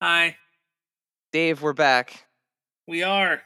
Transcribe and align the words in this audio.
Hi, 0.00 0.36
Dave, 1.32 1.62
we're 1.62 1.72
back, 1.72 2.26
we 2.86 3.02
are. 3.02 3.42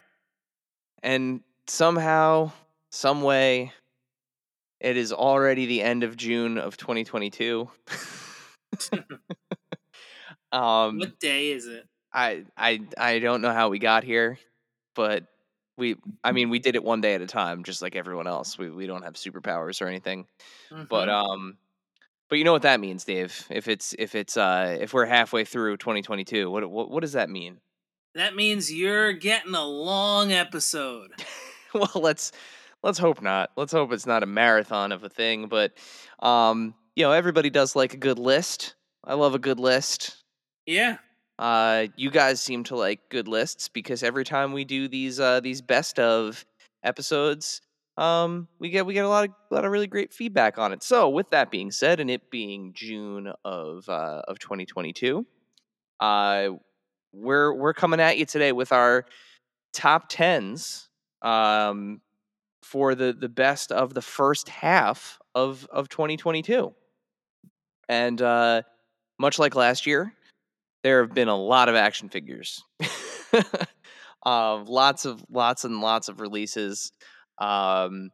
and 1.02 1.42
somehow, 1.66 2.52
some 2.90 3.22
way, 3.22 3.72
it 4.80 4.96
is 4.96 5.12
already 5.12 5.66
the 5.66 5.82
end 5.82 6.02
of 6.02 6.16
June 6.16 6.58
of 6.58 6.76
2022. 6.76 7.70
um, 10.52 10.98
What 10.98 11.18
day 11.20 11.52
is 11.52 11.66
it? 11.66 11.86
I 12.12 12.44
I 12.56 12.80
I 12.98 13.18
don't 13.18 13.40
know 13.42 13.52
how 13.52 13.68
we 13.68 13.78
got 13.78 14.04
here, 14.04 14.38
but 14.94 15.24
we 15.76 15.96
I 16.24 16.32
mean 16.32 16.50
we 16.50 16.58
did 16.58 16.74
it 16.74 16.82
one 16.84 17.00
day 17.00 17.14
at 17.14 17.22
a 17.22 17.26
time, 17.26 17.64
just 17.64 17.82
like 17.82 17.94
everyone 17.96 18.26
else. 18.26 18.58
We 18.58 18.70
we 18.70 18.86
don't 18.86 19.02
have 19.02 19.14
superpowers 19.14 19.80
or 19.80 19.86
anything. 19.86 20.26
But 20.88 21.08
Mhm. 21.08 21.12
um 21.12 21.58
but 22.30 22.38
you 22.38 22.44
know 22.44 22.52
what 22.52 22.62
that 22.62 22.80
means, 22.80 23.04
Dave. 23.04 23.46
If 23.50 23.68
it's 23.68 23.94
if 23.98 24.14
it's 24.14 24.36
uh 24.36 24.78
if 24.80 24.94
we're 24.94 25.06
halfway 25.06 25.44
through 25.44 25.76
2022, 25.76 26.50
what 26.50 26.70
what 26.70 26.90
what 26.90 27.00
does 27.00 27.12
that 27.12 27.28
mean? 27.28 27.58
that 28.14 28.34
means 28.34 28.72
you're 28.72 29.12
getting 29.12 29.54
a 29.54 29.64
long 29.64 30.32
episode. 30.32 31.10
well, 31.74 31.90
let's 31.94 32.32
let's 32.82 32.98
hope 32.98 33.22
not. 33.22 33.50
Let's 33.56 33.72
hope 33.72 33.92
it's 33.92 34.06
not 34.06 34.22
a 34.22 34.26
marathon 34.26 34.92
of 34.92 35.04
a 35.04 35.08
thing, 35.08 35.48
but 35.48 35.72
um 36.20 36.74
you 36.96 37.04
know, 37.04 37.12
everybody 37.12 37.50
does 37.50 37.76
like 37.76 37.94
a 37.94 37.98
good 37.98 38.18
list. 38.18 38.74
I 39.04 39.14
love 39.14 39.34
a 39.34 39.38
good 39.38 39.60
list. 39.60 40.16
Yeah. 40.66 40.98
Uh, 41.38 41.86
you 41.96 42.10
guys 42.10 42.42
seem 42.42 42.64
to 42.64 42.76
like 42.76 43.08
good 43.08 43.26
lists 43.26 43.68
because 43.68 44.02
every 44.02 44.24
time 44.24 44.52
we 44.52 44.64
do 44.64 44.88
these 44.88 45.20
uh 45.20 45.40
these 45.40 45.62
best 45.62 45.98
of 45.98 46.44
episodes, 46.82 47.60
um, 48.00 48.48
we 48.58 48.70
get 48.70 48.86
we 48.86 48.94
get 48.94 49.04
a 49.04 49.08
lot 49.08 49.24
of 49.24 49.30
a 49.50 49.54
lot 49.54 49.64
of 49.66 49.70
really 49.70 49.86
great 49.86 50.12
feedback 50.12 50.56
on 50.56 50.72
it. 50.72 50.82
So, 50.82 51.10
with 51.10 51.30
that 51.30 51.50
being 51.50 51.70
said, 51.70 52.00
and 52.00 52.10
it 52.10 52.30
being 52.30 52.72
June 52.72 53.30
of 53.44 53.86
uh, 53.88 54.22
of 54.26 54.38
2022, 54.38 55.26
uh, 56.00 56.48
we're 57.12 57.52
we're 57.52 57.74
coming 57.74 58.00
at 58.00 58.16
you 58.16 58.24
today 58.24 58.52
with 58.52 58.72
our 58.72 59.04
top 59.74 60.06
tens 60.08 60.88
um 61.22 62.00
for 62.62 62.94
the 62.94 63.12
the 63.12 63.28
best 63.28 63.70
of 63.70 63.92
the 63.92 64.00
first 64.00 64.48
half 64.48 65.18
of 65.34 65.68
of 65.70 65.90
2022, 65.90 66.72
and 67.90 68.22
uh, 68.22 68.62
much 69.18 69.38
like 69.38 69.54
last 69.54 69.86
year, 69.86 70.14
there 70.82 71.02
have 71.02 71.12
been 71.12 71.28
a 71.28 71.36
lot 71.36 71.68
of 71.68 71.74
action 71.74 72.08
figures. 72.08 72.64
um, 74.24 74.64
lots 74.64 75.04
of 75.04 75.22
lots 75.30 75.66
and 75.66 75.82
lots 75.82 76.08
of 76.08 76.22
releases. 76.22 76.92
Um, 77.40 78.10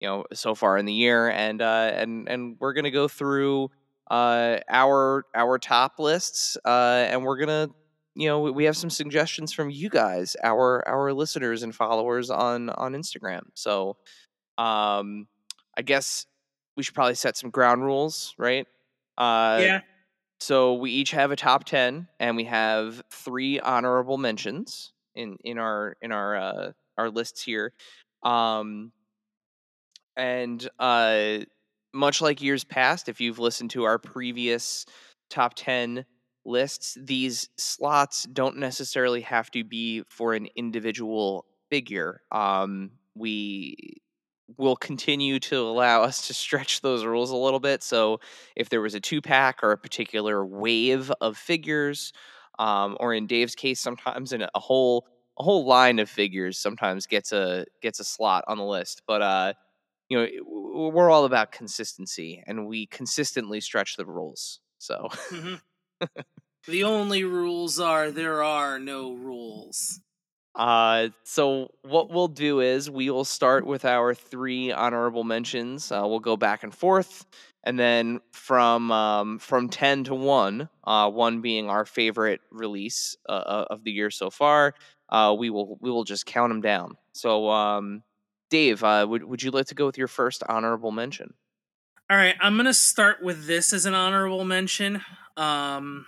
you 0.00 0.08
know, 0.08 0.24
so 0.32 0.54
far 0.54 0.78
in 0.78 0.86
the 0.86 0.92
year, 0.92 1.28
and 1.30 1.62
uh, 1.62 1.92
and 1.94 2.28
and 2.28 2.56
we're 2.60 2.72
gonna 2.72 2.90
go 2.90 3.08
through 3.08 3.70
uh, 4.10 4.58
our 4.68 5.24
our 5.34 5.58
top 5.58 5.98
lists, 5.98 6.56
uh, 6.64 7.06
and 7.08 7.24
we're 7.24 7.38
gonna 7.38 7.68
you 8.14 8.28
know 8.28 8.40
we- 8.40 8.64
have 8.64 8.76
some 8.76 8.90
suggestions 8.90 9.52
from 9.52 9.70
you 9.70 9.88
guys, 9.90 10.36
our 10.42 10.86
our 10.88 11.12
listeners 11.12 11.62
and 11.62 11.74
followers 11.74 12.30
on 12.30 12.70
on 12.70 12.94
Instagram. 12.94 13.42
So, 13.54 13.96
um, 14.58 15.28
I 15.76 15.82
guess 15.82 16.26
we 16.76 16.82
should 16.82 16.94
probably 16.94 17.14
set 17.14 17.36
some 17.36 17.50
ground 17.50 17.84
rules, 17.84 18.34
right? 18.38 18.66
Uh, 19.18 19.58
yeah. 19.62 19.80
so 20.40 20.74
we 20.74 20.90
each 20.92 21.10
have 21.12 21.30
a 21.30 21.36
top 21.36 21.64
10 21.64 22.08
and 22.20 22.36
we 22.36 22.44
have 22.44 23.02
three 23.10 23.60
honorable 23.60 24.18
mentions 24.18 24.92
in 25.14 25.36
in 25.44 25.58
our 25.58 25.96
in 26.02 26.12
our 26.12 26.36
uh 26.36 26.72
our 26.98 27.10
lists 27.10 27.42
here. 27.42 27.72
Um 28.22 28.92
and 30.16 30.68
uh 30.78 31.38
much 31.94 32.20
like 32.20 32.40
years 32.40 32.64
past 32.64 33.08
if 33.08 33.20
you've 33.20 33.38
listened 33.38 33.70
to 33.70 33.84
our 33.84 33.98
previous 33.98 34.86
top 35.28 35.52
10 35.54 36.04
lists, 36.44 36.96
these 37.00 37.48
slots 37.58 38.24
don't 38.32 38.56
necessarily 38.56 39.20
have 39.20 39.50
to 39.50 39.62
be 39.62 40.02
for 40.08 40.34
an 40.34 40.48
individual 40.56 41.44
figure. 41.70 42.20
Um 42.30 42.92
we 43.14 43.76
will 44.58 44.76
continue 44.76 45.38
to 45.38 45.56
allow 45.58 46.02
us 46.02 46.26
to 46.28 46.34
stretch 46.34 46.80
those 46.82 47.04
rules 47.04 47.30
a 47.30 47.36
little 47.36 47.60
bit. 47.60 47.82
So 47.82 48.20
if 48.56 48.68
there 48.68 48.80
was 48.80 48.94
a 48.94 49.00
two 49.00 49.20
pack 49.22 49.60
or 49.62 49.72
a 49.72 49.78
particular 49.78 50.44
wave 50.44 51.10
of 51.20 51.36
figures, 51.36 52.12
um, 52.58 52.96
or 53.00 53.14
in 53.14 53.26
Dave's 53.26 53.54
case, 53.54 53.80
sometimes 53.80 54.32
in 54.32 54.42
a 54.42 54.60
whole 54.60 55.06
a 55.38 55.42
whole 55.42 55.66
line 55.66 55.98
of 55.98 56.10
figures 56.10 56.58
sometimes 56.58 57.06
gets 57.06 57.32
a 57.32 57.66
gets 57.80 58.00
a 58.00 58.04
slot 58.04 58.44
on 58.48 58.58
the 58.58 58.64
list. 58.64 59.02
But 59.06 59.22
uh, 59.22 59.52
you 60.08 60.18
know, 60.18 60.90
we're 60.90 61.10
all 61.10 61.24
about 61.24 61.52
consistency, 61.52 62.42
and 62.46 62.66
we 62.66 62.86
consistently 62.86 63.60
stretch 63.60 63.96
the 63.96 64.06
rules. 64.06 64.60
So 64.78 65.08
Mhm. 65.30 65.60
the 66.66 66.82
only 66.84 67.24
rules 67.24 67.78
are 67.78 68.10
there 68.10 68.42
are 68.42 68.78
no 68.78 69.12
rules. 69.12 70.00
Uh, 70.54 71.08
so 71.24 71.68
what 71.82 72.10
we'll 72.10 72.28
do 72.28 72.60
is 72.60 72.90
we 72.90 73.08
will 73.08 73.24
start 73.24 73.66
with 73.66 73.84
our 73.86 74.14
three 74.14 74.70
honorable 74.70 75.24
mentions. 75.24 75.90
Uh, 75.90 76.02
we'll 76.04 76.20
go 76.20 76.36
back 76.36 76.62
and 76.62 76.74
forth, 76.74 77.24
and 77.64 77.78
then 77.78 78.20
from 78.32 78.92
um, 78.92 79.38
from 79.38 79.70
ten 79.70 80.04
to 80.04 80.14
one, 80.14 80.68
uh, 80.84 81.10
one 81.10 81.40
being 81.40 81.70
our 81.70 81.86
favorite 81.86 82.42
release 82.50 83.16
uh, 83.30 83.32
uh, 83.32 83.64
of 83.70 83.82
the 83.84 83.92
year 83.92 84.10
so 84.10 84.28
far, 84.28 84.74
uh, 85.12 85.36
we 85.38 85.50
will 85.50 85.76
we 85.80 85.90
will 85.90 86.04
just 86.04 86.24
count 86.24 86.50
them 86.50 86.62
down. 86.62 86.96
So, 87.12 87.50
um, 87.50 88.02
Dave, 88.50 88.82
uh, 88.82 89.06
would 89.08 89.22
would 89.22 89.42
you 89.42 89.50
like 89.50 89.66
to 89.66 89.74
go 89.74 89.84
with 89.84 89.98
your 89.98 90.08
first 90.08 90.42
honorable 90.48 90.90
mention? 90.90 91.34
All 92.10 92.16
right, 92.16 92.34
I'm 92.40 92.56
gonna 92.56 92.74
start 92.74 93.22
with 93.22 93.46
this 93.46 93.74
as 93.74 93.84
an 93.84 93.92
honorable 93.94 94.44
mention. 94.44 95.02
Um, 95.36 96.06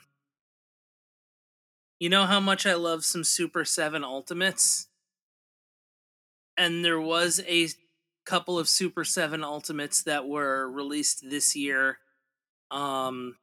you 2.01 2.09
know 2.09 2.25
how 2.25 2.41
much 2.41 2.67
I 2.67 2.75
love 2.75 3.05
some 3.05 3.25
Super 3.25 3.67
Seven 3.67 4.03
Ultimates, 4.03 4.89
and 6.57 6.83
there 6.83 7.01
was 7.01 7.43
a 7.47 7.69
couple 8.25 8.59
of 8.59 8.71
Super 8.71 9.05
Seven 9.05 9.45
Ultimates 9.45 10.03
that 10.05 10.27
were 10.27 10.71
released 10.71 11.29
this 11.29 11.55
year, 11.55 11.99
um, 12.71 13.37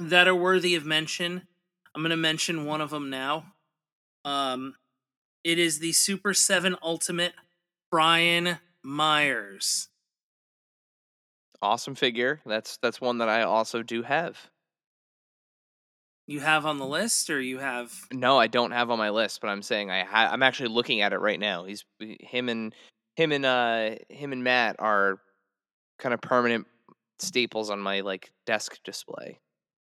that 0.00 0.26
are 0.26 0.34
worthy 0.34 0.74
of 0.74 0.84
mention. 0.84 1.46
I'm 1.94 2.02
gonna 2.02 2.16
mention 2.16 2.66
one 2.66 2.80
of 2.80 2.90
them 2.90 3.08
now. 3.08 3.44
Um, 4.24 4.74
it 5.44 5.58
is 5.58 5.78
the 5.78 5.92
Super 5.92 6.34
Seven 6.34 6.76
Ultimate 6.82 7.34
Brian 7.90 8.58
Myers. 8.82 9.88
Awesome 11.60 11.94
figure. 11.94 12.40
That's 12.44 12.76
that's 12.78 13.00
one 13.00 13.18
that 13.18 13.28
I 13.28 13.42
also 13.42 13.82
do 13.82 14.02
have. 14.02 14.38
You 16.26 16.40
have 16.40 16.66
on 16.66 16.78
the 16.78 16.86
list, 16.86 17.30
or 17.30 17.40
you 17.40 17.58
have 17.58 17.92
No, 18.12 18.38
I 18.38 18.46
don't 18.46 18.70
have 18.70 18.90
on 18.90 18.98
my 18.98 19.10
list, 19.10 19.40
but 19.40 19.48
I'm 19.48 19.62
saying 19.62 19.90
I 19.90 20.04
ha- 20.04 20.30
I'm 20.32 20.42
actually 20.42 20.70
looking 20.70 21.00
at 21.00 21.12
it 21.12 21.18
right 21.18 21.38
now. 21.38 21.64
He's 21.64 21.84
him 21.98 22.48
and 22.48 22.74
him 23.16 23.32
and 23.32 23.44
uh 23.44 23.96
him 24.08 24.32
and 24.32 24.42
Matt 24.42 24.76
are 24.78 25.20
kind 25.98 26.12
of 26.14 26.20
permanent 26.20 26.66
staples 27.18 27.70
on 27.70 27.80
my 27.80 28.00
like 28.00 28.32
desk 28.46 28.78
display. 28.84 29.38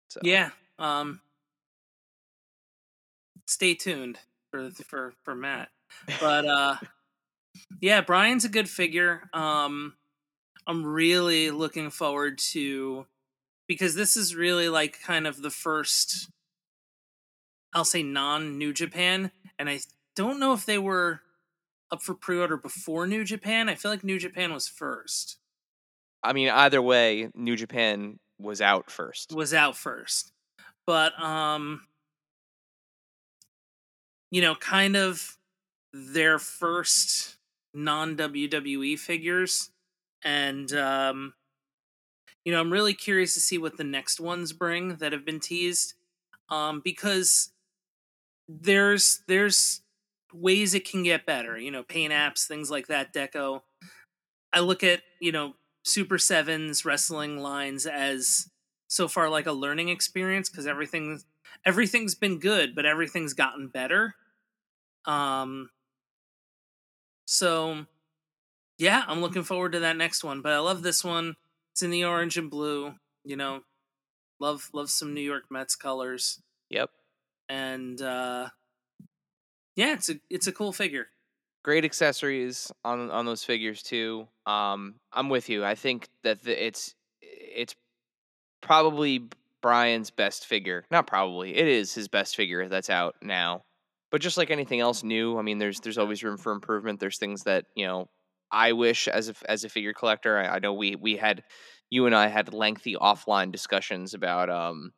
So 0.09 0.21
Yeah. 0.23 0.51
Um 0.79 1.21
stay 3.47 3.75
tuned 3.75 4.19
for 4.51 4.71
for 4.71 5.13
for 5.25 5.35
Matt. 5.35 5.69
But 6.21 6.47
uh 6.47 6.77
yeah, 7.81 8.01
Brian's 8.01 8.45
a 8.45 8.49
good 8.49 8.69
figure. 8.69 9.23
Um 9.33 9.95
I'm 10.67 10.85
really 10.85 11.51
looking 11.51 11.91
forward 11.91 12.39
to 12.53 13.07
because 13.67 13.95
this 13.95 14.17
is 14.17 14.35
really 14.35 14.69
like 14.69 15.01
kind 15.03 15.27
of 15.27 15.43
the 15.43 15.51
first 15.51 16.31
I'll 17.75 17.85
say 17.85 18.03
non 18.03 18.59
New 18.59 18.73
Japan 18.73 19.31
and 19.59 19.69
I 19.69 19.81
don't 20.17 20.41
know 20.41 20.53
if 20.53 20.67
they 20.67 20.79
were 20.79 21.21
up 21.91 22.03
for 22.03 22.15
pre-order 22.15 22.57
before 22.57 23.07
New 23.07 23.25
Japan. 23.25 23.69
I 23.69 23.75
feel 23.75 23.91
like 23.91 24.05
New 24.05 24.19
Japan 24.19 24.53
was 24.53 24.69
first. 24.69 25.39
I 26.23 26.33
mean, 26.33 26.49
either 26.49 26.83
way, 26.83 27.31
New 27.35 27.57
Japan 27.57 28.19
was 28.39 28.61
out 28.61 28.91
first. 28.91 29.33
was 29.33 29.55
out 29.55 29.77
first. 29.77 30.33
But 30.87 31.21
um 31.23 31.83
you 34.31 34.41
know, 34.41 34.55
kind 34.55 34.97
of 34.97 35.37
their 35.93 36.39
first 36.39 37.37
non 37.75 38.17
WWE 38.17 38.97
figures 38.99 39.71
and 40.25 40.73
um 40.75 41.35
you 42.45 42.53
know, 42.53 42.61
I'm 42.61 42.73
really 42.73 42.95
curious 42.95 43.35
to 43.35 43.41
see 43.41 43.59
what 43.59 43.77
the 43.77 43.85
next 43.85 44.21
ones 44.21 44.53
bring 44.53 44.97
that 44.97 45.13
have 45.13 45.25
been 45.25 45.41
teased. 45.41 45.95
um, 46.51 46.81
because 46.85 47.53
there's 48.49 49.23
there's 49.29 49.83
ways 50.33 50.75
it 50.75 50.89
can 50.89 51.03
get 51.03 51.27
better. 51.27 51.59
You 51.59 51.71
know, 51.71 51.83
paint 51.83 52.13
apps, 52.13 52.47
things 52.47 52.71
like 52.71 52.87
that. 52.89 53.13
Deco. 53.13 53.63
I 54.53 54.61
look 54.61 54.85
at 54.85 55.03
you 55.21 55.33
know 55.33 55.55
Super 55.85 56.19
Sevens 56.19 56.85
wrestling 56.85 57.39
lines 57.39 57.87
as 57.87 58.51
so 58.89 59.09
far 59.09 59.29
like 59.31 59.47
a 59.47 59.53
learning 59.53 59.89
experience 59.91 60.49
because 60.49 60.67
everything 60.67 61.23
everything's 61.65 62.15
been 62.15 62.39
good, 62.39 62.75
but 62.75 62.87
everything's 62.87 63.35
gotten 63.35 63.69
better. 63.69 64.15
Um. 65.05 65.71
So, 67.25 67.85
yeah, 68.79 69.05
I'm 69.07 69.21
looking 69.21 69.43
forward 69.43 69.73
to 69.73 69.81
that 69.81 69.97
next 69.97 70.25
one. 70.25 70.41
But 70.41 70.53
I 70.53 70.59
love 70.59 70.83
this 70.83 71.05
one. 71.05 71.37
It's 71.73 71.83
in 71.83 71.91
the 71.91 72.05
orange 72.05 72.37
and 72.39 72.51
blue. 72.51 72.95
You 73.25 73.37
know, 73.37 73.61
love 74.41 74.71
love 74.73 74.91
some 74.91 75.15
New 75.15 75.21
York 75.21 75.45
Mets 75.51 75.77
colors. 75.77 76.41
Yep. 76.71 76.91
And 77.49 78.01
uh 78.01 78.49
yeah, 79.79 79.93
it's 79.93 80.09
a 80.09 80.15
it's 80.29 80.49
a 80.49 80.53
cool 80.53 80.73
figure. 80.73 81.07
Great 81.63 81.85
accessories 81.85 82.73
on 82.85 83.11
on 83.11 83.27
those 83.27 83.45
figures 83.45 83.81
too. 83.83 84.27
Um, 84.45 84.97
I'm 85.13 85.29
with 85.29 85.49
you. 85.49 85.65
I 85.65 85.77
think 85.77 86.09
that 86.25 86.43
the, 86.43 86.67
it's 86.67 86.97
it's 87.21 87.77
probably 88.61 89.29
Brian's 89.63 90.11
best 90.11 90.47
figure. 90.47 90.85
Not 90.91 91.07
probably. 91.07 91.57
It 91.57 91.67
is 91.69 91.95
his 91.95 92.09
best 92.09 92.37
figure 92.37 92.69
that's 92.69 92.91
out 92.91 93.17
now. 93.23 93.65
But 94.11 94.21
just 94.23 94.39
like 94.39 94.51
anything 94.51 94.81
else 94.81 95.03
new, 95.03 95.39
I 95.39 95.43
mean, 95.43 95.59
there's 95.59 95.81
there's 95.81 95.99
always 95.99 96.23
room 96.25 96.39
for 96.39 96.53
improvement. 96.53 97.01
There's 97.01 97.19
things 97.19 97.45
that 97.45 97.67
you 97.75 97.87
know 97.87 98.09
I 98.51 98.73
wish 98.73 99.09
as 99.09 99.29
a 99.29 99.35
as 99.49 99.65
a 99.65 99.69
figure 99.69 99.93
collector. 99.93 100.39
I, 100.39 100.57
I 100.57 100.59
know 100.61 100.73
we 100.73 100.97
we 100.97 101.17
had 101.17 101.45
you 101.91 102.07
and 102.07 102.15
I 102.15 102.29
had 102.29 102.55
lengthy 102.55 102.95
offline 102.95 103.53
discussions 103.53 104.15
about 104.15 104.49
um 104.51 104.93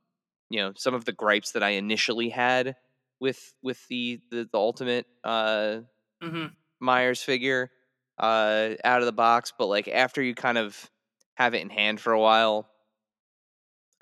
you 0.50 0.60
know 0.60 0.72
some 0.76 0.94
of 0.94 1.04
the 1.04 1.12
gripes 1.12 1.52
that 1.52 1.62
I 1.62 1.70
initially 1.70 2.28
had 2.28 2.76
with 3.20 3.54
with 3.62 3.86
the 3.88 4.20
the, 4.30 4.48
the 4.50 4.58
ultimate 4.58 5.06
uh 5.24 5.80
hmm 6.22 6.46
Myers 6.80 7.22
figure 7.22 7.70
uh 8.18 8.70
out 8.84 9.00
of 9.00 9.06
the 9.06 9.12
box, 9.12 9.52
but 9.58 9.66
like 9.66 9.88
after 9.88 10.22
you 10.22 10.34
kind 10.34 10.58
of 10.58 10.90
have 11.34 11.54
it 11.54 11.62
in 11.62 11.70
hand 11.70 12.00
for 12.00 12.12
a 12.12 12.20
while, 12.20 12.68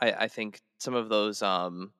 I 0.00 0.12
I 0.12 0.28
think 0.28 0.60
some 0.78 0.94
of 0.94 1.08
those 1.08 1.42
um 1.42 1.92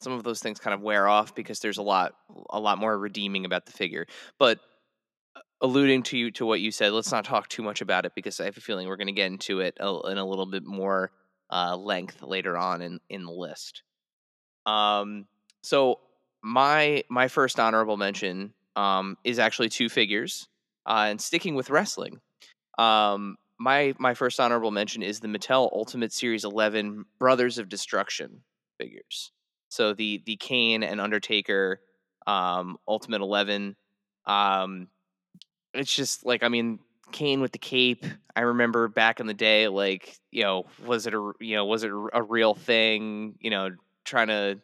some 0.00 0.12
of 0.12 0.22
those 0.22 0.40
things 0.40 0.58
kind 0.60 0.74
of 0.74 0.80
wear 0.80 1.08
off 1.08 1.34
because 1.34 1.60
there's 1.60 1.78
a 1.78 1.82
lot 1.82 2.14
a 2.50 2.60
lot 2.60 2.78
more 2.78 2.96
redeeming 2.98 3.44
about 3.44 3.66
the 3.66 3.72
figure. 3.72 4.06
But 4.38 4.60
uh, 5.36 5.40
alluding 5.60 6.04
to 6.04 6.18
you 6.18 6.30
to 6.32 6.46
what 6.46 6.60
you 6.60 6.70
said, 6.70 6.92
let's 6.92 7.12
not 7.12 7.24
talk 7.24 7.48
too 7.48 7.62
much 7.62 7.80
about 7.80 8.06
it 8.06 8.12
because 8.14 8.40
I 8.40 8.44
have 8.44 8.56
a 8.56 8.60
feeling 8.60 8.88
we're 8.88 8.96
going 8.96 9.08
to 9.08 9.12
get 9.12 9.26
into 9.26 9.60
it 9.60 9.76
in 9.80 9.86
a 10.18 10.26
little 10.26 10.46
bit 10.46 10.64
more 10.64 11.10
uh, 11.50 11.76
length 11.76 12.22
later 12.22 12.56
on 12.56 12.82
in 12.82 13.00
in 13.08 13.24
the 13.24 13.32
list. 13.32 13.82
Um, 14.66 15.26
so 15.62 16.00
my 16.42 17.02
my 17.08 17.28
first 17.28 17.58
honorable 17.58 17.96
mention 17.96 18.54
um 18.76 19.16
is 19.24 19.38
actually 19.38 19.68
two 19.68 19.88
figures, 19.88 20.48
uh, 20.86 21.06
and 21.08 21.20
sticking 21.20 21.54
with 21.54 21.70
wrestling. 21.70 22.20
Um, 22.78 23.36
my 23.58 23.94
my 23.98 24.14
first 24.14 24.38
honorable 24.40 24.70
mention 24.70 25.02
is 25.02 25.20
the 25.20 25.28
Mattel 25.28 25.68
Ultimate 25.72 26.12
Series 26.12 26.44
11 26.44 27.04
Brothers 27.18 27.58
of 27.58 27.68
Destruction 27.68 28.42
figures. 28.78 29.32
So 29.68 29.94
the 29.94 30.22
the 30.24 30.36
Kane 30.36 30.82
and 30.82 31.00
Undertaker 31.00 31.80
um, 32.26 32.76
Ultimate 32.86 33.20
Eleven. 33.20 33.76
Um, 34.26 34.88
it's 35.74 35.94
just 35.94 36.24
like 36.24 36.42
I 36.42 36.48
mean 36.48 36.78
Kane 37.12 37.40
with 37.40 37.52
the 37.52 37.58
cape. 37.58 38.04
I 38.36 38.42
remember 38.42 38.88
back 38.88 39.20
in 39.20 39.26
the 39.26 39.34
day, 39.34 39.68
like 39.68 40.18
you 40.30 40.42
know, 40.44 40.66
was 40.86 41.06
it 41.06 41.14
a 41.14 41.32
you 41.40 41.56
know 41.56 41.64
was 41.64 41.84
it 41.84 41.90
a 41.90 42.22
real 42.22 42.54
thing? 42.54 43.36
You 43.40 43.50
know, 43.50 43.70
trying 44.04 44.28
to 44.28 44.60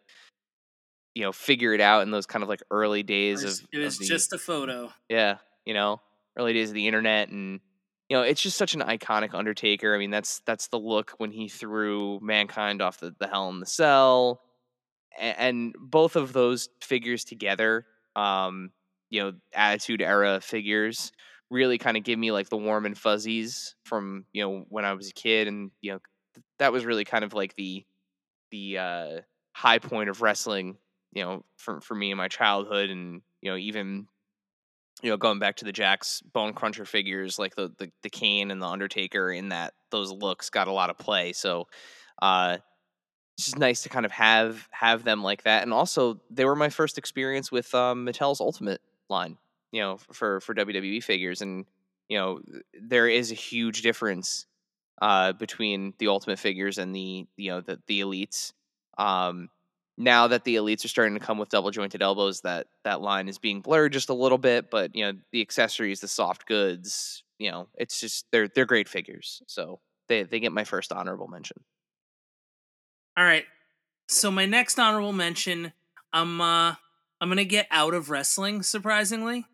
you 1.15 1.23
know 1.23 1.33
figure 1.33 1.75
it 1.75 1.81
out 1.81 2.03
in 2.03 2.11
those 2.11 2.27
kind 2.27 2.43
of 2.43 2.49
like 2.49 2.63
early 2.71 3.01
It 3.01 3.07
days 3.07 3.45
was, 3.45 3.61
of 3.61 3.69
it 3.73 3.79
was 3.79 3.95
of 3.95 4.01
the, 4.01 4.07
just 4.07 4.33
a 4.33 4.39
photo. 4.39 4.93
yeah, 5.09 5.39
you 5.65 5.75
know, 5.75 6.01
early 6.37 6.53
days 6.53 6.71
of 6.71 6.75
the 6.75 6.87
internet 6.87 7.29
and 7.29 7.61
you 8.09 8.17
know, 8.17 8.23
it's 8.23 8.43
just 8.43 8.59
such 8.59 8.75
an 8.75 8.81
iconic 8.81 9.35
Undertaker. 9.35 9.95
I 9.95 9.99
mean, 9.99 10.11
that's 10.11 10.41
that's 10.47 10.69
the 10.69 10.79
look 10.79 11.13
when 11.19 11.33
he 11.33 11.49
threw 11.49 12.21
mankind 12.21 12.83
off 12.83 13.01
the, 13.01 13.15
the 13.19 13.29
hell 13.29 13.49
in 13.51 13.61
the 13.61 13.67
cell. 13.67 14.43
A- 15.19 15.41
And 15.41 15.75
both 15.79 16.17
of 16.17 16.33
those 16.33 16.69
figures 16.83 17.25
together, 17.25 17.87
um, 18.17 18.73
you 19.11 19.23
know, 19.23 19.33
attitude 19.55 20.03
era 20.03 20.41
figures 20.41 21.13
really 21.51 21.79
kind 21.79 21.97
of 21.97 22.05
give 22.05 22.19
me 22.19 22.33
like 22.33 22.49
the 22.49 22.57
warm 22.57 22.87
and 22.87 22.99
fuzzies 22.99 23.77
from, 23.85 24.27
you 24.33 24.43
know, 24.43 24.65
when 24.69 24.85
I 24.85 24.95
was 24.95 25.11
a 25.11 25.13
kid 25.15 25.49
and, 25.49 25.71
you 25.83 25.93
know, 25.93 25.99
th- 26.35 26.45
that 26.59 26.73
was 26.73 26.85
really 26.85 27.05
kind 27.05 27.25
of 27.25 27.35
like 27.35 27.55
the 27.57 27.85
the 28.51 28.79
uh 28.79 29.21
high 29.55 29.79
point 29.79 30.11
of 30.11 30.23
wrestling, 30.23 30.79
you 31.13 31.23
know, 31.25 31.45
for 31.57 31.81
for 31.81 31.95
me 31.95 32.11
in 32.11 32.17
my 32.19 32.29
childhood 32.29 32.91
and, 32.91 33.23
you 33.43 33.51
know, 33.51 33.57
even 33.57 34.09
you 35.03 35.11
know, 35.11 35.17
going 35.17 35.39
back 35.39 35.57
to 35.57 35.65
the 35.65 35.73
Jakks 35.73 36.23
Bone 36.33 36.53
Cruncher 36.53 36.85
figures, 36.85 37.39
like 37.39 37.55
the 37.55 37.73
the, 37.79 37.91
the 38.03 38.11
Kane 38.11 38.51
and 38.51 38.63
the 38.63 38.67
Undertaker, 38.67 39.33
in 39.33 39.51
that 39.51 39.75
those 39.91 40.11
looks 40.11 40.51
got 40.51 40.69
a 40.69 40.73
lot 40.73 40.91
of 40.91 40.99
play. 40.99 41.33
So, 41.33 41.67
uh, 42.23 42.59
it's 43.37 43.47
just 43.47 43.59
nice 43.59 43.83
to 43.83 43.89
kind 43.89 44.07
of 44.07 44.13
have 44.13 44.69
have 44.71 45.05
them 45.05 45.23
like 45.23 45.43
that. 45.43 45.63
And 45.63 45.73
also, 45.73 46.21
they 46.31 46.45
were 46.45 46.57
my 46.57 46.69
first 46.69 46.99
experience 46.99 47.51
with 47.51 47.75
um, 47.75 48.07
Mattel's 48.07 48.41
Ultimate 48.41 48.81
line, 49.09 49.37
you 49.73 49.81
know, 49.81 49.99
for 50.13 50.41
for 50.41 50.55
WWE 50.55 51.03
figures, 51.03 51.43
and 51.43 51.65
you 52.09 52.19
know, 52.19 52.41
there 52.81 53.09
is 53.09 53.33
a 53.33 53.35
huge 53.35 53.83
difference 53.83 54.47
uh, 55.03 55.33
between 55.33 55.95
the 55.99 56.09
Ultimate 56.09 56.39
figures 56.39 56.79
and 56.79 56.95
the 56.95 57.27
you 57.37 57.51
know 57.51 57.61
the 57.61 57.81
the 57.87 58.01
elites. 58.01 58.53
Um, 58.97 59.49
now 59.97 60.27
that 60.29 60.45
the 60.45 60.57
elites 60.57 60.85
are 60.85 60.89
starting 60.89 61.15
to 61.15 61.21
come 61.21 61.39
with 61.39 61.49
double 61.49 61.71
jointed 61.71 62.03
elbows, 62.03 62.41
that 62.41 62.67
that 62.85 63.01
line 63.01 63.29
is 63.29 63.39
being 63.39 63.61
blurred 63.61 63.93
just 63.93 64.09
a 64.09 64.15
little 64.15 64.39
bit. 64.39 64.71
But 64.71 64.95
you 64.95 65.05
know, 65.05 65.19
the 65.33 65.41
accessories, 65.41 66.01
the 66.01 66.09
soft 66.09 66.47
goods, 66.47 67.23
you 67.39 67.51
know, 67.51 67.69
it's 67.77 68.01
just 68.01 68.27
they're 68.33 68.49
they're 68.49 68.67
great 68.67 68.89
figures. 68.89 69.43
So 69.47 69.81
they 70.09 70.25
they 70.25 70.41
get 70.41 70.53
my 70.53 70.65
first 70.65 70.93
honorable 70.93 71.29
mention. 71.29 71.59
All 73.17 73.25
right. 73.25 73.45
So 74.09 74.31
my 74.31 74.47
next 74.47 74.79
honorable 74.79 75.13
mention, 75.13 75.73
I'm 76.13 76.41
uh 76.41 76.75
I'm 77.21 77.29
gonna 77.29 77.45
get 77.45 77.69
out 77.71 77.95
of 77.95 78.11
wrestling, 78.11 78.63
surprisingly. 78.63 79.47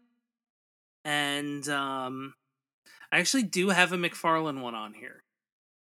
And 1.05 1.69
um 1.69 2.35
I 3.13 3.19
actually 3.19 3.43
do 3.43 3.71
have 3.71 3.93
a 3.93 3.97
McFarlane 3.97 4.63
one 4.63 4.75
on 4.75 4.95
here. 4.95 5.23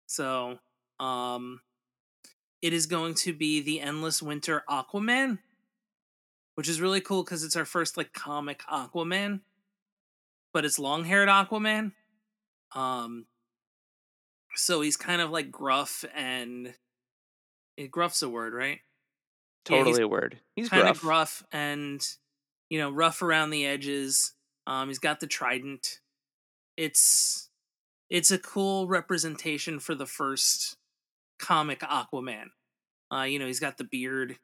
So 0.06 0.59
um 0.99 1.61
it 2.62 2.73
is 2.73 2.87
going 2.87 3.14
to 3.14 3.32
be 3.32 3.61
the 3.61 3.81
Endless 3.81 4.23
Winter 4.23 4.64
Aquaman, 4.69 5.38
which 6.54 6.69
is 6.69 6.81
really 6.81 7.00
cool 7.00 7.23
because 7.23 7.45
it's 7.45 7.57
our 7.57 7.64
first 7.64 7.97
like 7.97 8.12
comic 8.12 8.62
Aquaman, 8.71 9.40
but 10.52 10.64
it's 10.64 10.78
long 10.78 11.04
haired 11.04 11.28
Aquaman. 11.28 11.92
Um 12.75 13.26
so 14.54 14.81
he's 14.81 14.97
kind 14.97 15.21
of 15.21 15.31
like 15.31 15.50
gruff 15.50 16.04
and 16.14 16.75
eh, 17.78 17.87
gruff's 17.87 18.23
a 18.23 18.28
word, 18.28 18.54
right? 18.54 18.81
Yeah, 19.69 19.78
Totally 19.78 20.02
a 20.02 20.09
word. 20.09 20.40
He's 20.54 20.69
kind 20.69 20.88
of 20.88 21.00
gruff 21.00 21.45
and 21.52 22.07
you 22.71 22.78
know 22.78 22.90
rough 22.90 23.23
around 23.23 23.50
the 23.50 23.66
edges. 23.66 24.33
Um, 24.66 24.88
he's 24.88 24.99
got 24.99 25.21
the 25.21 25.26
trident. 25.26 26.00
It's 26.76 27.50
it's 28.09 28.31
a 28.31 28.38
cool 28.38 28.87
representation 28.87 29.78
for 29.78 29.95
the 29.95 30.07
first 30.07 30.76
comic 31.38 31.81
Aquaman. 31.81 32.47
Uh, 33.12 33.23
you 33.23 33.38
know, 33.38 33.47
he's 33.47 33.61
got 33.61 33.78
the 33.78 33.85
beard, 33.85 34.38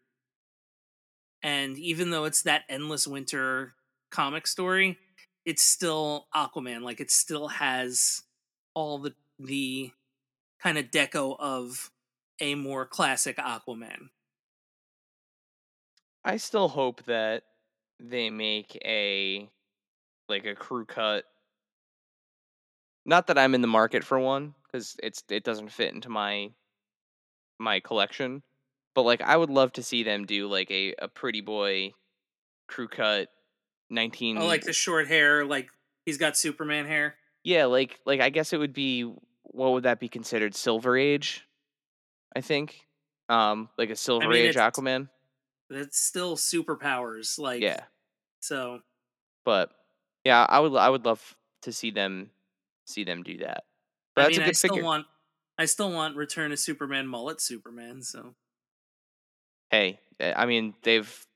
and 1.43 1.77
even 1.79 2.11
though 2.11 2.25
it's 2.25 2.43
that 2.43 2.63
endless 2.69 3.07
winter 3.07 3.75
comic 4.11 4.47
story, 4.47 4.99
it's 5.45 5.63
still 5.63 6.29
Aquaman. 6.35 6.83
Like 6.83 7.01
it 7.01 7.11
still 7.11 7.49
has 7.49 8.23
all 8.75 8.99
the 8.99 9.15
the 9.39 9.91
kind 10.61 10.79
of 10.79 10.87
deco 10.87 11.37
of 11.39 11.91
a 12.41 12.55
more 12.55 12.87
classic 12.87 13.37
Aquaman. 13.37 14.11
I 16.25 16.37
still 16.37 16.69
hope 16.69 17.05
that 17.05 17.45
they 17.99 18.31
make 18.31 18.77
a 18.85 19.49
like 20.29 20.45
a 20.45 20.55
crew 20.55 20.85
cut. 20.85 21.25
Not 23.05 23.27
that 23.29 23.39
I'm 23.39 23.55
in 23.55 23.61
the 23.61 23.69
market 23.69 24.05
for 24.05 24.19
one 24.19 24.55
because 24.65 24.97
it's 25.03 25.23
it 25.29 25.45
doesn't 25.45 25.71
fit 25.71 25.95
into 25.95 26.09
my 26.09 26.53
my 27.63 27.81
collection, 27.81 28.43
but 28.95 29.03
like 29.03 29.23
I 29.23 29.37
would 29.37 29.51
love 29.51 29.73
to 29.75 29.83
see 29.83 30.03
them 30.03 30.27
do 30.27 30.49
like 30.49 30.71
a 30.71 30.95
a 30.99 31.09
pretty 31.09 31.41
boy 31.41 31.93
crew 32.69 32.89
cut 32.89 33.29
19 33.91 34.39
Oh, 34.39 34.47
like 34.47 34.63
the 34.63 34.73
short 34.73 35.09
hair, 35.09 35.45
like 35.45 35.71
he's 36.07 36.19
got 36.19 36.37
Superman 36.37 36.87
hair. 36.87 37.17
Yeah, 37.45 37.67
like 37.67 38.01
like 38.07 38.21
I 38.21 38.31
guess 38.31 38.53
it 38.53 38.59
would 38.59 38.73
be 38.73 39.03
what 39.45 39.73
would 39.73 39.85
that 39.85 40.01
be 40.01 40.09
considered 40.09 40.55
Silver 40.55 40.97
Age? 40.97 41.47
I 42.35 42.41
think. 42.41 42.87
Um 43.29 43.69
like 43.79 43.91
a 43.91 43.97
Silver 43.97 44.29
mean, 44.29 44.47
Age 44.47 44.57
Aquaman. 44.57 45.09
That's 45.71 45.99
still 45.99 46.37
superpowers. 46.37 47.39
Like 47.39 47.63
Yeah. 47.63 47.85
So 48.41 48.81
But 49.45 49.71
yeah, 50.25 50.47
I 50.49 50.61
would 50.61 50.75
I 50.77 50.89
would 50.89 51.05
love 51.05 51.37
to 51.63 51.73
see 51.73 51.91
them 51.91 52.31
see 52.87 53.05
them 53.05 53.23
do 53.23 53.39
that. 53.39 53.65
But 54.15 54.23
I 54.23 54.25
that's 54.27 54.39
mean, 54.39 54.47
a 54.47 54.49
I 54.49 54.53
still 54.53 54.75
figure. 54.75 54.85
want, 54.85 55.07
I 55.59 55.67
still 55.67 55.93
want 55.93 56.17
Return 56.17 56.53
of 56.53 56.59
Superman 56.59 57.07
mullet 57.07 57.41
Superman. 57.41 58.03
So 58.03 58.35
hey, 59.71 60.01
eh, 60.21 60.33
I 60.37 60.47
mean 60.47 60.75
they've 60.83 61.27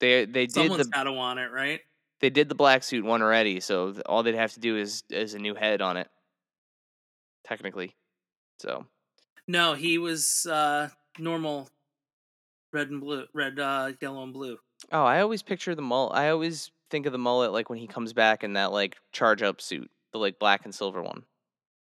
they 0.00 0.24
they 0.24 0.46
did 0.46 0.50
Someone's 0.52 0.86
the 0.86 0.90
got 0.90 1.04
to 1.04 1.12
want 1.12 1.38
it, 1.38 1.50
right? 1.50 1.80
they 2.20 2.30
did 2.30 2.48
the 2.48 2.54
black 2.54 2.82
suit 2.82 3.04
one 3.04 3.20
already, 3.22 3.60
so 3.60 3.94
all 4.06 4.22
they'd 4.22 4.34
have 4.34 4.54
to 4.54 4.60
do 4.60 4.76
is 4.76 5.02
is 5.10 5.34
a 5.34 5.38
new 5.38 5.54
head 5.54 5.82
on 5.82 5.96
it, 5.96 6.08
technically. 7.44 7.94
So 8.58 8.86
No, 9.46 9.74
he 9.74 9.98
was 9.98 10.46
uh 10.46 10.88
normal 11.18 11.68
red 12.72 12.90
and 12.90 13.00
blue, 13.00 13.26
red, 13.32 13.58
uh, 13.58 13.92
yellow 14.00 14.22
and 14.22 14.32
blue. 14.32 14.58
oh, 14.92 15.04
I 15.04 15.20
always 15.20 15.42
picture 15.42 15.74
the 15.74 15.82
mullet. 15.82 16.16
I 16.16 16.30
always 16.30 16.70
think 16.90 17.06
of 17.06 17.12
the 17.12 17.18
mullet 17.18 17.52
like 17.52 17.70
when 17.70 17.78
he 17.78 17.86
comes 17.86 18.12
back 18.12 18.44
in 18.44 18.54
that 18.54 18.72
like 18.72 18.96
charge 19.12 19.42
up 19.42 19.60
suit, 19.60 19.90
the 20.12 20.18
like 20.18 20.38
black 20.38 20.64
and 20.64 20.74
silver 20.74 21.02
one. 21.02 21.24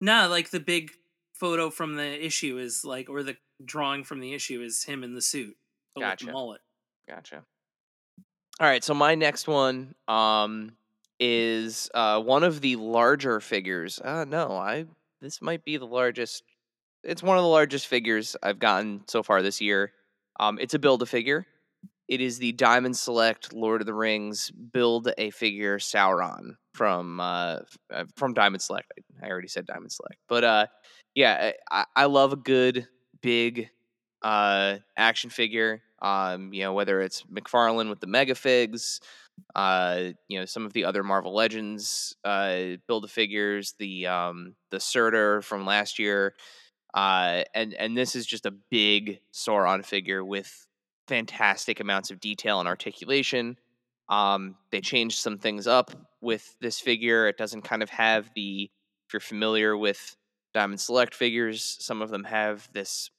No, 0.00 0.28
like 0.28 0.50
the 0.50 0.60
big 0.60 0.90
photo 1.34 1.70
from 1.70 1.96
the 1.96 2.24
issue 2.24 2.58
is 2.58 2.84
like, 2.84 3.08
or 3.08 3.22
the 3.22 3.36
drawing 3.64 4.04
from 4.04 4.20
the 4.20 4.34
issue 4.34 4.62
is 4.62 4.84
him 4.84 5.04
in 5.04 5.14
the 5.14 5.22
suit, 5.22 5.56
but 5.94 6.00
with 6.00 6.08
Gotcha. 6.10 6.26
the 6.26 6.32
mullet. 6.32 6.60
Gotcha. 7.08 7.44
All 8.60 8.66
right, 8.66 8.84
so 8.84 8.94
my 8.94 9.14
next 9.14 9.48
one 9.48 9.94
um 10.08 10.72
is 11.18 11.90
uh 11.94 12.20
one 12.20 12.42
of 12.42 12.60
the 12.60 12.76
larger 12.76 13.40
figures. 13.40 14.00
Uh 14.00 14.24
no, 14.24 14.52
I 14.52 14.86
this 15.20 15.40
might 15.40 15.64
be 15.64 15.76
the 15.76 15.86
largest 15.86 16.42
it's 17.02 17.22
one 17.22 17.36
of 17.36 17.42
the 17.42 17.48
largest 17.48 17.86
figures 17.86 18.36
I've 18.42 18.58
gotten 18.58 19.02
so 19.08 19.22
far 19.22 19.42
this 19.42 19.60
year. 19.60 19.92
Um 20.38 20.58
it's 20.60 20.74
a 20.74 20.78
build 20.78 21.02
a 21.02 21.06
figure. 21.06 21.46
It 22.08 22.20
is 22.20 22.38
the 22.38 22.52
Diamond 22.52 22.96
Select 22.96 23.52
Lord 23.54 23.80
of 23.80 23.86
the 23.86 23.94
Rings 23.94 24.50
build 24.50 25.10
a 25.16 25.30
figure 25.30 25.78
Sauron 25.78 26.56
from 26.74 27.20
uh 27.20 27.60
uh, 27.92 28.04
from 28.16 28.34
Diamond 28.34 28.62
Select. 28.62 28.92
I 29.22 29.28
already 29.28 29.48
said 29.48 29.66
Diamond 29.66 29.92
Select. 29.92 30.20
But 30.28 30.44
uh 30.44 30.66
yeah, 31.14 31.52
I, 31.70 31.84
I 31.94 32.04
love 32.06 32.32
a 32.32 32.36
good 32.36 32.88
big 33.20 33.68
uh 34.22 34.78
action 34.96 35.30
figure 35.30 35.82
um 36.00 36.52
you 36.52 36.62
know 36.62 36.72
whether 36.72 37.00
it's 37.00 37.22
mcfarlane 37.24 37.88
with 37.88 37.98
the 37.98 38.06
mega 38.06 38.36
figs 38.36 39.00
uh 39.56 40.00
you 40.28 40.38
know 40.38 40.44
some 40.44 40.64
of 40.64 40.72
the 40.72 40.84
other 40.84 41.02
marvel 41.02 41.34
legends 41.34 42.14
uh 42.24 42.76
build 42.86 43.04
a 43.04 43.08
figures 43.08 43.74
the 43.80 44.06
um 44.06 44.54
the 44.70 44.78
surtur 44.78 45.42
from 45.42 45.66
last 45.66 45.98
year 45.98 46.34
uh 46.94 47.42
and 47.54 47.74
and 47.74 47.96
this 47.96 48.14
is 48.16 48.26
just 48.26 48.46
a 48.46 48.52
big 48.70 49.20
sauron 49.32 49.84
figure 49.84 50.24
with 50.24 50.66
fantastic 51.08 51.80
amounts 51.80 52.10
of 52.10 52.20
detail 52.20 52.60
and 52.60 52.68
articulation. 52.68 53.56
Um 54.08 54.56
they 54.70 54.80
changed 54.80 55.18
some 55.18 55.38
things 55.38 55.66
up 55.66 55.90
with 56.20 56.56
this 56.60 56.80
figure. 56.80 57.28
It 57.28 57.36
doesn't 57.36 57.62
kind 57.62 57.82
of 57.82 57.90
have 57.90 58.30
the 58.34 58.70
if 59.06 59.12
you're 59.12 59.20
familiar 59.20 59.76
with 59.76 60.16
diamond 60.54 60.80
select 60.80 61.14
figures 61.14 61.76
some 61.80 62.02
of 62.02 62.10
them 62.10 62.24
have 62.24 62.68
this 62.72 63.10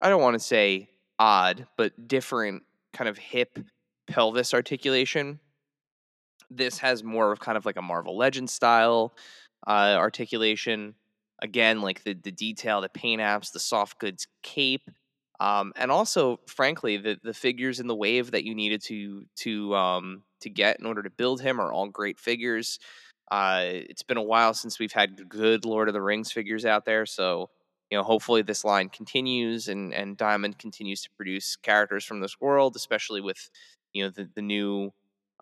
I 0.00 0.08
don't 0.08 0.22
want 0.22 0.34
to 0.34 0.40
say 0.40 0.90
odd, 1.18 1.66
but 1.76 2.08
different 2.08 2.62
kind 2.92 3.08
of 3.08 3.18
hip 3.18 3.58
pelvis 4.06 4.54
articulation. 4.54 5.40
This 6.50 6.78
has 6.78 7.02
more 7.02 7.32
of 7.32 7.40
kind 7.40 7.58
of 7.58 7.66
like 7.66 7.76
a 7.76 7.82
Marvel 7.82 8.16
Legends 8.16 8.52
style 8.52 9.14
uh, 9.66 9.96
articulation. 9.98 10.94
Again, 11.42 11.82
like 11.82 12.04
the 12.04 12.14
the 12.14 12.32
detail, 12.32 12.80
the 12.80 12.88
paint 12.88 13.20
apps, 13.20 13.52
the 13.52 13.60
soft 13.60 13.98
goods 13.98 14.26
cape, 14.42 14.88
um, 15.40 15.72
and 15.76 15.90
also, 15.90 16.40
frankly, 16.46 16.96
the 16.96 17.18
the 17.22 17.34
figures 17.34 17.80
in 17.80 17.88
the 17.88 17.94
wave 17.94 18.30
that 18.30 18.44
you 18.44 18.54
needed 18.54 18.82
to 18.84 19.26
to 19.36 19.74
um, 19.74 20.22
to 20.40 20.50
get 20.50 20.78
in 20.78 20.86
order 20.86 21.02
to 21.02 21.10
build 21.10 21.42
him 21.42 21.60
are 21.60 21.72
all 21.72 21.88
great 21.88 22.18
figures. 22.18 22.78
Uh, 23.30 23.60
it's 23.64 24.02
been 24.02 24.16
a 24.16 24.22
while 24.22 24.54
since 24.54 24.78
we've 24.78 24.92
had 24.92 25.28
good 25.28 25.64
Lord 25.64 25.88
of 25.88 25.94
the 25.94 26.02
Rings 26.02 26.32
figures 26.32 26.64
out 26.64 26.84
there, 26.84 27.06
so 27.06 27.50
you 27.90 27.98
know 27.98 28.04
hopefully 28.04 28.42
this 28.42 28.64
line 28.64 28.88
continues 28.88 29.68
and 29.68 29.94
and 29.94 30.16
diamond 30.16 30.58
continues 30.58 31.02
to 31.02 31.10
produce 31.16 31.54
characters 31.56 32.04
from 32.04 32.18
this 32.20 32.40
world 32.40 32.74
especially 32.74 33.20
with 33.20 33.48
you 33.92 34.02
know 34.04 34.10
the, 34.10 34.28
the 34.34 34.42
new 34.42 34.90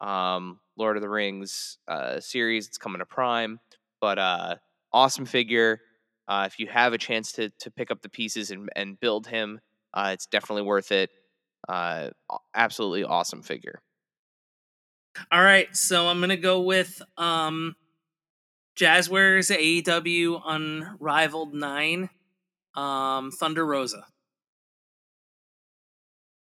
um 0.02 0.60
lord 0.76 0.96
of 0.96 1.02
the 1.02 1.08
rings 1.08 1.78
uh 1.88 2.20
series 2.20 2.66
it's 2.68 2.78
coming 2.78 2.98
to 2.98 3.06
prime. 3.06 3.60
But 4.00 4.18
uh 4.18 4.56
awesome 4.92 5.24
figure. 5.26 5.80
Uh 6.28 6.44
if 6.46 6.58
you 6.58 6.66
have 6.68 6.92
a 6.92 6.98
chance 6.98 7.32
to 7.32 7.48
to 7.60 7.70
pick 7.70 7.90
up 7.90 8.02
the 8.02 8.08
pieces 8.08 8.50
and 8.50 8.68
and 8.76 8.98
build 9.00 9.26
him 9.26 9.60
uh 9.94 10.10
it's 10.12 10.26
definitely 10.26 10.62
worth 10.62 10.92
it. 10.92 11.10
Uh 11.68 12.10
absolutely 12.54 13.04
awesome 13.04 13.42
figure 13.42 13.80
All 15.30 15.42
right, 15.42 15.74
so 15.76 16.08
I'm 16.08 16.20
gonna 16.20 16.36
go 16.36 16.60
with 16.60 17.00
um 17.16 17.76
Jazwares 18.76 19.54
AEW 19.54 20.42
Unrivaled 20.44 21.54
Nine, 21.54 22.10
um, 22.74 23.30
Thunder 23.30 23.64
Rosa. 23.64 24.04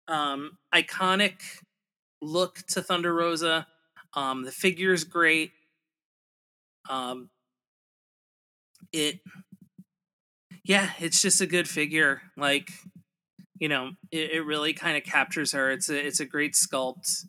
Um, 0.06 0.58
iconic 0.74 1.40
look 2.20 2.58
to 2.68 2.82
Thunder 2.82 3.14
Rosa. 3.14 3.66
Um, 4.14 4.44
the 4.44 4.52
figure's 4.52 5.04
great. 5.04 5.52
Um, 6.88 7.30
it, 8.92 9.20
yeah, 10.64 10.90
it's 10.98 11.22
just 11.22 11.40
a 11.40 11.46
good 11.46 11.68
figure. 11.68 12.20
Like, 12.36 12.70
you 13.58 13.68
know, 13.68 13.92
it, 14.10 14.32
it 14.32 14.40
really 14.44 14.74
kind 14.74 14.96
of 14.96 15.04
captures 15.04 15.52
her. 15.52 15.70
It's 15.70 15.88
a 15.88 16.06
it's 16.06 16.20
a 16.20 16.26
great 16.26 16.54
sculpt 16.54 17.24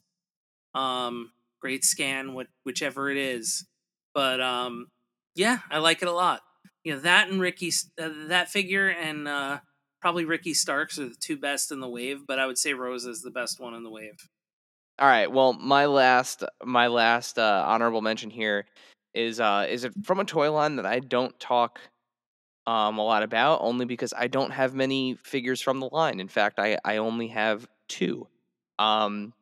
um 0.76 1.32
great 1.62 1.84
scan 1.84 2.34
what 2.34 2.48
whichever 2.64 3.10
it 3.10 3.18
is 3.18 3.66
but 4.14 4.42
um 4.42 4.88
yeah 5.36 5.60
i 5.70 5.78
like 5.78 6.02
it 6.02 6.08
a 6.08 6.12
lot 6.12 6.42
you 6.84 6.94
know 6.94 7.00
that 7.00 7.30
and 7.30 7.42
ricky 7.42 7.72
uh, 8.02 8.10
that 8.28 8.50
figure 8.50 8.88
and 8.90 9.28
uh 9.28 9.60
probably 10.02 10.26
ricky 10.26 10.54
starks 10.54 10.98
are 10.98 11.10
the 11.10 11.16
two 11.20 11.38
best 11.38 11.72
in 11.72 11.80
the 11.80 11.90
wave 11.90 12.22
but 12.28 12.40
i 12.40 12.46
would 12.46 12.58
say 12.58 12.74
Rose 12.74 13.06
is 13.06 13.22
the 13.22 13.32
best 13.32 13.60
one 13.60 13.74
in 13.74 13.84
the 13.84 13.92
wave 13.92 14.28
All 15.00 15.08
right. 15.08 15.32
Well, 15.32 15.54
my 15.54 15.86
last 15.88 16.44
my 16.64 16.88
last 16.88 17.40
uh, 17.40 17.64
honorable 17.66 18.02
mention 18.02 18.30
here 18.30 18.66
is 19.14 19.40
uh 19.40 19.66
is 19.68 19.84
it 19.84 19.94
from 20.04 20.20
a 20.20 20.26
toy 20.26 20.52
line 20.52 20.76
that 20.78 20.86
I 20.86 21.00
don't 21.00 21.38
talk 21.40 21.80
um 22.68 23.00
a 23.00 23.04
lot 23.04 23.24
about 23.24 23.62
only 23.62 23.86
because 23.86 24.14
I 24.16 24.28
don't 24.28 24.52
have 24.52 24.76
many 24.76 25.16
figures 25.24 25.62
from 25.62 25.80
the 25.80 25.90
line. 25.92 26.20
In 26.20 26.28
fact, 26.28 26.60
I 26.60 26.78
I 26.86 26.98
only 26.98 27.28
have 27.30 27.68
two. 27.88 28.28
Um 28.80 29.34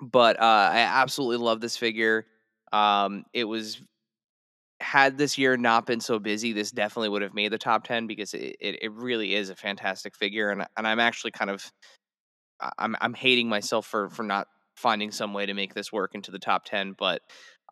but 0.00 0.40
uh 0.40 0.70
I 0.72 0.78
absolutely 0.80 1.38
love 1.44 1.60
this 1.60 1.76
figure. 1.76 2.26
Um 2.72 3.24
it 3.32 3.44
was 3.44 3.80
had 4.80 5.18
this 5.18 5.38
year 5.38 5.56
not 5.56 5.86
been 5.86 6.00
so 6.00 6.18
busy, 6.18 6.52
this 6.52 6.70
definitely 6.70 7.08
would 7.10 7.22
have 7.22 7.34
made 7.34 7.52
the 7.52 7.58
top 7.58 7.84
10 7.84 8.06
because 8.06 8.34
it, 8.34 8.56
it, 8.60 8.78
it 8.82 8.92
really 8.92 9.34
is 9.34 9.50
a 9.50 9.56
fantastic 9.56 10.16
figure 10.16 10.50
and 10.50 10.66
and 10.76 10.86
I'm 10.86 11.00
actually 11.00 11.32
kind 11.32 11.50
of 11.50 11.70
I'm 12.78 12.96
I'm 13.00 13.14
hating 13.14 13.48
myself 13.48 13.86
for 13.86 14.08
for 14.10 14.22
not 14.22 14.48
finding 14.76 15.10
some 15.10 15.32
way 15.34 15.46
to 15.46 15.54
make 15.54 15.74
this 15.74 15.92
work 15.92 16.14
into 16.14 16.30
the 16.30 16.38
top 16.38 16.64
10 16.64 16.94
but 16.98 17.22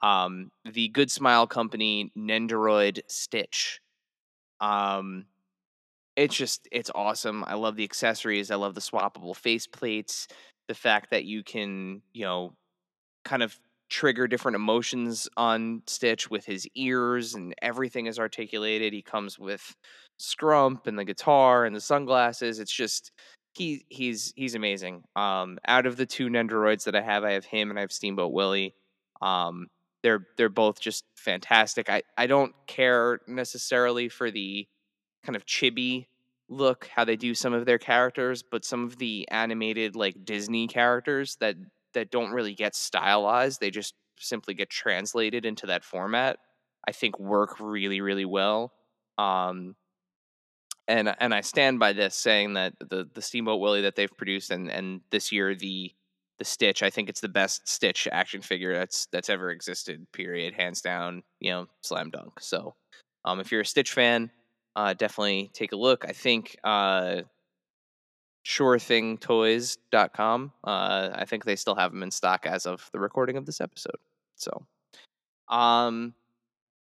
um 0.03 0.51
the 0.73 0.89
good 0.89 1.11
smile 1.11 1.47
company 1.47 2.11
nendoroid 2.19 3.01
stitch 3.09 3.81
um 4.61 5.27
it's 6.17 6.37
just 6.37 6.69
it's 6.73 6.91
awesome 6.95 7.45
i 7.47 7.55
love 7.55 7.77
the 7.77 7.85
accessories 7.85 8.51
i 8.51 8.55
love 8.57 8.75
the 8.75 8.81
swappable 8.81 9.37
face 9.37 9.67
plates 9.67 10.29
the 10.69 10.75
fact 10.75 11.11
that 11.11 11.25
you 11.25 11.43
can 11.43 12.03
you 12.13 12.25
know 12.25 12.53
kind 13.25 13.43
of 13.43 13.59
trigger 13.91 14.27
different 14.27 14.57
emotions 14.57 15.29
on 15.37 15.83
stitch 15.87 16.31
with 16.31 16.45
his 16.45 16.67
ears 16.75 17.35
and 17.35 17.55
everything 17.63 18.07
is 18.07 18.19
articulated 18.19 18.93
he 18.93 19.03
comes 19.03 19.39
with 19.39 19.75
scrump 20.19 20.87
and 20.87 20.99
the 20.99 21.05
guitar 21.05 21.65
and 21.65 21.77
the 21.77 21.81
sunglasses 21.81 22.59
it's 22.59 22.73
just 22.73 23.13
he 23.55 23.85
he's 23.89 24.33
he's 24.37 24.55
amazing. 24.55 25.05
Um, 25.17 25.59
out 25.67 25.87
of 25.87 25.97
the 25.97 26.07
two 26.07 26.29
Nendoroids 26.29 26.85
that 26.85 26.97
I 26.97 27.03
have, 27.03 27.25
I 27.25 27.33
have 27.33 27.45
him 27.45 27.71
and 27.71 27.79
I 27.79 27.83
have 27.83 27.93
Steamboat 27.93 28.33
Willie. 28.33 28.75
Um, 29.23 29.69
they're 30.03 30.27
they're 30.37 30.49
both 30.49 30.81
just 30.81 31.05
fantastic. 31.17 31.89
I 31.89 32.03
I 32.19 32.27
don't 32.27 32.55
care 32.67 33.21
necessarily 33.27 34.09
for 34.09 34.31
the 34.31 34.67
kind 35.25 35.37
of 35.37 35.47
chibi 35.47 36.07
look 36.49 36.89
how 36.95 37.05
they 37.05 37.17
do 37.17 37.35
some 37.35 37.53
of 37.55 37.67
their 37.67 37.79
characters, 37.79 38.43
but 38.43 38.65
some 38.65 38.85
of 38.85 38.99
the 38.99 39.29
animated 39.31 39.97
like 39.97 40.25
Disney 40.25 40.67
characters 40.67 41.37
that 41.41 41.57
that 41.95 42.11
don't 42.11 42.33
really 42.33 42.55
get 42.55 42.75
stylized, 42.75 43.61
they 43.61 43.71
just 43.71 43.95
simply 44.19 44.55
get 44.55 44.71
translated 44.71 45.45
into 45.45 45.67
that 45.67 45.85
format. 45.85 46.39
I 46.87 46.93
think 46.93 47.19
work 47.19 47.57
really 47.61 48.01
really 48.01 48.25
well. 48.25 48.73
Um, 49.19 49.77
and 50.89 51.15
and 51.19 51.35
I 51.35 51.41
stand 51.41 51.79
by 51.79 51.93
this 51.93 52.15
saying 52.15 52.55
that 52.55 52.75
the 52.79 53.09
the 53.15 53.23
Steamboat 53.23 53.61
Willie 53.61 53.83
that 53.83 53.97
they've 53.97 54.17
produced 54.17 54.51
and 54.51 54.71
and 54.71 55.01
this 55.11 55.33
year 55.33 55.55
the 55.55 55.93
the 56.39 56.45
Stitch 56.45 56.83
I 56.83 56.91
think 56.91 57.09
it's 57.09 57.21
the 57.21 57.29
best 57.29 57.67
Stitch 57.69 58.09
action 58.11 58.43
figure 58.43 58.75
that's 58.75 59.07
that's 59.07 59.31
ever 59.31 59.51
existed. 59.51 60.07
Period, 60.13 60.55
hands 60.55 60.81
down. 60.81 61.23
You 61.41 61.51
know, 61.53 61.67
slam 61.81 62.11
dunk. 62.11 62.41
So, 62.41 62.75
um, 63.25 63.41
if 63.41 63.51
you're 63.51 63.63
a 63.63 63.67
Stitch 63.67 63.93
fan, 63.93 64.31
uh, 64.77 64.95
definitely 64.95 65.51
take 65.53 65.73
a 65.73 65.77
look. 65.77 66.05
I 66.07 66.13
think 66.13 66.57
uh, 66.65 67.23
SureThingToys.com. 68.45 70.53
Uh, 70.63 71.11
I 71.15 71.25
think 71.25 71.45
they 71.45 71.57
still 71.57 71.75
have 71.75 71.93
them 71.93 72.03
in 72.03 72.11
stock 72.11 72.47
as 72.47 72.67
of 72.67 72.89
the 72.93 73.01
recording 73.01 73.37
of 73.37 73.47
this 73.47 73.61
episode. 73.61 73.97
So, 74.37 74.67
um, 75.49 76.15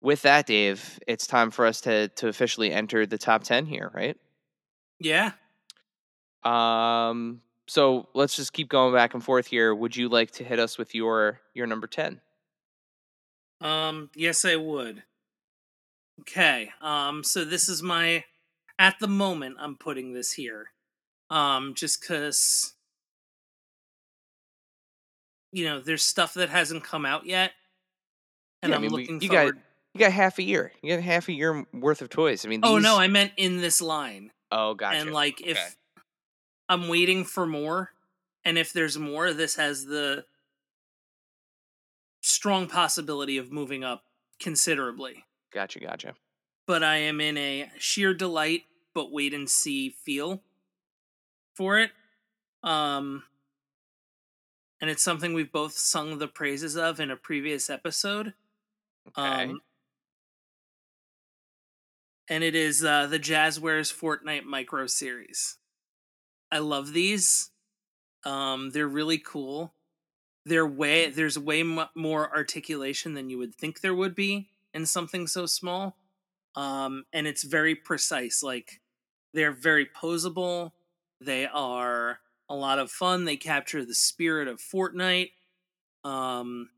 with 0.02 0.22
that, 0.24 0.48
Dave, 0.48 1.00
it's 1.08 1.28
time 1.28 1.52
for 1.52 1.66
us 1.66 1.82
to 1.82 2.10
to 2.10 2.28
officially 2.28 2.72
enter 2.72 3.06
the 3.06 3.18
top 3.18 3.44
ten 3.44 3.66
here, 3.66 3.92
right? 3.94 4.18
Yeah. 5.00 5.32
Um, 6.44 7.42
so 7.68 8.10
let's 8.14 8.36
just 8.36 8.54
keep 8.54 8.70
going 8.70 8.94
back 8.94 9.14
and 9.14 9.24
forth 9.24 9.48
here. 9.48 9.74
Would 9.74 9.96
you 9.96 10.10
like 10.10 10.32
to 10.32 10.44
hit 10.44 10.60
us 10.60 10.78
with 10.78 10.94
your 10.94 11.40
your 11.54 11.68
number 11.68 11.88
ten? 11.88 12.22
Um, 13.62 14.10
yes, 14.16 14.46
I 14.46 14.58
would. 14.58 15.04
Okay. 16.22 16.70
Um, 16.82 17.24
so 17.24 17.44
this 17.46 17.68
is 17.70 17.82
my 17.84 18.24
at 18.80 18.96
the 19.00 19.08
moment 19.08 19.58
I'm 19.60 19.76
putting 19.76 20.14
this 20.14 20.32
here. 20.34 20.72
Um, 21.30 21.74
just 21.76 22.06
cause 22.06 22.74
you 25.52 25.64
know, 25.66 25.80
there's 25.80 26.04
stuff 26.04 26.34
that 26.34 26.50
hasn't 26.50 26.84
come 26.84 27.06
out 27.06 27.26
yet. 27.26 27.52
And 28.62 28.70
Yeah, 28.72 28.76
I 28.76 28.78
I'm 28.78 28.82
mean, 28.82 28.92
we- 28.92 29.02
looking 29.02 29.22
you 29.22 29.30
got- 29.30 29.54
You 29.94 30.00
got 30.00 30.12
half 30.12 30.40
a 30.40 30.44
year. 30.44 30.74
You 30.82 30.94
got 30.96 31.04
half 31.04 31.30
a 31.30 31.32
year 31.32 31.66
worth 31.72 32.02
of 32.02 32.10
toys. 32.10 32.46
I 32.46 32.50
mean, 32.50 32.60
oh 32.64 32.78
no, 32.80 32.98
I 32.98 33.08
meant 33.08 33.32
in 33.38 33.62
this 33.62 33.80
line. 33.82 34.32
oh, 34.52 34.74
gotcha. 34.74 34.98
And 34.98 35.14
like 35.14 35.40
Okay. 35.42 35.52
if 35.52 35.76
I'm 36.68 36.90
waiting 36.90 37.24
for 37.24 37.46
more, 37.46 37.94
and 38.44 38.58
if 38.58 38.74
there's 38.74 38.98
more, 38.98 39.32
this 39.34 39.56
has 39.56 39.86
the 39.86 40.26
strong 42.22 42.68
possibility 42.68 43.38
of 43.38 43.52
moving 43.54 43.84
up 43.86 44.04
considerably. 44.40 45.24
Gotcha, 45.56 45.80
gotcha. 45.80 46.16
But 46.68 46.84
I 46.84 46.98
am 46.98 47.22
in 47.22 47.38
a 47.38 47.72
sheer 47.78 48.14
delight, 48.14 48.64
but 48.94 49.10
wait 49.10 49.34
and 49.34 49.50
see 49.50 49.90
feel 49.90 50.44
for 51.56 51.80
it. 51.80 51.92
Um 52.62 53.24
and 54.82 54.90
it's 54.90 55.02
something 55.02 55.34
we've 55.34 55.54
both 55.54 55.72
sung 55.78 56.18
the 56.18 56.28
praises 56.28 56.76
of 56.76 57.00
in 57.00 57.10
a 57.10 57.16
previous 57.16 57.70
episode. 57.70 58.34
Okay. 59.08 59.44
Um 59.44 59.62
and 62.28 62.44
it 62.44 62.56
is 62.56 62.84
uh, 62.84 63.06
the 63.06 63.20
Jazwares 63.20 63.94
Fortnite 63.94 64.46
Micro 64.46 64.88
Series. 64.88 65.58
I 66.52 66.58
love 66.58 66.92
these. 66.92 67.52
Um, 68.26 68.72
they're 68.72 68.88
really 68.88 69.20
cool. 69.20 69.74
They're 70.44 70.68
way 70.68 71.10
there's 71.10 71.38
way 71.38 71.62
m- 71.62 71.88
more 71.96 72.36
articulation 72.36 73.14
than 73.14 73.30
you 73.30 73.38
would 73.38 73.56
think 73.56 73.82
there 73.82 73.96
would 73.96 74.16
be 74.16 74.50
in 74.76 74.86
something 74.86 75.26
so 75.26 75.46
small. 75.46 75.98
Um, 76.56 77.06
and 77.14 77.26
it's 77.26 77.44
very 77.44 77.74
precise. 77.74 78.44
Like 78.44 78.82
they're 79.34 79.54
very 79.54 79.86
posable. 79.88 80.74
They 81.22 81.48
are 81.48 82.20
a 82.50 82.56
lot 82.56 82.78
of 82.78 82.92
fun. 82.92 83.24
They 83.24 83.38
capture 83.38 83.86
the 83.86 83.96
spirit 83.96 84.48
of 84.48 84.60
Fortnite. 84.60 85.32
Um, 86.04 86.70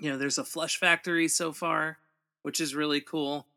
you 0.00 0.08
know, 0.08 0.16
there's 0.16 0.38
a 0.38 0.44
flush 0.44 0.78
factory 0.78 1.28
so 1.28 1.52
far, 1.52 1.98
which 2.42 2.60
is 2.60 2.74
really 2.74 3.00
cool. 3.00 3.48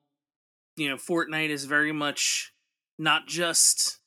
You 0.75 0.89
know, 0.89 0.95
Fortnite 0.95 1.49
is 1.49 1.65
very 1.65 1.91
much 1.91 2.53
not 2.97 3.27
just 3.27 3.99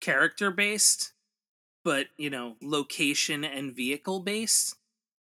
character 0.00 0.50
based, 0.50 1.12
but, 1.84 2.06
you 2.16 2.28
know, 2.28 2.56
location 2.60 3.44
and 3.44 3.74
vehicle 3.74 4.20
based 4.20 4.76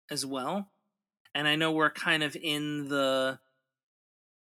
as 0.10 0.26
well. 0.26 0.71
And 1.34 1.48
I 1.48 1.56
know 1.56 1.72
we're 1.72 1.90
kind 1.90 2.24
of 2.24 2.36
in 2.36 2.90
the, 2.90 3.40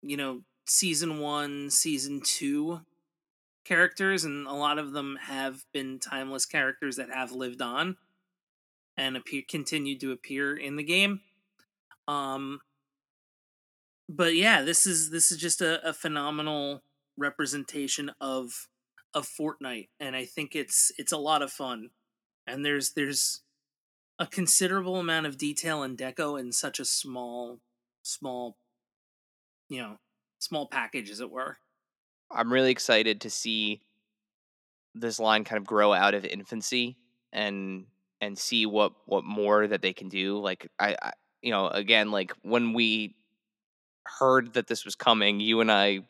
you 0.01 0.17
know, 0.17 0.41
season 0.65 1.19
one, 1.19 1.69
season 1.69 2.21
two 2.23 2.81
characters, 3.63 4.23
and 4.23 4.47
a 4.47 4.53
lot 4.53 4.79
of 4.79 4.93
them 4.93 5.17
have 5.21 5.63
been 5.71 5.99
timeless 5.99 6.45
characters 6.45 6.95
that 6.95 7.11
have 7.11 7.31
lived 7.31 7.61
on 7.61 7.97
and 8.97 9.15
appear 9.15 9.43
continued 9.47 9.99
to 10.01 10.11
appear 10.11 10.55
in 10.55 10.75
the 10.75 10.83
game. 10.83 11.21
Um, 12.07 12.61
but 14.09 14.35
yeah, 14.35 14.63
this 14.63 14.87
is 14.87 15.11
this 15.11 15.31
is 15.31 15.37
just 15.37 15.61
a, 15.61 15.87
a 15.87 15.93
phenomenal 15.93 16.81
representation 17.17 18.11
of 18.19 18.67
of 19.13 19.27
Fortnite, 19.27 19.89
and 19.99 20.15
I 20.15 20.25
think 20.25 20.55
it's 20.55 20.91
it's 20.97 21.11
a 21.11 21.17
lot 21.17 21.41
of 21.41 21.51
fun. 21.51 21.91
And 22.47 22.65
there's 22.65 22.93
there's 22.93 23.41
a 24.19 24.27
considerable 24.27 24.97
amount 24.97 25.25
of 25.25 25.37
detail 25.37 25.81
and 25.81 25.97
deco 25.97 26.39
in 26.39 26.51
such 26.51 26.79
a 26.79 26.85
small 26.85 27.59
small 28.03 28.57
you 29.69 29.81
know 29.81 29.97
small 30.39 30.67
package 30.67 31.09
as 31.09 31.19
it 31.19 31.31
were. 31.31 31.57
I'm 32.31 32.53
really 32.53 32.71
excited 32.71 33.21
to 33.21 33.29
see 33.29 33.81
this 34.93 35.19
line 35.19 35.43
kind 35.43 35.57
of 35.57 35.65
grow 35.65 35.93
out 35.93 36.13
of 36.13 36.25
infancy 36.25 36.97
and 37.31 37.85
and 38.21 38.37
see 38.37 38.65
what 38.65 38.93
what 39.05 39.23
more 39.23 39.67
that 39.67 39.81
they 39.81 39.93
can 39.93 40.09
do. 40.09 40.39
Like 40.39 40.69
I, 40.79 40.95
I 41.01 41.11
you 41.41 41.51
know, 41.51 41.67
again, 41.67 42.11
like 42.11 42.33
when 42.41 42.73
we 42.73 43.15
heard 44.05 44.53
that 44.53 44.67
this 44.67 44.85
was 44.85 44.95
coming, 44.95 45.39
you 45.39 45.61
and 45.61 45.71
I 45.71 46.01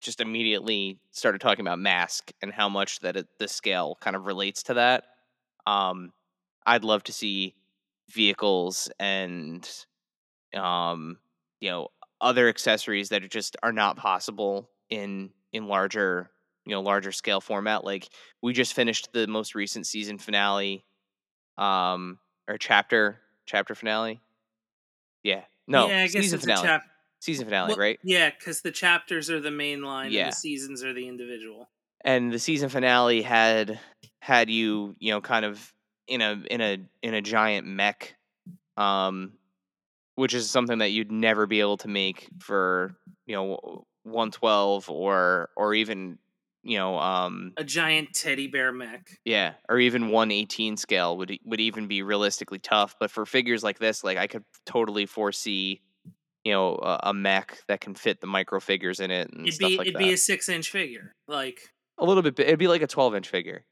just 0.00 0.20
immediately 0.20 0.98
started 1.12 1.40
talking 1.40 1.64
about 1.64 1.78
mask 1.78 2.32
and 2.42 2.52
how 2.52 2.68
much 2.68 3.00
that 3.00 3.16
it, 3.16 3.26
the 3.38 3.48
scale 3.48 3.96
kind 4.00 4.16
of 4.16 4.26
relates 4.26 4.64
to 4.64 4.74
that. 4.74 5.04
Um, 5.66 6.12
I'd 6.66 6.84
love 6.84 7.02
to 7.04 7.12
see 7.12 7.54
vehicles 8.10 8.90
and 8.98 9.68
um, 10.54 11.18
you 11.60 11.70
know 11.70 11.88
other 12.20 12.48
accessories 12.48 13.08
that 13.10 13.22
are 13.24 13.28
just 13.28 13.56
are 13.62 13.72
not 13.72 13.96
possible 13.96 14.70
in 14.90 15.30
in 15.52 15.66
larger 15.66 16.30
you 16.64 16.72
know 16.72 16.80
larger 16.80 17.12
scale 17.12 17.40
format. 17.40 17.84
Like 17.84 18.08
we 18.42 18.52
just 18.52 18.72
finished 18.74 19.08
the 19.12 19.26
most 19.26 19.54
recent 19.54 19.86
season 19.86 20.18
finale, 20.18 20.84
um, 21.58 22.18
or 22.48 22.56
chapter 22.58 23.20
chapter 23.46 23.74
finale. 23.74 24.20
Yeah, 25.22 25.42
no, 25.66 25.88
yeah, 25.88 25.98
I 26.02 26.06
guess 26.06 26.12
season 26.22 26.36
it's 26.36 26.44
finale. 26.44 26.66
chap. 26.66 26.82
season 27.20 27.46
finale, 27.46 27.68
well, 27.68 27.76
right? 27.78 27.98
Yeah, 28.04 28.30
because 28.30 28.60
the 28.60 28.70
chapters 28.70 29.30
are 29.30 29.40
the 29.40 29.50
main 29.50 29.82
line, 29.82 30.12
Yeah. 30.12 30.24
and 30.24 30.32
the 30.32 30.36
seasons 30.36 30.84
are 30.84 30.92
the 30.92 31.08
individual. 31.08 31.68
and 32.04 32.30
the 32.32 32.38
season 32.38 32.68
finale 32.68 33.22
had 33.22 33.78
had 34.20 34.50
you 34.50 34.94
you 34.98 35.10
know 35.10 35.20
kind 35.20 35.44
of 35.44 35.72
in 36.06 36.20
a 36.20 36.42
in 36.50 36.60
a 36.60 36.78
in 37.02 37.14
a 37.14 37.20
giant 37.20 37.66
mech 37.66 38.14
um 38.76 39.32
which 40.16 40.34
is 40.34 40.48
something 40.50 40.78
that 40.78 40.90
you'd 40.90 41.10
never 41.10 41.46
be 41.46 41.60
able 41.60 41.76
to 41.78 41.88
make 41.88 42.28
for 42.40 42.96
you 43.26 43.34
know 43.34 43.84
112 44.04 44.90
or 44.90 45.48
or 45.56 45.74
even 45.74 46.18
you 46.62 46.76
know 46.78 46.98
um 46.98 47.52
A 47.56 47.64
giant 47.64 48.12
teddy 48.14 48.46
bear 48.46 48.72
mech. 48.72 49.18
yeah 49.24 49.54
or 49.68 49.78
even 49.78 50.08
118 50.10 50.76
scale 50.76 51.16
would 51.16 51.38
would 51.44 51.60
even 51.60 51.86
be 51.88 52.02
realistically 52.02 52.58
tough 52.58 52.96
but 53.00 53.10
for 53.10 53.24
figures 53.26 53.62
like 53.62 53.78
this 53.78 54.04
like 54.04 54.18
i 54.18 54.26
could 54.26 54.44
totally 54.66 55.06
foresee 55.06 55.80
you 56.44 56.52
know 56.52 56.74
a, 56.76 57.00
a 57.04 57.14
mech 57.14 57.62
that 57.68 57.80
can 57.80 57.94
fit 57.94 58.20
the 58.20 58.26
micro 58.26 58.60
figures 58.60 59.00
in 59.00 59.10
it 59.10 59.30
and 59.32 59.42
It'd 59.46 59.54
stuff 59.54 59.68
be 59.70 59.78
like 59.78 59.86
it'd 59.86 59.94
that 59.94 59.98
be 59.98 60.12
a 60.12 60.16
six 60.18 60.48
inch 60.48 60.70
figure. 60.70 61.12
Like 61.26 61.60
a 61.98 62.04
little 62.04 62.22
bit. 62.22 62.38
It'd 62.38 62.58
be 62.58 62.68
like 62.68 62.82
a 62.82 62.86
12 62.88 63.14
inch 63.14 63.28
figure, 63.28 63.64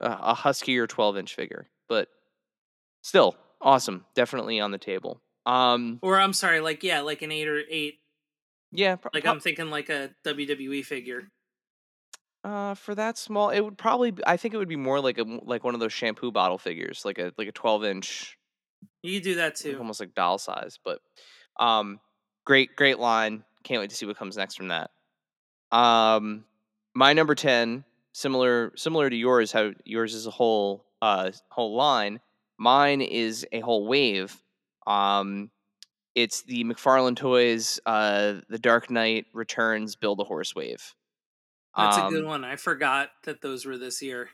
uh, 0.00 0.16
a 0.20 0.34
huskier 0.34 0.88
12 0.88 1.16
inch 1.18 1.34
figure, 1.34 1.68
but 1.88 2.08
still 3.02 3.36
awesome. 3.60 4.04
Definitely 4.14 4.60
on 4.60 4.70
the 4.70 4.78
table. 4.78 5.20
Um, 5.46 5.98
or 6.02 6.18
I'm 6.18 6.32
sorry, 6.32 6.60
like 6.60 6.82
yeah, 6.82 7.00
like 7.00 7.22
an 7.22 7.30
eight 7.32 7.48
or 7.48 7.62
eight. 7.70 8.00
yeah. 8.72 8.96
pro- 8.96 9.10
Like 9.14 9.26
I'm 9.26 9.40
thinking 9.40 9.70
like 9.70 9.88
a 9.88 10.10
WWE 10.24 10.84
figure. 10.84 11.28
uh, 12.44 12.74
for 12.74 12.94
that 12.94 13.16
small, 13.18 13.50
it 13.50 13.60
would 13.60 13.78
probably. 13.78 14.12
I 14.26 14.36
think 14.36 14.54
it 14.54 14.58
would 14.58 14.68
be 14.68 14.76
more 14.76 15.00
like 15.00 15.18
a 15.18 15.22
like 15.22 15.62
one 15.64 15.74
of 15.74 15.80
those 15.80 15.92
shampoo 15.92 16.32
bottle 16.32 16.58
figures, 16.58 17.04
like 17.04 17.18
a 17.18 17.32
like 17.38 17.48
a 17.48 17.52
12 17.52 17.84
inch, 17.84 18.36
You 19.02 19.20
do 19.20 19.36
that 19.36 19.54
too. 19.56 19.76
almost 19.78 20.00
like 20.00 20.14
doll 20.14 20.38
size. 20.38 20.78
But 20.84 21.00
um, 21.60 22.00
great 22.44 22.74
great 22.76 22.98
line. 22.98 23.44
Can't 23.62 23.80
wait 23.80 23.90
to 23.90 23.96
see 23.96 24.06
what 24.06 24.16
comes 24.16 24.36
next 24.36 24.56
from 24.56 24.68
that. 24.68 24.90
Um, 25.72 26.44
my 26.94 27.12
number 27.12 27.34
10, 27.34 27.84
similar 28.16 28.72
similar 28.76 29.10
to 29.10 29.16
yours, 29.16 29.52
how 29.52 29.72
yours 29.84 30.14
is 30.14 30.26
a 30.26 30.30
whole 30.30 30.86
uh 31.02 31.30
whole 31.50 31.76
line. 31.76 32.20
Mine 32.58 33.02
is 33.02 33.46
a 33.52 33.60
whole 33.60 33.86
wave. 33.86 34.42
Um, 34.86 35.50
it's 36.14 36.42
the 36.42 36.64
McFarlane 36.64 37.16
Toys, 37.16 37.78
uh, 37.84 38.36
The 38.48 38.58
Dark 38.58 38.90
Knight 38.90 39.26
Returns 39.34 39.96
Build 39.96 40.20
a 40.20 40.24
Horse 40.24 40.54
Wave. 40.54 40.94
That's 41.76 41.98
a 41.98 42.08
good 42.08 42.22
Um, 42.22 42.28
one. 42.28 42.44
I 42.44 42.56
forgot 42.56 43.10
that 43.24 43.42
those 43.42 43.66
were 43.66 43.76
this 43.76 44.00
year. 44.00 44.30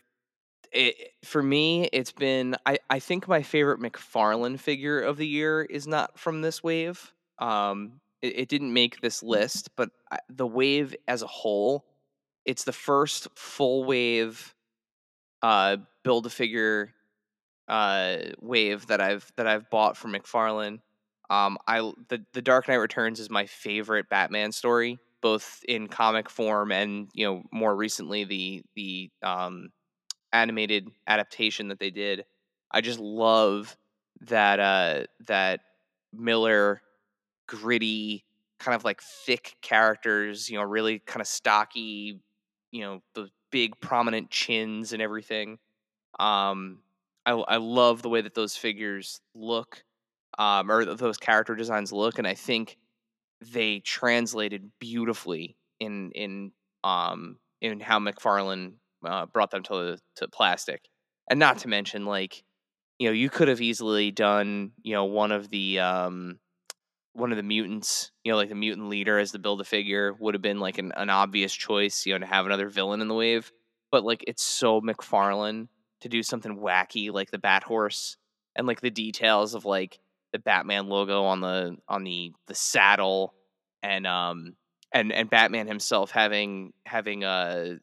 It, 0.71 0.95
for 1.25 1.43
me, 1.43 1.89
it's 1.93 2.13
been 2.13 2.55
I, 2.65 2.79
I 2.89 3.01
think 3.01 3.27
my 3.27 3.43
favorite 3.43 3.81
McFarlane 3.81 4.61
figure 4.61 5.01
of 5.01 5.17
the 5.17 5.27
year 5.27 5.63
is 5.63 5.89
not 5.89 6.21
from 6.21 6.43
this 6.43 6.63
wave. 6.63 7.13
Um, 7.41 8.01
it, 8.23 8.39
it 8.39 8.49
didn't 8.49 8.73
make 8.73 9.01
this 9.01 9.25
list, 9.25 9.71
but 9.75 9.91
I, 10.13 10.19
the 10.29 10.47
wave 10.47 10.95
as 11.09 11.23
a 11.23 11.27
whole, 11.27 11.85
it's 12.45 12.65
the 12.65 12.73
first 12.73 13.29
full 13.35 13.85
wave 13.85 14.55
uh, 15.43 15.77
build 16.05 16.27
a 16.27 16.31
figure 16.31 16.93
uh, 17.69 18.19
wave 18.41 18.87
that 18.87 19.01
I've 19.01 19.31
that 19.37 19.47
I've 19.47 19.69
bought 19.71 19.97
from 19.97 20.13
McFarlane. 20.13 20.81
Um, 21.31 21.59
I 21.67 21.79
the 22.09 22.25
the 22.33 22.43
Dark 22.43 22.69
Knight 22.69 22.77
Returns 22.77 23.21
is 23.21 23.31
my 23.31 23.47
favorite 23.47 24.09
Batman 24.09 24.53
story, 24.53 24.99
both 25.21 25.65
in 25.69 25.89
comic 25.89 26.29
form 26.29 26.73
and 26.73 27.09
you 27.15 27.27
know 27.27 27.43
more 27.53 27.75
recently 27.75 28.25
the 28.25 28.63
the 28.75 29.11
um, 29.23 29.71
animated 30.33 30.89
adaptation 31.07 31.69
that 31.69 31.79
they 31.79 31.91
did. 31.91 32.25
I 32.71 32.81
just 32.81 32.99
love 32.99 33.77
that 34.23 34.61
uh, 34.61 35.05
that 35.27 35.61
Miller 36.13 36.83
gritty 37.47 38.25
kind 38.59 38.75
of 38.75 38.85
like 38.85 39.03
thick 39.03 39.57
characters, 39.61 40.49
you 40.49 40.57
know, 40.57 40.65
really 40.65 41.01
kind 41.01 41.21
of 41.21 41.27
stocky, 41.27 42.21
you 42.73 42.83
know, 42.83 43.03
the 43.15 43.29
big 43.53 43.81
prominent 43.81 44.31
chins 44.31 44.95
and 44.95 45.03
everything. 45.03 45.59
Um, 46.19 46.81
I 47.27 47.33
I 47.33 47.57
love 47.59 48.03
the 48.03 48.09
way 48.11 48.21
that 48.23 48.35
those 48.35 48.57
figures 48.57 49.21
look, 49.35 49.85
um, 50.39 50.71
or 50.71 50.85
those 50.85 51.19
character 51.19 51.55
designs 51.57 51.93
look, 51.93 52.19
and 52.19 52.27
I 52.27 52.35
think 52.35 52.79
they 53.53 53.81
translated 53.81 54.71
beautifully 54.81 55.57
in 55.81 56.11
in 56.13 56.53
um 56.85 57.39
in 57.61 57.81
how 57.81 57.99
McFarlane 57.99 58.75
uh, 59.05 59.27
brought 59.27 59.51
them 59.51 59.63
to 59.65 59.99
to 60.17 60.29
plastic, 60.29 60.83
and 61.31 61.39
not 61.39 61.59
to 61.59 61.69
mention 61.69 62.07
like 62.07 62.45
you 62.99 63.09
know 63.09 63.13
you 63.15 63.31
could 63.31 63.49
have 63.49 63.61
easily 63.63 64.11
done 64.11 64.73
you 64.83 64.95
know 64.95 65.07
one 65.07 65.33
of 65.33 65.51
the 65.51 65.81
um 65.81 66.39
one 67.15 67.31
of 67.31 67.37
the 67.37 67.43
mutants, 67.43 68.11
you 68.25 68.33
know, 68.33 68.39
like 68.39 68.49
the 68.49 68.55
mutant 68.55 68.89
leader 68.89 69.19
as 69.19 69.33
the 69.33 69.39
build 69.39 69.61
a 69.61 69.65
figure 69.65 70.15
would 70.19 70.35
have 70.35 70.43
been 70.43 70.61
like 70.61 70.79
an, 70.79 70.93
an 70.97 71.11
obvious 71.11 71.53
choice, 71.53 72.07
you 72.07 72.15
know, 72.15 72.19
to 72.19 72.27
have 72.27 72.47
another 72.47 72.69
villain 72.69 73.01
in 73.01 73.09
the 73.09 73.15
wave. 73.15 73.53
But 73.91 74.05
like 74.05 74.25
it's 74.27 74.43
so 74.43 74.81
McFarlane 74.81 75.69
to 76.01 76.09
do 76.09 76.23
something 76.23 76.57
wacky 76.57 77.13
like 77.13 77.31
the 77.31 77.39
Bat 77.39 77.65
Horse 77.65 78.17
and 78.57 78.67
like 78.67 78.81
the 78.81 78.91
details 78.91 79.55
of 79.55 79.65
like 79.65 79.99
the 80.33 80.39
Batman 80.39 80.89
logo 80.89 81.25
on 81.25 81.41
the 81.41 81.77
on 81.89 82.05
the 82.05 82.33
the 82.47 82.55
saddle 82.55 83.35
and 83.83 84.07
um 84.07 84.57
and 84.93 85.13
and 85.13 85.29
Batman 85.29 85.67
himself 85.67 86.11
having 86.11 86.73
having 86.87 87.25
uh 87.25 87.75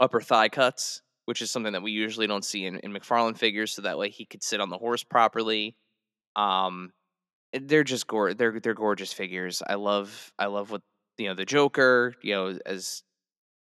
upper 0.00 0.20
thigh 0.20 0.48
cuts, 0.48 1.02
which 1.26 1.42
is 1.42 1.50
something 1.50 1.74
that 1.74 1.82
we 1.82 1.92
usually 1.92 2.26
don't 2.26 2.44
see 2.44 2.64
in, 2.64 2.78
in 2.78 2.92
McFarlane 2.92 3.36
figures, 3.36 3.72
so 3.72 3.82
that 3.82 3.98
way 3.98 4.08
he 4.08 4.24
could 4.24 4.42
sit 4.42 4.60
on 4.60 4.70
the 4.70 4.78
horse 4.78 5.04
properly. 5.04 5.76
Um 6.34 6.92
they're 7.52 7.84
just 7.84 8.06
gore 8.06 8.34
they're 8.34 8.58
they're 8.60 8.74
gorgeous 8.74 9.12
figures. 9.12 9.62
I 9.66 9.74
love 9.74 10.32
I 10.38 10.46
love 10.46 10.70
what 10.70 10.82
you 11.18 11.28
know 11.28 11.34
the 11.34 11.44
Joker, 11.44 12.14
you 12.22 12.34
know, 12.34 12.58
as 12.66 13.02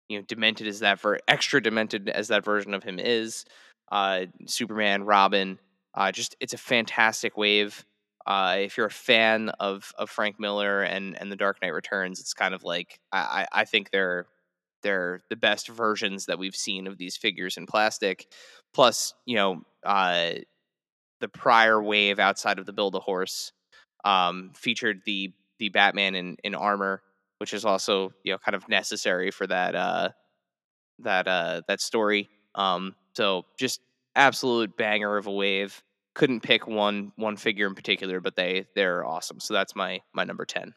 you 0.08 0.18
know, 0.18 0.24
demented 0.26 0.66
as 0.66 0.80
that 0.80 1.00
for 1.00 1.18
extra 1.28 1.62
demented 1.62 2.08
as 2.08 2.28
that 2.28 2.44
version 2.44 2.74
of 2.74 2.82
him 2.82 2.98
is. 2.98 3.44
Uh, 3.92 4.26
Superman, 4.46 5.04
Robin, 5.04 5.58
uh, 5.94 6.12
just 6.12 6.36
it's 6.40 6.54
a 6.54 6.58
fantastic 6.58 7.36
wave. 7.36 7.84
Uh, 8.26 8.56
if 8.60 8.76
you're 8.76 8.86
a 8.86 8.90
fan 8.90 9.50
of 9.60 9.92
of 9.98 10.10
Frank 10.10 10.38
Miller 10.38 10.82
and 10.82 11.20
and 11.20 11.30
the 11.32 11.36
Dark 11.36 11.58
Knight 11.62 11.72
Returns, 11.72 12.20
it's 12.20 12.34
kind 12.34 12.54
of 12.54 12.62
like 12.64 13.00
I 13.12 13.46
I 13.52 13.64
think 13.64 13.90
they're 13.90 14.26
they're 14.82 15.20
the 15.30 15.36
best 15.36 15.68
versions 15.68 16.26
that 16.26 16.38
we've 16.38 16.56
seen 16.56 16.86
of 16.86 16.98
these 16.98 17.16
figures 17.16 17.56
in 17.56 17.66
plastic. 17.66 18.26
Plus, 18.72 19.14
you 19.26 19.36
know, 19.36 19.62
uh, 19.84 20.32
the 21.20 21.28
prior 21.28 21.82
wave 21.82 22.18
outside 22.18 22.58
of 22.58 22.66
the 22.66 22.72
Build 22.72 22.94
a 22.94 23.00
Horse 23.00 23.52
um, 24.04 24.52
featured 24.54 25.02
the 25.04 25.32
the 25.58 25.68
Batman 25.68 26.14
in, 26.14 26.36
in 26.42 26.54
armor, 26.54 27.02
which 27.38 27.52
is 27.52 27.64
also 27.64 28.12
you 28.24 28.32
know 28.32 28.38
kind 28.38 28.54
of 28.54 28.68
necessary 28.68 29.30
for 29.30 29.46
that 29.46 29.74
uh, 29.74 30.10
that 31.00 31.28
uh, 31.28 31.62
that 31.68 31.80
story. 31.80 32.28
Um, 32.54 32.94
so 33.14 33.44
just 33.58 33.80
absolute 34.14 34.76
banger 34.76 35.16
of 35.16 35.26
a 35.26 35.32
wave. 35.32 35.82
Couldn't 36.14 36.40
pick 36.40 36.66
one 36.66 37.12
one 37.16 37.36
figure 37.36 37.66
in 37.66 37.74
particular, 37.74 38.20
but 38.20 38.36
they 38.36 38.66
they're 38.74 39.04
awesome. 39.04 39.40
So 39.40 39.54
that's 39.54 39.76
my 39.76 40.00
my 40.12 40.24
number 40.24 40.44
ten. 40.44 40.74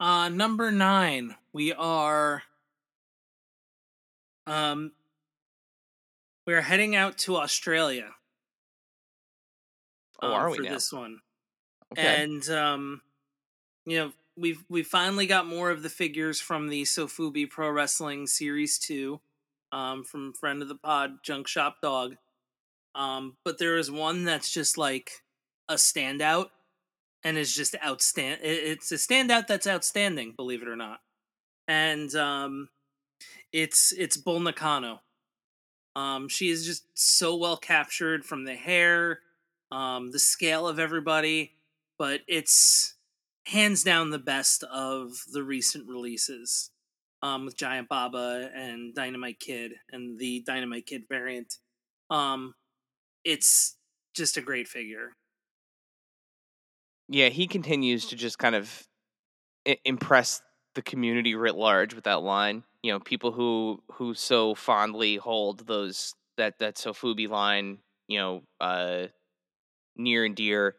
Uh, 0.00 0.28
number 0.28 0.72
nine, 0.72 1.36
we 1.52 1.72
are 1.72 2.42
um 4.46 4.92
we 6.46 6.54
are 6.54 6.60
heading 6.60 6.96
out 6.96 7.18
to 7.18 7.36
Australia. 7.36 8.10
Oh, 10.22 10.28
um, 10.28 10.32
are 10.32 10.50
we 10.50 10.58
for 10.58 10.62
now? 10.62 10.72
this 10.72 10.92
one? 10.92 11.18
Okay. 11.92 12.22
And 12.22 12.48
um, 12.48 13.02
you 13.84 13.98
know, 13.98 14.12
we've 14.36 14.64
we 14.68 14.82
finally 14.82 15.26
got 15.26 15.46
more 15.46 15.70
of 15.70 15.82
the 15.82 15.90
figures 15.90 16.40
from 16.40 16.68
the 16.68 16.82
Sofubi 16.82 17.48
Pro 17.48 17.70
Wrestling 17.70 18.26
Series 18.26 18.78
Two, 18.78 19.20
um, 19.72 20.04
from 20.04 20.32
friend 20.32 20.62
of 20.62 20.68
the 20.68 20.76
pod, 20.76 21.18
Junk 21.22 21.48
Shop 21.48 21.76
Dog. 21.82 22.16
Um, 22.94 23.36
but 23.44 23.58
there 23.58 23.76
is 23.76 23.90
one 23.90 24.24
that's 24.24 24.52
just 24.52 24.78
like 24.78 25.22
a 25.68 25.74
standout, 25.74 26.50
and 27.24 27.36
is 27.36 27.54
just 27.54 27.74
outstand. 27.74 28.38
It's 28.42 28.92
a 28.92 28.96
standout 28.96 29.46
that's 29.46 29.66
outstanding, 29.66 30.32
believe 30.36 30.62
it 30.62 30.68
or 30.68 30.76
not. 30.76 31.00
And 31.68 32.14
um, 32.14 32.68
it's 33.52 33.92
it's 33.92 34.16
Bull 34.16 34.40
Nakano. 34.40 35.00
Um, 35.94 36.28
she 36.28 36.48
is 36.48 36.64
just 36.64 36.86
so 36.94 37.36
well 37.36 37.56
captured 37.56 38.24
from 38.24 38.44
the 38.44 38.54
hair, 38.54 39.20
um, 39.72 40.12
the 40.12 40.20
scale 40.20 40.68
of 40.68 40.78
everybody, 40.78 41.56
but 41.98 42.20
it's 42.28 42.94
hands 43.46 43.82
down 43.82 44.10
the 44.10 44.18
best 44.20 44.62
of 44.64 45.24
the 45.32 45.42
recent 45.42 45.88
releases 45.88 46.70
um, 47.22 47.44
with 47.46 47.56
Giant 47.56 47.88
Baba 47.88 48.50
and 48.54 48.94
Dynamite 48.94 49.40
Kid 49.40 49.72
and 49.90 50.18
the 50.18 50.42
Dynamite 50.46 50.86
Kid 50.86 51.04
variant. 51.08 51.58
Um, 52.10 52.54
it's 53.24 53.76
just 54.14 54.36
a 54.36 54.42
great 54.42 54.68
figure. 54.68 55.12
yeah, 57.08 57.28
he 57.28 57.46
continues 57.46 58.06
to 58.06 58.16
just 58.16 58.38
kind 58.38 58.54
of 58.54 58.88
impress 59.84 60.42
the 60.74 60.82
community 60.82 61.34
writ 61.34 61.54
large 61.54 61.94
with 61.94 62.04
that 62.04 62.22
line. 62.22 62.64
You 62.82 62.92
know, 62.92 63.00
people 63.00 63.32
who 63.32 63.82
who 63.92 64.14
so 64.14 64.54
fondly 64.54 65.16
hold 65.16 65.66
those 65.66 66.14
that 66.36 66.58
that 66.58 66.76
Sofubi 66.76 67.28
line, 67.28 67.78
you 68.08 68.18
know, 68.18 68.42
uh, 68.60 69.08
near 69.96 70.24
and 70.24 70.34
dear. 70.36 70.76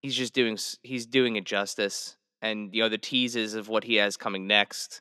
He's 0.00 0.14
just 0.14 0.34
doing 0.34 0.58
he's 0.82 1.06
doing 1.06 1.36
it 1.36 1.44
justice, 1.44 2.16
and 2.42 2.74
you 2.74 2.82
know 2.82 2.88
the 2.88 2.98
teases 2.98 3.54
of 3.54 3.68
what 3.68 3.84
he 3.84 3.96
has 3.96 4.16
coming 4.16 4.46
next 4.46 5.00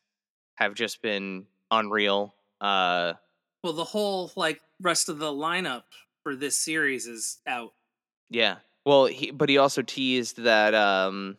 have 0.56 0.74
just 0.76 1.02
been 1.02 1.46
unreal. 1.72 2.34
Uh, 2.62 3.14
Well, 3.64 3.74
the 3.74 3.84
whole 3.84 4.32
like 4.36 4.62
rest 4.82 5.10
of 5.10 5.20
the 5.20 5.32
lineup 5.32 5.84
for 6.24 6.36
this 6.36 6.58
series 6.58 7.06
is 7.08 7.40
out. 7.48 7.74
yeah. 8.30 8.58
Well, 8.86 9.06
he 9.06 9.32
but 9.32 9.48
he 9.50 9.58
also 9.58 9.82
teased 9.82 10.44
that 10.44 10.74
um 10.74 11.38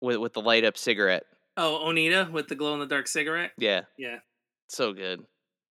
with 0.00 0.16
with 0.18 0.32
the 0.34 0.40
light 0.40 0.64
up 0.64 0.76
cigarette. 0.78 1.24
Oh, 1.56 1.82
Onita 1.86 2.30
with 2.30 2.48
the 2.48 2.54
glow 2.54 2.74
in 2.74 2.80
the 2.80 2.86
dark 2.86 3.06
cigarette. 3.08 3.52
Yeah. 3.58 3.82
Yeah. 3.96 4.18
so 4.68 4.92
good 4.92 5.24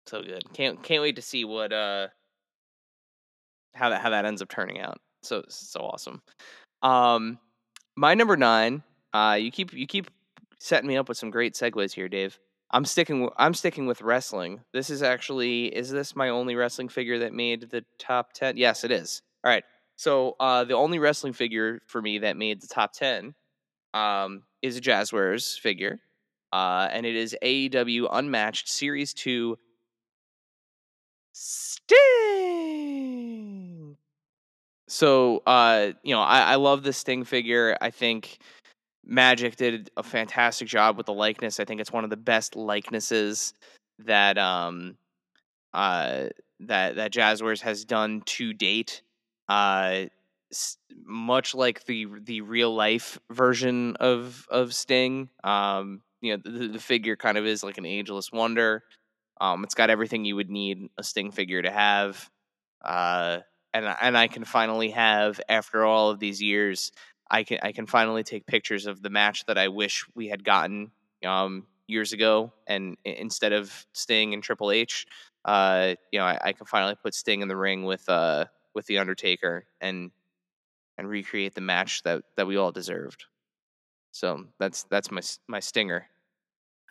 so 0.07 0.21
good 0.23 0.41
can't 0.53 0.81
can't 0.83 1.01
wait 1.03 1.17
to 1.17 1.21
see 1.21 1.43
what 1.45 1.71
uh 1.73 2.07
how 3.75 3.89
that 3.89 4.01
how 4.01 4.09
that 4.09 4.25
ends 4.25 4.41
up 4.41 4.47
turning 4.49 4.79
out 4.79 4.99
so 5.27 5.43
so 5.49 5.81
awesome. 5.81 6.21
Um 6.81 7.39
my 7.95 8.13
number 8.13 8.37
nine 8.37 8.83
uh 9.13 9.37
you 9.39 9.51
keep 9.51 9.73
you 9.73 9.87
keep 9.87 10.09
setting 10.59 10.87
me 10.87 10.97
up 10.97 11.09
with 11.09 11.17
some 11.17 11.29
great 11.29 11.53
segues 11.53 11.93
here 11.93 12.07
dave. 12.09 12.39
I'm 12.71 12.85
sticking 12.85 13.29
i'm 13.37 13.53
sticking 13.53 13.87
with 13.87 14.01
wrestling. 14.01 14.61
This 14.73 14.89
is 14.89 15.03
actually 15.03 15.67
is 15.67 15.89
this 15.89 16.15
my 16.15 16.29
only 16.29 16.55
wrestling 16.55 16.89
figure 16.89 17.19
that 17.19 17.33
made 17.33 17.69
the 17.69 17.83
top 17.99 18.33
10 18.33 18.57
yes 18.57 18.83
it 18.83 18.91
is. 18.91 19.21
All 19.43 19.51
right. 19.51 19.63
So 19.95 20.35
uh 20.39 20.63
the 20.63 20.75
only 20.75 20.99
wrestling 20.99 21.33
figure 21.33 21.81
for 21.87 22.01
me 22.01 22.19
that 22.19 22.37
made 22.37 22.61
the 22.61 22.67
top 22.67 22.93
10 22.93 23.33
um 23.93 24.43
is 24.61 24.77
a 24.77 24.81
jazwares 24.81 25.59
figure 25.59 25.99
uh, 26.53 26.87
and 26.91 27.05
it 27.05 27.15
is 27.15 27.35
AEW 27.43 28.07
Unmatched 28.11 28.69
Series 28.69 29.13
2 29.13 29.57
Sting. 31.33 33.16
So, 34.87 35.43
uh, 35.45 35.91
you 36.03 36.13
know, 36.15 36.21
I, 36.21 36.53
I 36.53 36.55
love 36.55 36.83
the 36.83 36.93
Sting 36.93 37.25
figure. 37.25 37.77
I 37.81 37.89
think 37.89 38.39
Magic 39.05 39.55
did 39.57 39.91
a 39.97 40.03
fantastic 40.03 40.67
job 40.67 40.97
with 40.97 41.07
the 41.07 41.13
likeness. 41.13 41.59
I 41.59 41.65
think 41.65 41.81
it's 41.81 41.91
one 41.93 42.03
of 42.03 42.09
the 42.09 42.17
best 42.17 42.55
likenesses 42.55 43.53
that 43.99 44.37
um 44.37 44.97
uh 45.73 46.25
that 46.61 46.97
that 46.97 47.13
Jazwares 47.13 47.61
has 47.61 47.85
done 47.85 48.21
to 48.27 48.53
date. 48.53 49.01
Uh 49.49 50.05
much 51.05 51.55
like 51.55 51.85
the 51.85 52.07
the 52.23 52.41
real 52.41 52.73
life 52.75 53.19
version 53.31 53.95
of 53.97 54.45
of 54.49 54.73
Sting. 54.73 55.29
Um, 55.43 56.01
you 56.21 56.35
know, 56.37 56.41
the, 56.43 56.67
the 56.69 56.79
figure 56.79 57.15
kind 57.15 57.37
of 57.37 57.45
is 57.45 57.63
like 57.63 57.77
an 57.77 57.85
ageless 57.85 58.31
wonder. 58.31 58.83
Um, 59.41 59.63
it's 59.63 59.75
got 59.75 59.89
everything 59.89 60.25
you 60.25 60.35
would 60.35 60.49
need 60.49 60.89
a 60.97 61.03
Sting 61.03 61.31
figure 61.31 61.61
to 61.61 61.71
have. 61.71 62.29
Uh, 62.83 63.39
and 63.77 63.87
I- 63.87 63.97
and 64.01 64.17
I 64.17 64.27
can 64.27 64.45
finally 64.45 64.91
have 64.91 65.39
after 65.49 65.85
all 65.85 66.09
of 66.09 66.19
these 66.19 66.41
years, 66.41 66.91
I 67.29 67.43
can 67.43 67.59
I 67.63 67.71
can 67.71 67.87
finally 67.87 68.23
take 68.23 68.45
pictures 68.45 68.85
of 68.85 69.01
the 69.01 69.09
match 69.09 69.45
that 69.45 69.57
I 69.57 69.67
wish 69.69 70.05
we 70.15 70.27
had 70.27 70.43
gotten 70.43 70.91
um 71.25 71.67
years 71.87 72.13
ago, 72.13 72.53
and 72.67 72.97
instead 73.05 73.53
of 73.53 73.85
Sting 73.93 74.33
and 74.33 74.43
Triple 74.43 74.71
H, 74.71 75.05
uh, 75.45 75.95
you 76.11 76.19
know, 76.19 76.25
I, 76.25 76.37
I 76.41 76.53
can 76.53 76.65
finally 76.65 76.95
put 77.01 77.13
Sting 77.15 77.41
in 77.41 77.47
the 77.47 77.57
ring 77.57 77.85
with 77.85 78.07
uh 78.09 78.45
with 78.73 78.85
the 78.87 78.97
Undertaker 78.99 79.65
and 79.81 80.11
and 80.97 81.07
recreate 81.09 81.55
the 81.55 81.61
match 81.61 82.03
that 82.03 82.23
that 82.35 82.47
we 82.47 82.57
all 82.57 82.71
deserved. 82.71 83.25
So 84.11 84.47
that's 84.59 84.83
that's 84.83 85.11
my 85.11 85.21
my 85.47 85.59
stinger. 85.59 86.07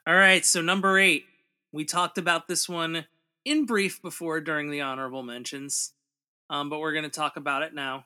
All 0.07 0.14
right, 0.14 0.44
so 0.44 0.62
number 0.62 0.99
eight, 0.99 1.25
we 1.72 1.85
talked 1.85 2.16
about 2.16 2.46
this 2.46 2.68
one 2.68 3.07
in 3.44 3.66
brief 3.66 4.01
before 4.01 4.40
during 4.40 4.70
the 4.70 4.81
honorable 4.81 5.25
mentions, 5.25 5.92
um, 6.50 6.70
but 6.70 6.80
we're 6.80 6.92
going 6.92 7.04
to 7.04 7.11
talk 7.11 7.37
about 7.37 7.62
it 7.62 7.74
now. 7.74 8.04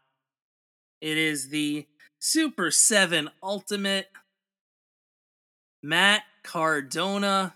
It 1.01 1.17
is 1.17 1.49
the 1.49 1.87
Super 2.19 2.71
7 2.71 3.31
Ultimate 3.43 4.09
Matt 5.83 6.23
Cardona, 6.43 7.55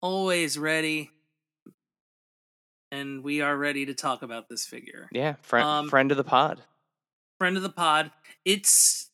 always 0.00 0.58
ready, 0.58 1.10
and 2.92 3.24
we 3.24 3.40
are 3.40 3.56
ready 3.56 3.86
to 3.86 3.94
talk 3.94 4.22
about 4.22 4.48
this 4.48 4.64
figure. 4.64 5.08
Yeah, 5.12 5.34
friend 5.42 5.66
Um, 5.66 5.88
friend 5.88 6.10
of 6.10 6.16
the 6.16 6.24
pod. 6.24 6.62
Friend 7.38 7.56
of 7.56 7.62
the 7.62 7.70
pod. 7.70 8.10
It's 8.44 9.10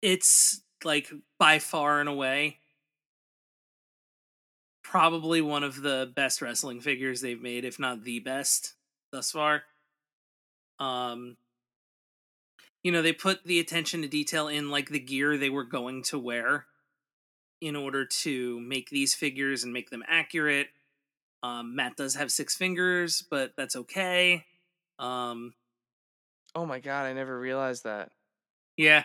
it's 0.00 0.62
like 0.84 1.10
by 1.38 1.58
far 1.58 2.00
and 2.00 2.08
away 2.08 2.58
probably 4.82 5.42
one 5.42 5.62
of 5.64 5.82
the 5.82 6.10
best 6.16 6.40
wrestling 6.40 6.80
figures 6.80 7.20
they've 7.20 7.42
made, 7.42 7.64
if 7.64 7.78
not 7.78 8.04
the 8.04 8.20
best 8.20 8.74
thus 9.12 9.30
far. 9.30 9.62
Um 10.78 11.36
you 12.82 12.92
know, 12.92 13.02
they 13.02 13.12
put 13.12 13.44
the 13.44 13.58
attention 13.58 14.02
to 14.02 14.08
detail 14.08 14.48
in 14.48 14.70
like 14.70 14.88
the 14.88 15.00
gear 15.00 15.36
they 15.36 15.50
were 15.50 15.64
going 15.64 16.02
to 16.04 16.18
wear 16.18 16.66
in 17.60 17.74
order 17.74 18.04
to 18.04 18.60
make 18.60 18.88
these 18.90 19.14
figures 19.14 19.64
and 19.64 19.72
make 19.72 19.90
them 19.90 20.04
accurate. 20.06 20.68
Um, 21.42 21.74
Matt 21.74 21.96
does 21.96 22.14
have 22.14 22.30
six 22.30 22.56
fingers, 22.56 23.24
but 23.28 23.52
that's 23.56 23.74
okay. 23.76 24.44
Um, 24.98 25.54
Oh 26.54 26.66
my 26.66 26.78
god, 26.80 27.06
I 27.06 27.12
never 27.12 27.38
realized 27.38 27.84
that. 27.84 28.10
yeah. 28.76 29.04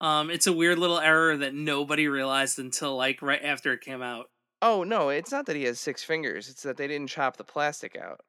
Um, 0.00 0.30
it's 0.30 0.46
a 0.46 0.52
weird 0.52 0.78
little 0.78 0.98
error 0.98 1.36
that 1.36 1.52
nobody 1.54 2.08
realized 2.08 2.58
until 2.58 2.96
like 2.96 3.20
right 3.20 3.44
after 3.44 3.74
it 3.74 3.82
came 3.82 4.00
out. 4.00 4.30
Oh 4.62 4.82
no, 4.84 5.10
it's 5.10 5.30
not 5.30 5.44
that 5.46 5.56
he 5.56 5.64
has 5.64 5.78
six 5.78 6.02
fingers. 6.02 6.48
It's 6.48 6.62
that 6.62 6.78
they 6.78 6.86
didn't 6.86 7.08
chop 7.10 7.36
the 7.36 7.44
plastic 7.44 7.96
out. 7.96 8.20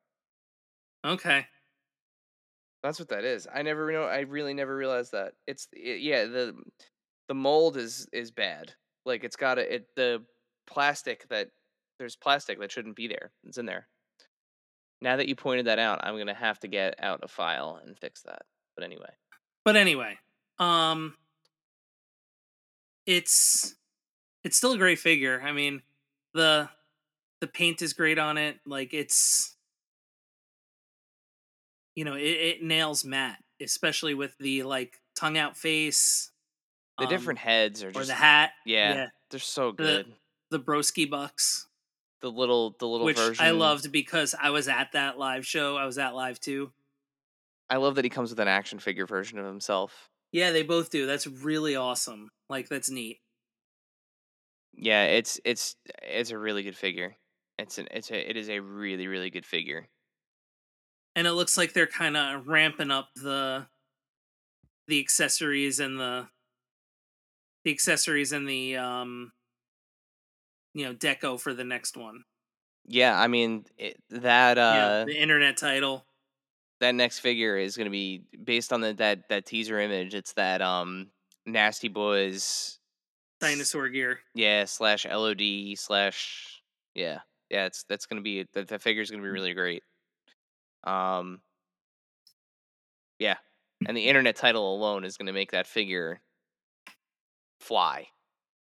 Okay. 1.06 1.46
That's 2.84 3.00
what 3.00 3.10
that 3.10 3.24
is. 3.24 3.48
I 3.54 3.62
never 3.62 3.92
know. 3.92 4.04
I 4.04 4.22
really 4.22 4.54
never 4.54 4.76
realized 4.76 5.12
that. 5.12 5.34
It's 5.48 5.68
it, 5.74 6.02
yeah. 6.02 6.26
The 6.26 6.56
the 7.28 7.36
mold 7.36 7.78
is 7.78 8.08
is 8.12 8.32
bad. 8.32 8.74
Like 9.06 9.24
it's 9.24 9.36
got 9.36 9.60
a 9.60 9.76
it 9.76 9.88
the 9.96 10.24
plastic 10.68 11.28
that 11.30 11.50
there's 12.00 12.16
plastic 12.16 12.60
that 12.60 12.72
shouldn't 12.72 12.96
be 12.96 13.08
there. 13.08 13.32
It's 13.44 13.58
in 13.58 13.66
there. 13.66 13.88
Now 15.02 15.16
that 15.18 15.28
you 15.28 15.36
pointed 15.36 15.68
that 15.68 15.80
out, 15.80 16.00
I'm 16.04 16.18
gonna 16.18 16.34
have 16.34 16.60
to 16.62 16.68
get 16.68 16.96
out 17.00 17.22
a 17.24 17.28
file 17.28 17.80
and 17.86 17.98
fix 17.98 18.24
that. 18.24 18.44
But 18.76 18.84
anyway, 18.84 19.12
But 19.64 19.76
anyway, 19.76 20.18
um 20.60 21.16
it's 23.06 23.76
it's 24.44 24.58
still 24.58 24.74
a 24.74 24.78
great 24.78 25.00
figure. 25.00 25.42
I 25.42 25.52
mean, 25.52 25.82
the 26.34 26.70
the 27.42 27.48
paint 27.48 27.82
is 27.82 27.94
great 27.94 28.20
on 28.20 28.38
it. 28.38 28.58
Like 28.66 28.94
it's 28.94 29.56
you 31.96 32.06
know, 32.06 32.16
it, 32.16 32.22
it 32.22 32.64
nails 32.64 33.04
Matt, 33.06 33.38
especially 33.62 34.14
with 34.14 34.38
the 34.38 34.64
like 34.64 35.00
tongue 35.16 35.38
out 35.38 35.58
face. 35.58 36.32
the 36.98 37.06
um, 37.06 37.10
different 37.10 37.40
heads 37.40 37.84
are 37.84 37.90
or 37.90 37.92
just 37.92 38.08
the 38.08 38.14
hat. 38.14 38.52
yeah, 38.66 38.94
yeah. 38.94 39.06
they're 39.30 39.40
so 39.40 39.72
The- 39.72 39.84
good. 39.84 40.14
The 40.52 40.60
Broski 40.60 41.10
Bucks. 41.10 41.68
The 42.22 42.30
little 42.30 42.76
the 42.80 42.88
little 42.88 43.06
which 43.06 43.18
version. 43.18 43.44
I 43.44 43.52
loved 43.52 43.92
because 43.92 44.36
I 44.40 44.52
was 44.52 44.68
at 44.68 44.92
that 44.92 45.18
live 45.18 45.46
show. 45.46 45.76
I 45.78 45.86
was 45.86 45.98
at 45.98 46.14
live 46.14 46.40
too. 46.40 46.72
I 47.70 47.78
love 47.78 47.96
that 47.96 48.06
he 48.06 48.10
comes 48.10 48.30
with 48.30 48.40
an 48.40 48.48
action 48.50 48.78
figure 48.78 49.06
version 49.08 49.40
of 49.40 49.46
himself. 49.46 50.10
Yeah, 50.32 50.52
they 50.52 50.62
both 50.62 50.92
do. 50.92 51.08
That's 51.08 51.26
really 51.26 51.76
awesome. 51.76 52.30
Like 52.50 52.70
that's 52.70 52.92
neat. 52.92 53.22
Yeah, 54.74 55.06
it's 55.06 55.40
it's 55.46 55.76
it's 56.04 56.32
a 56.32 56.38
really 56.38 56.64
good 56.64 56.78
figure. 56.78 57.16
It's 57.58 57.78
an 57.78 57.88
it's 57.92 58.12
a 58.12 58.30
it 58.30 58.38
is 58.38 58.50
a 58.50 58.60
really 58.60 59.08
really 59.08 59.30
good 59.30 59.46
figure. 59.46 59.88
And 61.16 61.28
it 61.28 61.32
looks 61.34 61.58
like 61.58 61.74
they're 61.74 61.88
kind 61.88 62.16
of 62.16 62.48
ramping 62.48 62.92
up 62.92 63.10
the 63.16 63.68
the 64.88 65.00
accessories 65.00 65.80
and 65.80 66.00
the 66.00 66.28
the 67.64 67.72
accessories 67.72 68.32
and 68.32 68.48
the 68.48 68.78
um 68.78 69.32
you 70.74 70.86
know 70.86 70.94
deco 70.94 71.40
for 71.40 71.54
the 71.54 71.64
next 71.64 71.98
one. 71.98 72.24
Yeah, 72.86 73.20
I 73.20 73.28
mean 73.28 73.66
it, 73.78 73.98
that 74.10 74.58
uh 74.58 74.62
yeah, 74.62 75.04
the 75.06 75.18
internet 75.22 75.58
title. 75.58 76.06
that 76.80 76.96
next 76.96 77.20
figure 77.20 77.58
is 77.58 77.78
going 77.78 77.86
to 77.86 77.92
be 77.92 78.24
based 78.44 78.74
on 78.74 78.82
the 78.82 78.94
that 78.96 79.30
that 79.30 79.46
teaser 79.46 79.80
image. 79.80 80.16
It's 80.16 80.34
that 80.34 80.62
um 80.62 81.12
Nasty 81.46 81.88
Boys 81.90 82.80
Dinosaur 83.40 83.90
gear. 83.90 84.20
yeah 84.36 84.66
slash 84.66 85.06
LOD 85.06 85.42
slash 85.76 86.62
yeah 86.96 87.20
yeah 87.50 87.66
it's 87.66 87.84
that's 87.84 88.06
going 88.06 88.18
to 88.18 88.24
be 88.24 88.46
that 88.54 88.68
the 88.68 88.76
is 88.76 89.12
going 89.12 89.22
to 89.22 89.28
Mm. 89.28 89.32
be 89.32 89.40
really 89.40 89.54
great. 89.54 89.84
Um 90.84 91.42
yeah, 93.20 93.38
and 93.88 93.96
the 93.96 94.08
internet 94.08 94.36
title 94.36 94.76
alone 94.76 95.04
is 95.04 95.18
going 95.18 95.28
to 95.28 95.34
make 95.34 95.52
that 95.52 95.68
figure 95.68 96.22
fly. 97.60 98.08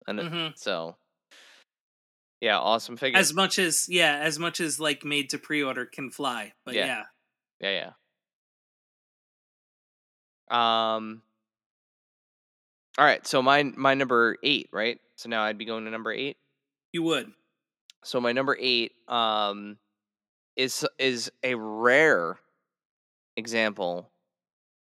And 0.08 0.20
Mhm. 0.20 0.58
so 0.58 0.96
yeah, 2.40 2.58
awesome 2.60 2.96
figure. 2.98 3.18
As 3.20 3.34
much 3.34 3.60
as 3.60 3.88
yeah, 3.90 4.20
as 4.20 4.40
much 4.40 4.62
as 4.62 4.80
like 4.80 5.04
made 5.04 5.30
to 5.32 5.38
pre-order 5.38 5.86
can 5.86 6.12
fly. 6.12 6.54
But 6.66 6.76
Yeah. 6.76 6.86
yeah. 6.86 7.04
Yeah, 7.60 7.94
yeah. 10.52 10.96
Um. 10.96 11.22
All 12.98 13.06
right, 13.06 13.26
so 13.28 13.42
my 13.42 13.64
my 13.64 13.94
number 13.94 14.38
eight, 14.44 14.70
right? 14.72 15.00
So 15.18 15.30
now 15.30 15.44
I'd 15.44 15.58
be 15.58 15.66
going 15.66 15.86
to 15.86 15.92
number 15.92 16.12
eight. 16.12 16.38
you 16.94 17.04
would. 17.04 17.32
So 18.04 18.22
my 18.22 18.32
number 18.32 18.56
eight, 18.60 18.94
um, 19.10 19.78
is 20.58 20.86
is 21.00 21.32
a 21.44 21.56
rare 21.56 22.40
example 23.38 24.10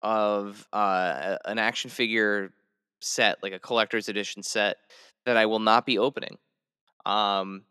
of 0.04 0.67
uh 0.73 1.38
an 1.45 1.58
action 1.60 1.89
figure 1.89 2.52
set, 3.02 3.41
like 3.43 3.54
a 3.54 3.60
collector's 3.60 4.10
edition 4.10 4.43
set, 4.43 4.78
that 5.26 5.38
I 5.38 5.45
will 5.47 5.60
not 5.60 5.86
be 5.86 5.97
opening. 5.97 6.38
Um, 7.06 7.63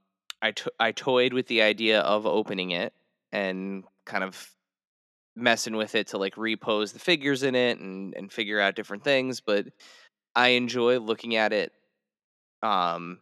I 0.42 0.52
to- 0.52 0.72
I 0.80 0.92
toyed 0.92 1.32
with 1.34 1.46
the 1.46 1.62
idea 1.62 2.00
of 2.00 2.26
opening 2.26 2.72
it 2.72 2.92
and 3.32 3.84
kind 4.06 4.24
of 4.24 4.50
messing 5.36 5.76
with 5.76 5.94
it 5.94 6.08
to 6.08 6.18
like 6.18 6.36
repose 6.36 6.92
the 6.92 6.98
figures 6.98 7.42
in 7.42 7.54
it 7.54 7.78
and 7.78 8.14
and 8.16 8.32
figure 8.32 8.60
out 8.60 8.76
different 8.76 9.04
things, 9.04 9.40
but 9.40 9.66
I 10.34 10.48
enjoy 10.50 10.98
looking 10.98 11.36
at 11.36 11.52
it 11.52 11.72
um 12.62 13.20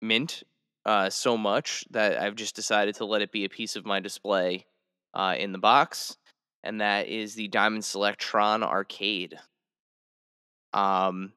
mint 0.00 0.42
uh 0.88 1.10
so 1.10 1.36
much 1.36 1.84
that 1.90 2.18
I've 2.18 2.34
just 2.34 2.56
decided 2.56 2.94
to 2.96 3.04
let 3.04 3.20
it 3.20 3.30
be 3.30 3.44
a 3.44 3.50
piece 3.50 3.76
of 3.76 3.84
my 3.84 4.00
display 4.00 4.64
uh 5.12 5.34
in 5.38 5.52
the 5.52 5.58
box 5.58 6.16
and 6.64 6.80
that 6.80 7.08
is 7.08 7.34
the 7.34 7.48
Diamond 7.48 7.84
Select 7.84 8.18
Tron 8.18 8.62
arcade. 8.64 9.38
Um 10.72 11.32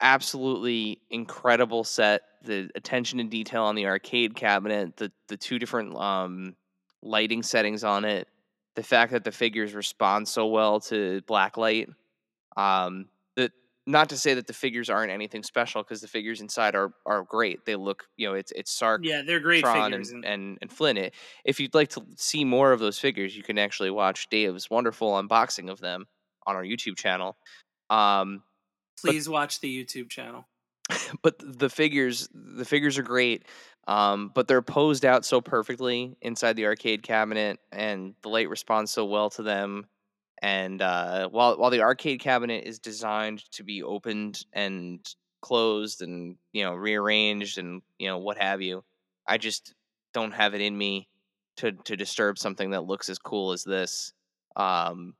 absolutely 0.00 1.00
incredible 1.10 1.84
set 1.84 2.22
the 2.42 2.68
attention 2.74 3.18
to 3.18 3.24
detail 3.24 3.62
on 3.64 3.76
the 3.76 3.86
arcade 3.86 4.34
cabinet 4.34 4.96
the 4.96 5.12
the 5.28 5.36
two 5.36 5.58
different 5.58 5.94
um 5.96 6.56
lighting 7.02 7.42
settings 7.42 7.84
on 7.84 8.04
it 8.04 8.26
the 8.74 8.82
fact 8.82 9.12
that 9.12 9.22
the 9.22 9.30
figures 9.30 9.74
respond 9.74 10.26
so 10.26 10.46
well 10.46 10.80
to 10.80 11.20
black 11.28 11.56
light 11.56 11.88
um 12.56 13.06
not 13.86 14.08
to 14.10 14.16
say 14.16 14.34
that 14.34 14.46
the 14.46 14.52
figures 14.52 14.88
aren't 14.88 15.10
anything 15.10 15.42
special 15.42 15.82
because 15.82 16.00
the 16.00 16.06
figures 16.08 16.40
inside 16.40 16.74
are 16.76 16.92
are 17.04 17.24
great 17.24 17.64
they 17.66 17.74
look 17.74 18.04
you 18.16 18.28
know 18.28 18.34
it's 18.34 18.52
it's 18.52 18.70
sark 18.70 19.00
Yeah, 19.04 19.22
they're 19.22 19.40
great 19.40 19.62
Tron 19.62 19.90
figures. 19.90 20.10
and, 20.10 20.24
and- 20.24 20.34
and 20.34 20.58
and 20.62 20.72
Flynn. 20.72 20.96
It- 20.96 21.14
If 21.44 21.58
you'd 21.60 21.74
like 21.74 21.88
to 21.90 22.02
see 22.16 22.44
more 22.44 22.72
of 22.72 22.80
those 22.80 22.98
figures, 22.98 23.36
you 23.36 23.42
can 23.42 23.58
actually 23.58 23.90
watch 23.90 24.28
Dave's 24.30 24.70
wonderful 24.70 25.12
unboxing 25.20 25.70
of 25.70 25.80
them 25.80 26.06
on 26.46 26.54
our 26.56 26.64
YouTube 26.64 26.96
channel. 26.96 27.36
Um, 27.90 28.42
please 29.00 29.28
watch 29.28 29.60
the 29.60 29.84
YouTube 29.84 30.10
channel. 30.10 30.46
but 31.22 31.34
the 31.40 31.68
figures, 31.70 32.28
the 32.32 32.64
figures 32.64 32.98
are 32.98 33.02
great. 33.02 33.46
Um, 33.88 34.30
but 34.32 34.46
they're 34.46 34.62
posed 34.62 35.04
out 35.04 35.24
so 35.24 35.40
perfectly 35.40 36.16
inside 36.22 36.54
the 36.54 36.66
arcade 36.66 37.02
cabinet, 37.02 37.58
and 37.72 38.14
the 38.22 38.28
light 38.28 38.48
responds 38.48 38.92
so 38.92 39.04
well 39.04 39.28
to 39.30 39.42
them. 39.42 39.86
And 40.42 40.82
uh, 40.82 41.28
while 41.30 41.56
while 41.58 41.70
the 41.70 41.82
arcade 41.82 42.20
cabinet 42.20 42.64
is 42.66 42.80
designed 42.80 43.50
to 43.52 43.64
be 43.64 43.82
opened 43.82 44.44
and 44.52 45.00
closed, 45.40 46.02
and 46.02 46.36
you 46.52 46.64
know 46.64 46.74
rearranged, 46.74 47.58
and 47.58 47.82
you 47.98 48.08
know 48.08 48.18
what 48.18 48.38
have 48.38 48.60
you, 48.62 48.84
I 49.26 49.38
just 49.38 49.74
don't 50.14 50.32
have 50.32 50.54
it 50.54 50.60
in 50.60 50.76
me 50.76 51.08
to 51.58 51.72
to 51.72 51.96
disturb 51.96 52.38
something 52.38 52.70
that 52.72 52.84
looks 52.86 53.08
as 53.08 53.18
cool 53.18 53.52
as 53.52 53.64
this. 53.64 54.12
Um, 54.56 55.14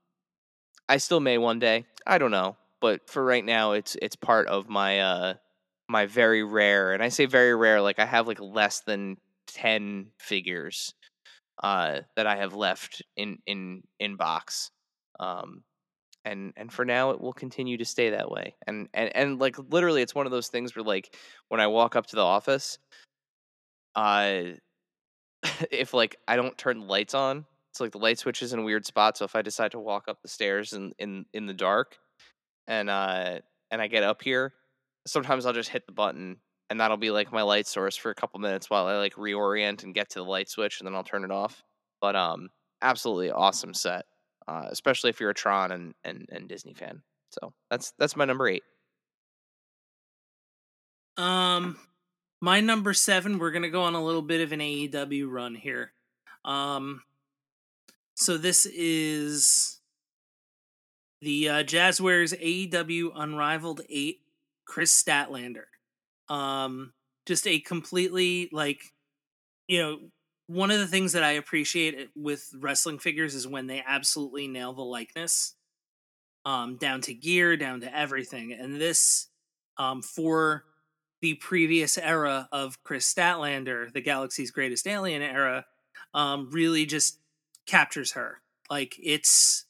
I 0.89 0.97
still 0.97 1.19
may 1.19 1.37
one 1.37 1.59
day. 1.59 1.85
I 2.05 2.17
don't 2.17 2.31
know, 2.31 2.57
but 2.81 3.09
for 3.09 3.23
right 3.23 3.45
now, 3.45 3.73
it's 3.73 3.95
it's 4.01 4.15
part 4.15 4.47
of 4.47 4.69
my 4.69 4.99
uh 4.99 5.33
my 5.89 6.05
very 6.05 6.43
rare, 6.43 6.93
and 6.93 7.03
I 7.03 7.09
say 7.09 7.25
very 7.25 7.55
rare, 7.55 7.81
like 7.81 7.99
I 7.99 8.05
have 8.05 8.27
like 8.27 8.39
less 8.41 8.81
than 8.81 9.17
ten 9.47 10.11
figures 10.19 10.93
uh 11.63 12.01
that 12.17 12.27
I 12.27 12.37
have 12.37 12.55
left 12.55 13.03
in 13.17 13.39
in 13.47 13.83
in 13.99 14.17
box. 14.17 14.71
Um 15.19 15.63
and 16.25 16.53
and 16.57 16.71
for 16.71 16.85
now 16.85 17.11
it 17.11 17.21
will 17.21 17.33
continue 17.33 17.77
to 17.77 17.85
stay 17.85 18.11
that 18.11 18.31
way. 18.31 18.55
And 18.67 18.89
and 18.93 19.15
and 19.15 19.39
like 19.39 19.57
literally 19.71 20.01
it's 20.01 20.15
one 20.15 20.25
of 20.25 20.31
those 20.31 20.49
things 20.49 20.75
where 20.75 20.83
like 20.85 21.15
when 21.49 21.61
I 21.61 21.67
walk 21.67 21.95
up 21.95 22.07
to 22.07 22.15
the 22.15 22.23
office 22.23 22.77
uh 23.95 24.43
if 25.71 25.93
like 25.93 26.15
I 26.27 26.35
don't 26.35 26.57
turn 26.57 26.79
the 26.79 26.85
lights 26.85 27.13
on, 27.13 27.45
it's 27.71 27.79
like 27.79 27.91
the 27.91 27.97
light 27.99 28.19
switch 28.19 28.41
is 28.41 28.53
in 28.53 28.59
a 28.59 28.63
weird 28.63 28.85
spot, 28.85 29.17
so 29.17 29.25
if 29.25 29.35
I 29.35 29.41
decide 29.41 29.71
to 29.71 29.79
walk 29.79 30.05
up 30.07 30.21
the 30.21 30.27
stairs 30.27 30.73
in 30.73 30.93
in 30.99 31.25
in 31.33 31.45
the 31.45 31.53
dark 31.53 31.97
and 32.67 32.89
uh 32.89 33.39
and 33.71 33.81
I 33.81 33.87
get 33.87 34.03
up 34.03 34.21
here, 34.23 34.53
sometimes 35.07 35.45
I'll 35.45 35.53
just 35.53 35.69
hit 35.69 35.85
the 35.87 35.93
button 35.93 36.37
and 36.69 36.79
that'll 36.79 36.97
be 36.97 37.11
like 37.11 37.31
my 37.33 37.43
light 37.43 37.67
source 37.67 37.97
for 37.97 38.11
a 38.11 38.15
couple 38.15 38.39
minutes 38.39 38.69
while 38.69 38.87
I 38.87 38.97
like 38.97 39.15
reorient 39.15 39.83
and 39.83 39.93
get 39.95 40.11
to 40.11 40.19
the 40.19 40.25
light 40.25 40.49
switch, 40.49 40.79
and 40.79 40.87
then 40.87 40.95
I'll 40.95 41.03
turn 41.03 41.23
it 41.25 41.31
off. 41.31 41.63
But 42.01 42.15
um, 42.15 42.49
absolutely 42.81 43.31
awesome 43.31 43.73
set, 43.73 44.05
uh, 44.47 44.67
especially 44.69 45.09
if 45.09 45.19
you're 45.19 45.29
a 45.29 45.35
Tron 45.35 45.71
and, 45.71 45.93
and 46.03 46.27
and 46.31 46.47
Disney 46.47 46.73
fan. 46.73 47.01
So 47.29 47.53
that's 47.69 47.93
that's 47.97 48.15
my 48.15 48.25
number 48.25 48.47
eight. 48.47 48.63
Um, 51.17 51.77
my 52.41 52.59
number 52.59 52.93
seven, 52.93 53.39
we're 53.39 53.51
gonna 53.51 53.69
go 53.69 53.83
on 53.83 53.95
a 53.95 54.03
little 54.03 54.21
bit 54.21 54.41
of 54.41 54.51
an 54.51 54.59
AEW 54.59 55.29
run 55.29 55.55
here. 55.55 55.93
Um, 56.45 57.01
so 58.15 58.37
this 58.37 58.65
is 58.65 59.79
the 61.21 61.49
uh, 61.49 61.63
Jazwares 61.63 62.37
AEW 62.39 63.11
Unrivaled 63.15 63.81
Eight, 63.89 64.21
Kris 64.65 64.91
Statlander. 65.01 65.65
Um, 66.29 66.93
just 67.25 67.47
a 67.47 67.59
completely 67.59 68.49
like, 68.51 68.93
you 69.67 69.81
know, 69.81 69.99
one 70.47 70.71
of 70.71 70.79
the 70.79 70.87
things 70.87 71.13
that 71.13 71.23
I 71.23 71.31
appreciate 71.31 72.09
with 72.15 72.49
wrestling 72.59 72.99
figures 72.99 73.35
is 73.35 73.47
when 73.47 73.67
they 73.67 73.83
absolutely 73.85 74.47
nail 74.47 74.73
the 74.73 74.81
likeness, 74.81 75.55
um, 76.45 76.77
down 76.77 77.01
to 77.01 77.13
gear, 77.13 77.55
down 77.55 77.81
to 77.81 77.95
everything. 77.95 78.51
And 78.51 78.79
this, 78.79 79.29
um, 79.77 80.01
for 80.01 80.65
the 81.21 81.35
previous 81.35 81.97
era 81.97 82.49
of 82.51 82.83
Kris 82.83 83.11
Statlander, 83.11 83.91
the 83.91 84.01
galaxy's 84.01 84.51
greatest 84.51 84.85
alien 84.85 85.21
era, 85.21 85.65
um, 86.13 86.49
really 86.51 86.85
just 86.85 87.19
captures 87.65 88.11
her. 88.11 88.41
Like 88.69 88.95
it's 89.01 89.65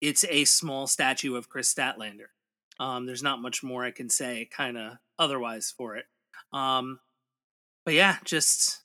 it's 0.00 0.24
a 0.28 0.44
small 0.44 0.86
statue 0.86 1.34
of 1.34 1.48
Kris 1.48 1.72
Statlander. 1.72 2.30
Um, 2.78 3.06
there's 3.06 3.22
not 3.22 3.42
much 3.42 3.62
more 3.62 3.84
I 3.84 3.90
can 3.90 4.08
say, 4.08 4.48
kind 4.50 4.78
of 4.78 4.92
otherwise 5.18 5.72
for 5.76 5.96
it. 5.96 6.04
Um, 6.52 7.00
but 7.84 7.94
yeah, 7.94 8.18
just 8.24 8.81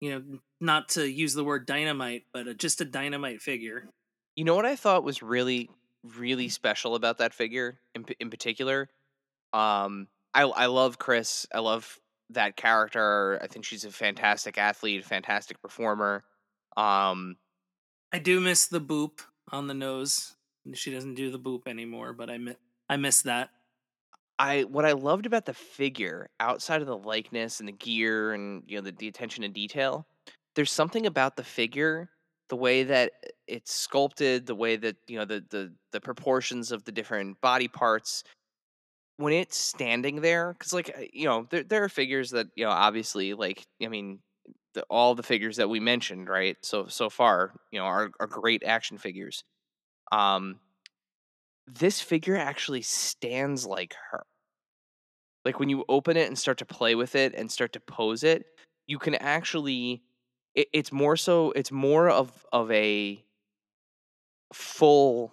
you 0.00 0.10
know, 0.10 0.38
not 0.60 0.90
to 0.90 1.08
use 1.08 1.34
the 1.34 1.44
word 1.44 1.66
dynamite, 1.66 2.24
but 2.32 2.48
a, 2.48 2.54
just 2.54 2.80
a 2.80 2.84
dynamite 2.84 3.40
figure. 3.40 3.88
You 4.36 4.44
know 4.44 4.54
what 4.54 4.66
I 4.66 4.76
thought 4.76 5.04
was 5.04 5.22
really 5.22 5.70
really 6.02 6.48
special 6.48 6.94
about 6.94 7.18
that 7.18 7.34
figure 7.34 7.78
in 7.94 8.04
in 8.18 8.30
particular. 8.30 8.88
Um, 9.52 10.08
I 10.34 10.42
I 10.42 10.66
love 10.66 10.98
Kris. 10.98 11.46
I 11.54 11.58
love 11.60 11.98
that 12.30 12.56
character. 12.56 13.38
I 13.42 13.46
think 13.46 13.64
she's 13.64 13.84
a 13.84 13.90
fantastic 13.90 14.56
athlete, 14.58 15.04
fantastic 15.04 15.60
performer. 15.60 16.24
Um, 16.76 17.36
I 18.12 18.18
do 18.18 18.40
miss 18.40 18.66
the 18.66 18.80
boop 18.80 19.20
on 19.50 19.66
the 19.66 19.74
nose. 19.74 20.36
She 20.74 20.92
doesn't 20.92 21.14
do 21.14 21.30
the 21.30 21.38
boop 21.38 21.66
anymore, 21.66 22.12
but 22.12 22.30
I 22.30 22.38
miss 22.38 22.56
I 22.88 22.96
miss 22.96 23.22
that. 23.22 23.50
I 24.40 24.62
what 24.62 24.86
I 24.86 24.92
loved 24.92 25.26
about 25.26 25.44
the 25.44 25.52
figure, 25.52 26.30
outside 26.40 26.80
of 26.80 26.86
the 26.86 26.96
likeness 26.96 27.60
and 27.60 27.68
the 27.68 27.72
gear 27.72 28.32
and 28.32 28.62
you 28.66 28.76
know 28.76 28.82
the, 28.82 28.92
the 28.92 29.06
attention 29.06 29.42
to 29.42 29.48
detail, 29.48 30.06
there's 30.56 30.72
something 30.72 31.04
about 31.04 31.36
the 31.36 31.44
figure, 31.44 32.08
the 32.48 32.56
way 32.56 32.84
that 32.84 33.12
it's 33.46 33.74
sculpted, 33.74 34.46
the 34.46 34.54
way 34.54 34.76
that 34.76 34.96
you 35.06 35.18
know 35.18 35.26
the 35.26 35.44
the 35.50 35.74
the 35.92 36.00
proportions 36.00 36.72
of 36.72 36.84
the 36.84 36.92
different 36.92 37.38
body 37.42 37.68
parts, 37.68 38.24
when 39.18 39.34
it's 39.34 39.58
standing 39.58 40.22
there, 40.22 40.54
because 40.54 40.72
like 40.72 41.10
you 41.12 41.26
know 41.26 41.46
there 41.50 41.62
there 41.62 41.84
are 41.84 41.90
figures 41.90 42.30
that 42.30 42.46
you 42.56 42.64
know 42.64 42.70
obviously 42.70 43.34
like 43.34 43.66
I 43.82 43.88
mean 43.88 44.20
the, 44.72 44.84
all 44.88 45.14
the 45.14 45.22
figures 45.22 45.58
that 45.58 45.68
we 45.68 45.80
mentioned 45.80 46.30
right 46.30 46.56
so 46.62 46.86
so 46.86 47.10
far 47.10 47.52
you 47.72 47.78
know 47.78 47.84
are 47.84 48.10
are 48.18 48.26
great 48.26 48.62
action 48.64 48.96
figures. 48.96 49.44
Um, 50.12 50.60
this 51.78 52.00
figure 52.00 52.36
actually 52.36 52.82
stands 52.82 53.66
like 53.66 53.94
her. 54.10 54.24
Like 55.44 55.58
when 55.58 55.68
you 55.68 55.84
open 55.88 56.16
it 56.16 56.28
and 56.28 56.38
start 56.38 56.58
to 56.58 56.66
play 56.66 56.94
with 56.94 57.14
it 57.14 57.34
and 57.34 57.50
start 57.50 57.72
to 57.72 57.80
pose 57.80 58.22
it, 58.22 58.44
you 58.86 58.98
can 58.98 59.14
actually. 59.14 60.02
It, 60.54 60.68
it's 60.72 60.92
more 60.92 61.16
so. 61.16 61.52
It's 61.52 61.72
more 61.72 62.10
of 62.10 62.44
of 62.52 62.70
a 62.70 63.24
full 64.52 65.32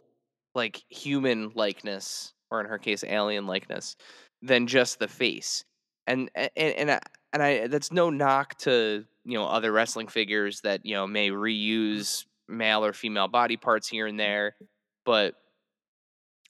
like 0.54 0.84
human 0.90 1.52
likeness 1.56 2.34
or 2.52 2.60
in 2.62 2.68
her 2.68 2.78
case 2.78 3.04
alien 3.04 3.48
likeness 3.48 3.96
than 4.42 4.68
just 4.68 5.00
the 5.00 5.08
face 5.08 5.66
and 6.08 6.32
and 6.36 6.52
and 6.56 6.92
I, 6.92 7.00
and 7.34 7.44
I 7.44 7.68
that's 7.68 7.92
no 7.92 8.10
knock 8.10 8.58
to 8.60 9.06
you 9.26 9.34
know 9.34 9.46
other 9.46 9.72
wrestling 9.72 10.08
figures 10.08 10.62
that 10.62 10.86
you 10.86 10.96
know 10.96 11.06
may 11.06 11.30
mm-hmm. 11.30 11.42
reuse 11.42 12.26
male 12.48 12.84
or 12.84 12.94
female 12.94 13.28
body 13.28 13.58
parts 13.58 13.88
here 13.88 14.08
and 14.08 14.18
mm-hmm. 14.18 14.30
there 14.30 14.56
but 15.06 15.36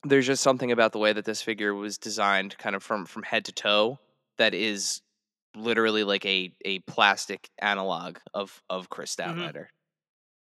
there's 0.10 0.28
just 0.28 0.43
something 0.43 0.72
about 0.72 0.91
the 0.91 1.00
way 1.00 1.13
that 1.13 1.26
this 1.26 1.41
figure 1.41 1.74
was 1.74 1.98
designed 1.98 2.58
kind 2.58 2.76
of 2.76 2.84
from 2.84 3.06
from 3.06 3.24
head 3.24 3.46
to 3.46 3.52
toe 3.52 4.00
that 4.38 4.54
is 4.54 5.02
literally 5.56 6.04
like 6.04 6.26
a 6.26 6.52
a 6.65 6.80
plastic 6.80 7.50
analog 7.60 8.17
of 8.34 8.62
of 8.70 8.89
Kris 8.89 9.15
Statlander. 9.15 9.54
Mm-hmm. 9.54 9.62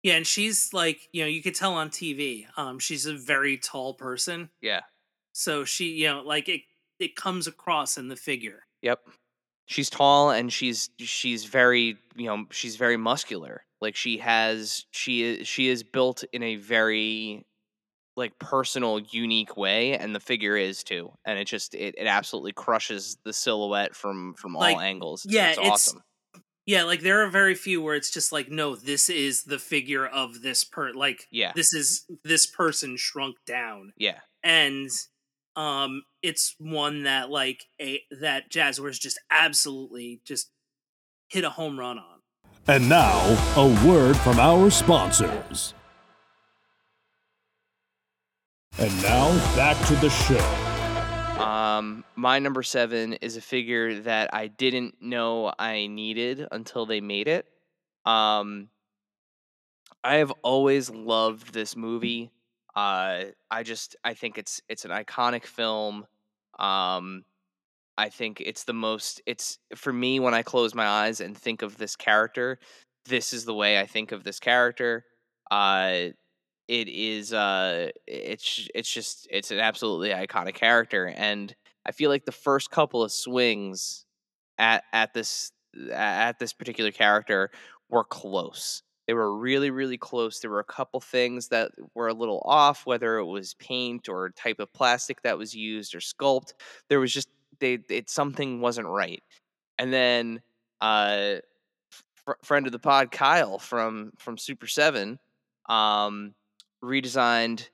Yeah, 0.02 0.14
and 0.14 0.26
she's 0.26 0.72
like, 0.72 1.08
you 1.12 1.22
know, 1.22 1.28
you 1.28 1.42
could 1.42 1.54
tell 1.54 1.74
on 1.74 1.90
TV. 1.90 2.46
Um, 2.56 2.78
she's 2.78 3.04
a 3.06 3.14
very 3.14 3.56
tall 3.58 3.94
person. 3.94 4.50
Yeah. 4.62 4.82
So 5.32 5.64
she, 5.64 5.90
you 5.90 6.08
know, 6.08 6.22
like 6.22 6.48
it 6.48 6.62
it 6.98 7.16
comes 7.16 7.46
across 7.46 7.98
in 7.98 8.08
the 8.08 8.16
figure. 8.16 8.64
Yep. 8.82 9.00
She's 9.66 9.90
tall 9.90 10.30
and 10.30 10.52
she's 10.52 10.90
she's 10.98 11.44
very, 11.44 11.98
you 12.16 12.26
know, 12.26 12.46
she's 12.50 12.76
very 12.76 12.96
muscular. 12.96 13.64
Like 13.80 13.96
she 13.96 14.18
has 14.18 14.86
she 14.92 15.22
is 15.22 15.48
she 15.48 15.68
is 15.68 15.82
built 15.82 16.24
in 16.32 16.42
a 16.42 16.56
very 16.56 17.44
like 18.18 18.38
personal 18.38 18.98
unique 18.98 19.56
way 19.56 19.96
and 19.96 20.14
the 20.14 20.20
figure 20.20 20.56
is 20.56 20.82
too 20.82 21.10
and 21.24 21.38
it 21.38 21.46
just 21.46 21.74
it, 21.74 21.94
it 21.96 22.06
absolutely 22.06 22.52
crushes 22.52 23.16
the 23.24 23.32
silhouette 23.32 23.94
from 23.94 24.34
from 24.34 24.56
all 24.56 24.62
like, 24.62 24.78
angles. 24.78 25.24
It's, 25.24 25.34
yeah 25.34 25.50
it's, 25.50 25.58
it's 25.58 25.68
awesome. 25.68 26.02
Yeah 26.66 26.84
like 26.84 27.00
there 27.00 27.24
are 27.24 27.30
very 27.30 27.54
few 27.54 27.80
where 27.80 27.94
it's 27.94 28.10
just 28.10 28.32
like 28.32 28.50
no 28.50 28.76
this 28.76 29.08
is 29.08 29.44
the 29.44 29.58
figure 29.58 30.06
of 30.06 30.42
this 30.42 30.64
per 30.64 30.92
like 30.92 31.26
yeah. 31.30 31.52
this 31.54 31.72
is 31.72 32.04
this 32.24 32.46
person 32.46 32.96
shrunk 32.98 33.36
down. 33.46 33.92
Yeah. 33.96 34.18
And 34.42 34.90
um, 35.56 36.02
it's 36.22 36.54
one 36.58 37.02
that 37.02 37.30
like 37.30 37.64
a 37.80 38.02
that 38.20 38.50
Jazwares 38.50 39.00
just 39.00 39.18
absolutely 39.30 40.20
just 40.24 40.50
hit 41.28 41.44
a 41.44 41.50
home 41.50 41.78
run 41.78 41.98
on. 41.98 42.18
And 42.68 42.88
now, 42.88 43.18
a 43.56 43.86
word 43.86 44.16
from 44.18 44.38
our 44.38 44.70
sponsors. 44.70 45.74
And 48.78 49.02
now, 49.02 49.34
back 49.56 49.76
to 49.88 49.94
the 49.96 50.08
show. 50.08 51.42
Um, 51.42 52.04
my 52.16 52.38
number 52.38 52.62
seven 52.62 53.14
is 53.14 53.36
a 53.36 53.40
figure 53.40 54.00
that 54.00 54.30
I 54.32 54.48
didn't 54.48 55.00
know 55.00 55.52
I 55.58 55.86
needed 55.86 56.46
until 56.52 56.86
they 56.86 57.00
made 57.00 57.28
it. 57.28 57.46
Um, 58.04 58.68
I 60.04 60.16
have 60.16 60.32
always 60.42 60.90
loved 60.90 61.52
this 61.52 61.76
movie. 61.76 62.30
Uh, 62.74 63.24
I 63.50 63.62
just 63.64 63.96
I 64.04 64.14
think 64.14 64.38
it's 64.38 64.60
it's 64.68 64.84
an 64.84 64.90
iconic 64.90 65.44
film. 65.44 66.06
Um, 66.58 67.24
I 67.96 68.08
think 68.10 68.40
it's 68.40 68.64
the 68.64 68.72
most. 68.72 69.20
It's 69.26 69.58
for 69.74 69.92
me 69.92 70.20
when 70.20 70.34
I 70.34 70.42
close 70.42 70.74
my 70.74 70.86
eyes 70.86 71.20
and 71.20 71.36
think 71.36 71.62
of 71.62 71.78
this 71.78 71.96
character. 71.96 72.58
This 73.06 73.32
is 73.32 73.44
the 73.44 73.54
way 73.54 73.80
I 73.80 73.86
think 73.86 74.12
of 74.12 74.22
this 74.22 74.38
character. 74.38 75.04
Uh, 75.50 76.10
it 76.68 76.88
is. 76.88 77.32
Uh, 77.32 77.90
it's 78.06 78.68
it's 78.74 78.92
just 78.92 79.26
it's 79.30 79.50
an 79.50 79.58
absolutely 79.58 80.10
iconic 80.10 80.54
character, 80.54 81.06
and 81.06 81.54
I 81.86 81.92
feel 81.92 82.10
like 82.10 82.26
the 82.26 82.32
first 82.32 82.70
couple 82.70 83.02
of 83.02 83.10
swings 83.10 84.04
at 84.58 84.84
at 84.92 85.14
this 85.14 85.52
at 85.92 86.38
this 86.38 86.52
particular 86.52 86.90
character 86.90 87.50
were 87.88 88.04
close. 88.04 88.82
They 89.06 89.14
were 89.14 89.38
really, 89.38 89.70
really 89.70 89.96
close. 89.96 90.40
There 90.40 90.50
were 90.50 90.60
a 90.60 90.64
couple 90.64 91.00
things 91.00 91.48
that 91.48 91.72
were 91.94 92.08
a 92.08 92.14
little 92.14 92.42
off, 92.44 92.84
whether 92.84 93.16
it 93.16 93.24
was 93.24 93.54
paint 93.54 94.06
or 94.08 94.28
type 94.30 94.60
of 94.60 94.70
plastic 94.74 95.22
that 95.22 95.38
was 95.38 95.54
used 95.54 95.94
or 95.94 96.00
sculpt. 96.00 96.52
There 96.90 97.00
was 97.00 97.12
just 97.12 97.28
they 97.60 97.78
it 97.88 98.10
something 98.10 98.60
wasn't 98.60 98.88
right. 98.88 99.22
And 99.78 99.92
then 99.92 100.42
uh 100.82 101.36
fr- 102.24 102.32
friend 102.42 102.66
of 102.66 102.72
the 102.72 102.78
pod 102.78 103.10
Kyle 103.10 103.58
from 103.58 104.12
from 104.18 104.36
Super 104.38 104.66
7 104.66 105.18
um 105.68 106.34
redesigned 106.82 107.68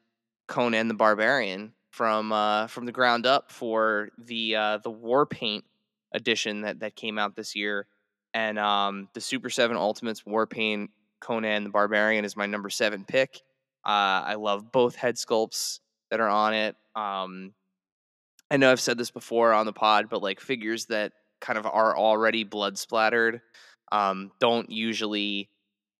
Conan 0.48 0.88
the 0.88 0.94
Barbarian 0.94 1.72
from 1.90 2.32
uh 2.32 2.66
from 2.66 2.86
the 2.86 2.92
ground 2.92 3.26
up 3.26 3.50
for 3.52 4.09
the 4.18 4.57
uh 4.57 4.78
the 4.78 4.90
war 4.90 5.26
paint 5.26 5.64
edition 6.12 6.62
that 6.62 6.80
that 6.80 6.96
came 6.96 7.18
out 7.18 7.36
this 7.36 7.55
year 7.55 7.86
and 8.32 8.59
um 8.59 9.09
the 9.14 9.20
Super 9.20 9.50
7 9.50 9.76
Ultimates 9.76 10.24
war 10.26 10.46
paint 10.46 10.90
Conan 11.20 11.64
the 11.64 11.70
Barbarian 11.70 12.24
is 12.24 12.36
my 12.36 12.46
number 12.46 12.68
seven 12.68 13.05
pick. 13.05 13.40
Uh, 13.84 14.20
I 14.26 14.34
love 14.34 14.70
both 14.70 14.94
head 14.94 15.16
sculpts 15.16 15.80
that 16.11 16.20
are 16.20 16.28
on 16.28 16.52
it. 16.55 16.76
Um, 16.94 17.55
I 18.50 18.59
know 18.59 18.70
I've 18.70 18.80
said 18.80 18.98
this 18.98 19.11
before 19.11 19.52
on 19.52 19.66
the 19.66 19.72
pod, 19.72 20.09
but 20.11 20.22
like 20.22 20.38
figures 20.38 20.86
that 20.86 21.12
kind 21.40 21.59
of 21.59 21.66
are 21.66 21.96
already 21.96 22.44
blood 22.44 22.78
splattered 22.78 23.40
um, 23.90 24.32
don't 24.38 24.70
usually 24.70 25.48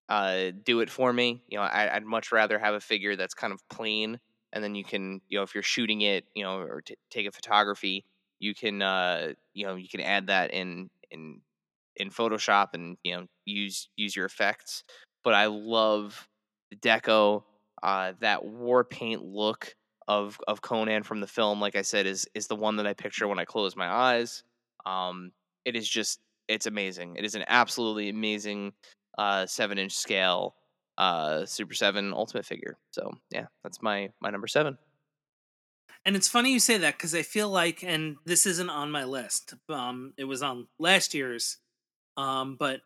uh, 0.09 0.51
do 0.65 0.81
it 0.81 0.91
for 0.91 1.13
me. 1.13 1.43
You 1.49 1.59
know, 1.59 1.65
I, 1.65 1.95
would 1.95 2.05
much 2.05 2.33
rather 2.33 2.59
have 2.59 2.75
a 2.75 2.81
figure 2.81 3.17
that's 3.17 3.35
kind 3.35 3.53
of 3.53 3.67
plain, 3.69 4.19
and 4.53 4.63
then 4.63 4.75
you 4.75 4.85
can, 4.85 5.21
you 5.29 5.39
know, 5.39 5.43
if 5.43 5.55
you're 5.55 5.63
shooting 5.63 6.03
it, 6.03 6.25
you 6.35 6.45
know, 6.45 6.59
or 6.59 6.83
t- 6.83 6.97
take 7.11 7.27
a 7.27 7.33
photography, 7.33 8.05
you 8.41 8.55
can 8.55 8.83
uh 8.83 9.33
you 9.55 9.67
know 9.67 9.77
you 9.77 9.89
can 9.89 10.01
add 10.01 10.27
that 10.27 10.53
in 10.53 10.91
in 11.11 11.41
in 11.97 12.11
Photoshop 12.11 12.69
and 12.75 12.97
you 13.05 13.17
know 13.17 13.27
use 13.45 13.89
use 13.97 14.15
your 14.15 14.27
effects. 14.27 14.85
But 15.23 15.35
I 15.35 15.47
love 15.47 16.29
the 16.71 16.77
deco, 16.77 17.45
uh, 17.83 18.13
that 18.21 18.45
war 18.45 18.85
paint 18.85 19.25
look 19.25 19.75
of 20.07 20.39
of 20.47 20.61
Conan 20.61 21.03
from 21.03 21.21
the 21.21 21.27
film. 21.27 21.61
Like 21.61 21.77
I 21.77 21.83
said, 21.83 22.07
is 22.07 22.27
is 22.35 22.47
the 22.47 22.57
one 22.57 22.77
that 22.77 22.87
I 22.87 22.95
picture 22.95 23.29
when 23.29 23.39
I 23.39 23.45
close 23.45 23.77
my 23.77 23.89
eyes. 23.89 24.43
Um, 24.85 25.33
it 25.65 25.77
is 25.77 25.89
just 25.89 26.21
it's 26.49 26.67
amazing. 26.67 27.17
It 27.17 27.25
is 27.25 27.35
an 27.35 27.45
absolutely 27.49 28.11
amazing 28.11 28.73
uh, 29.19 29.47
seven 29.47 29.79
inch 29.79 29.93
scale 29.93 30.55
uh, 30.99 31.45
Super 31.47 31.75
Seven 31.75 32.13
Ultimate 32.13 32.47
figure. 32.47 32.77
So 32.93 33.13
yeah, 33.31 33.47
that's 33.63 33.83
my 33.83 34.11
my 34.21 34.31
number 34.31 34.47
seven. 34.47 34.79
And 36.07 36.17
it's 36.17 36.29
funny 36.29 36.53
you 36.53 36.61
say 36.61 36.77
that 36.79 36.99
because 36.99 37.15
I 37.15 37.23
feel 37.23 37.49
like, 37.49 37.83
and 37.83 38.17
this 38.27 38.45
isn't 38.45 38.69
on 38.69 38.91
my 38.91 39.05
list. 39.05 39.55
Um, 39.71 40.13
it 40.19 40.25
was 40.25 40.43
on 40.43 40.69
last 40.79 41.15
year's, 41.15 41.57
um, 42.19 42.57
but 42.57 42.83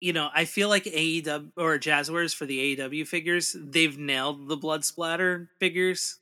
you 0.00 0.12
know, 0.12 0.30
I 0.32 0.44
feel 0.46 0.68
like 0.68 0.84
AEW 0.84 1.52
or 1.56 1.78
Jazwares 1.78 2.34
for 2.34 2.46
the 2.46 2.76
AEW 2.76 3.06
figures, 3.06 3.54
they've 3.58 3.98
nailed 3.98 4.48
the 4.48 4.56
blood 4.56 4.84
splatter 4.84 5.50
figures. 5.58 6.20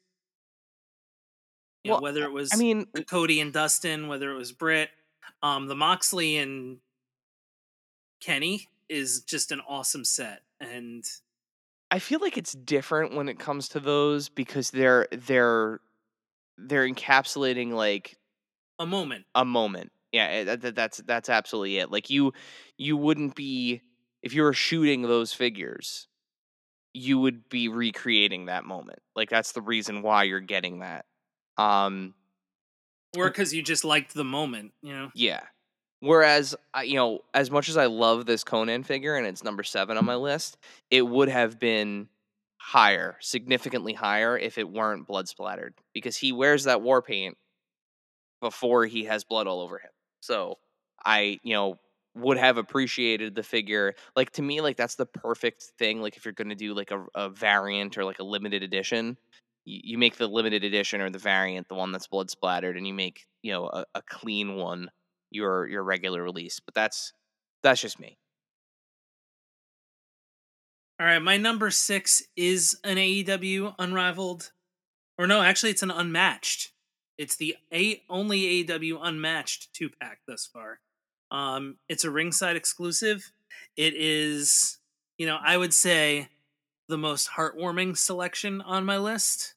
You 1.84 1.92
Well, 1.92 2.00
know, 2.00 2.02
whether 2.02 2.24
it 2.24 2.32
was 2.32 2.50
I 2.52 2.56
mean, 2.56 2.86
Cody 3.08 3.40
and 3.40 3.52
Dustin, 3.52 4.08
whether 4.08 4.32
it 4.32 4.36
was 4.36 4.52
Britt, 4.52 4.90
um, 5.42 5.68
the 5.68 5.76
Moxley 5.76 6.38
and 6.38 6.78
Kenny 8.28 8.68
is 8.90 9.22
just 9.22 9.52
an 9.52 9.62
awesome 9.66 10.04
set. 10.04 10.42
And 10.60 11.02
I 11.90 11.98
feel 11.98 12.20
like 12.20 12.36
it's 12.36 12.52
different 12.52 13.14
when 13.14 13.26
it 13.26 13.38
comes 13.38 13.70
to 13.70 13.80
those 13.80 14.28
because 14.28 14.70
they're 14.70 15.08
they're 15.10 15.80
they're 16.58 16.86
encapsulating 16.86 17.72
like 17.72 18.18
a 18.78 18.84
moment. 18.84 19.24
a 19.34 19.46
moment. 19.46 19.92
Yeah, 20.12 20.26
eh, 20.26 20.44
that, 20.44 20.60
that, 20.60 20.74
that's 20.74 20.98
that's 20.98 21.30
absolutely 21.30 21.78
it. 21.78 21.90
Like 21.90 22.10
you 22.10 22.34
you 22.76 22.98
wouldn't 22.98 23.34
be 23.34 23.80
if 24.22 24.34
you 24.34 24.42
were 24.42 24.52
shooting 24.52 25.00
those 25.00 25.32
figures, 25.32 26.06
you 26.92 27.18
would 27.18 27.48
be 27.48 27.68
recreating 27.68 28.46
that 28.46 28.66
moment. 28.66 28.98
Like 29.16 29.30
that's 29.30 29.52
the 29.52 29.62
reason 29.62 30.02
why 30.02 30.24
you're 30.24 30.40
getting 30.40 30.80
that. 30.80 31.06
Um 31.56 32.12
Or 33.16 33.30
because 33.30 33.54
you 33.54 33.62
just 33.62 33.86
liked 33.86 34.12
the 34.12 34.22
moment, 34.22 34.74
you 34.82 34.92
know? 34.92 35.12
yeah. 35.14 35.44
Whereas, 36.00 36.54
you 36.84 36.94
know, 36.94 37.20
as 37.34 37.50
much 37.50 37.68
as 37.68 37.76
I 37.76 37.86
love 37.86 38.24
this 38.24 38.44
Conan 38.44 38.84
figure 38.84 39.16
and 39.16 39.26
it's 39.26 39.42
number 39.42 39.64
seven 39.64 39.96
on 39.96 40.04
my 40.04 40.14
list, 40.14 40.56
it 40.90 41.02
would 41.02 41.28
have 41.28 41.58
been 41.58 42.08
higher, 42.58 43.16
significantly 43.20 43.94
higher, 43.94 44.38
if 44.38 44.58
it 44.58 44.68
weren't 44.68 45.08
blood 45.08 45.28
splattered 45.28 45.74
because 45.92 46.16
he 46.16 46.32
wears 46.32 46.64
that 46.64 46.82
war 46.82 47.02
paint 47.02 47.36
before 48.40 48.86
he 48.86 49.04
has 49.04 49.24
blood 49.24 49.48
all 49.48 49.60
over 49.60 49.78
him. 49.78 49.90
So 50.20 50.58
I, 51.04 51.40
you 51.42 51.54
know, 51.54 51.78
would 52.14 52.38
have 52.38 52.58
appreciated 52.58 53.34
the 53.34 53.42
figure. 53.42 53.94
Like 54.14 54.30
to 54.32 54.42
me, 54.42 54.60
like 54.60 54.76
that's 54.76 54.96
the 54.96 55.06
perfect 55.06 55.64
thing. 55.78 56.00
Like 56.00 56.16
if 56.16 56.24
you're 56.24 56.32
going 56.32 56.48
to 56.48 56.54
do 56.54 56.74
like 56.74 56.90
a, 56.90 57.04
a 57.14 57.28
variant 57.28 57.98
or 57.98 58.04
like 58.04 58.18
a 58.18 58.24
limited 58.24 58.62
edition, 58.62 59.16
you, 59.64 59.98
make 59.98 60.16
the 60.16 60.26
limited 60.26 60.64
edition 60.64 61.00
or 61.00 61.10
the 61.10 61.18
variant 61.18 61.68
the 61.68 61.74
one 61.74 61.92
that's 61.92 62.06
blood 62.06 62.30
splattered, 62.30 62.76
and 62.76 62.86
you 62.86 62.94
make 62.94 63.26
you 63.42 63.52
know 63.52 63.66
a, 63.66 63.84
a 63.94 64.02
clean 64.02 64.56
one 64.56 64.90
your 65.30 65.66
your 65.66 65.82
regular 65.82 66.22
release. 66.22 66.60
But 66.60 66.74
that's 66.74 67.12
that's 67.62 67.80
just 67.80 68.00
me. 68.00 68.18
All 71.00 71.06
right, 71.06 71.22
my 71.22 71.36
number 71.36 71.70
six 71.70 72.24
is 72.36 72.76
an 72.82 72.96
AEW 72.96 73.74
unrivaled, 73.78 74.50
or 75.16 75.28
no, 75.28 75.40
actually, 75.40 75.70
it's 75.70 75.84
an 75.84 75.92
unmatched. 75.92 76.72
It's 77.16 77.36
the 77.36 77.56
a 77.72 78.02
only 78.08 78.64
AEW 78.64 78.98
unmatched 79.00 79.72
two 79.72 79.90
pack 79.90 80.20
thus 80.26 80.48
far. 80.52 80.80
Um, 81.30 81.76
it's 81.88 82.04
a 82.04 82.10
ringside 82.10 82.56
exclusive. 82.56 83.32
It 83.76 83.94
is, 83.94 84.78
you 85.18 85.26
know, 85.26 85.38
I 85.40 85.56
would 85.56 85.74
say 85.74 86.28
the 86.88 86.98
most 86.98 87.30
heartwarming 87.30 87.96
selection 87.96 88.60
on 88.60 88.84
my 88.84 88.98
list, 88.98 89.54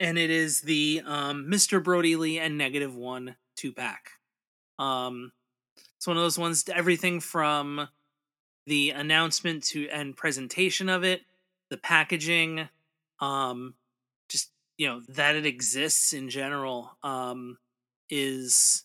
and 0.00 0.16
it 0.16 0.30
is 0.30 0.62
the 0.62 1.02
um, 1.04 1.46
Mr. 1.50 1.82
Brodie 1.82 2.16
Lee 2.16 2.38
and 2.38 2.56
Negative 2.56 2.94
One 2.94 3.36
two 3.56 3.72
pack. 3.72 4.12
Um, 4.78 5.32
it's 5.96 6.06
one 6.06 6.16
of 6.16 6.22
those 6.22 6.38
ones. 6.38 6.64
Everything 6.72 7.20
from 7.20 7.88
the 8.66 8.90
announcement 8.90 9.64
to 9.64 9.88
and 9.88 10.16
presentation 10.16 10.88
of 10.88 11.04
it, 11.04 11.22
the 11.70 11.76
packaging, 11.76 12.68
um, 13.20 13.74
just 14.28 14.50
you 14.76 14.86
know 14.86 15.02
that 15.08 15.36
it 15.36 15.46
exists 15.46 16.12
in 16.12 16.28
general, 16.30 16.96
um, 17.02 17.58
is 18.10 18.84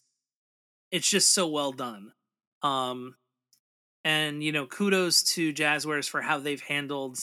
it's 0.92 1.10
just 1.10 1.34
so 1.34 1.48
well 1.48 1.72
done. 1.72 2.14
Um, 2.62 3.16
and 4.04 4.44
you 4.44 4.52
know, 4.52 4.66
kudos 4.66 5.24
to 5.34 5.54
Jazwares 5.54 6.10
for 6.10 6.22
how 6.22 6.40
they've 6.40 6.62
handled 6.62 7.20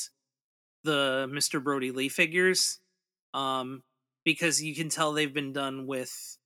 the 0.84 1.28
Mr. 1.30 1.62
Brodie 1.62 1.90
Lee 1.90 2.08
figures, 2.08 2.78
um, 3.34 3.82
because 4.24 4.62
you 4.62 4.74
can 4.74 4.88
tell 4.88 5.12
they've 5.12 5.32
been 5.32 5.52
done 5.52 5.86
with 5.86 6.38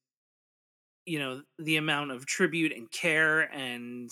you 1.06 1.18
know 1.18 1.42
the 1.58 1.76
amount 1.76 2.10
of 2.10 2.26
tribute 2.26 2.72
and 2.72 2.90
care 2.90 3.40
and 3.52 4.10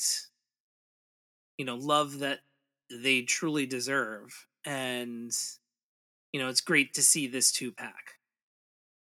you 1.58 1.64
know 1.64 1.76
love 1.76 2.18
that 2.18 2.40
they 2.90 3.22
truly 3.22 3.66
deserve 3.66 4.46
and 4.64 5.32
you 6.32 6.40
know 6.40 6.48
it's 6.48 6.60
great 6.60 6.94
to 6.94 7.02
see 7.02 7.26
this 7.26 7.52
two 7.52 7.72
pack 7.72 8.18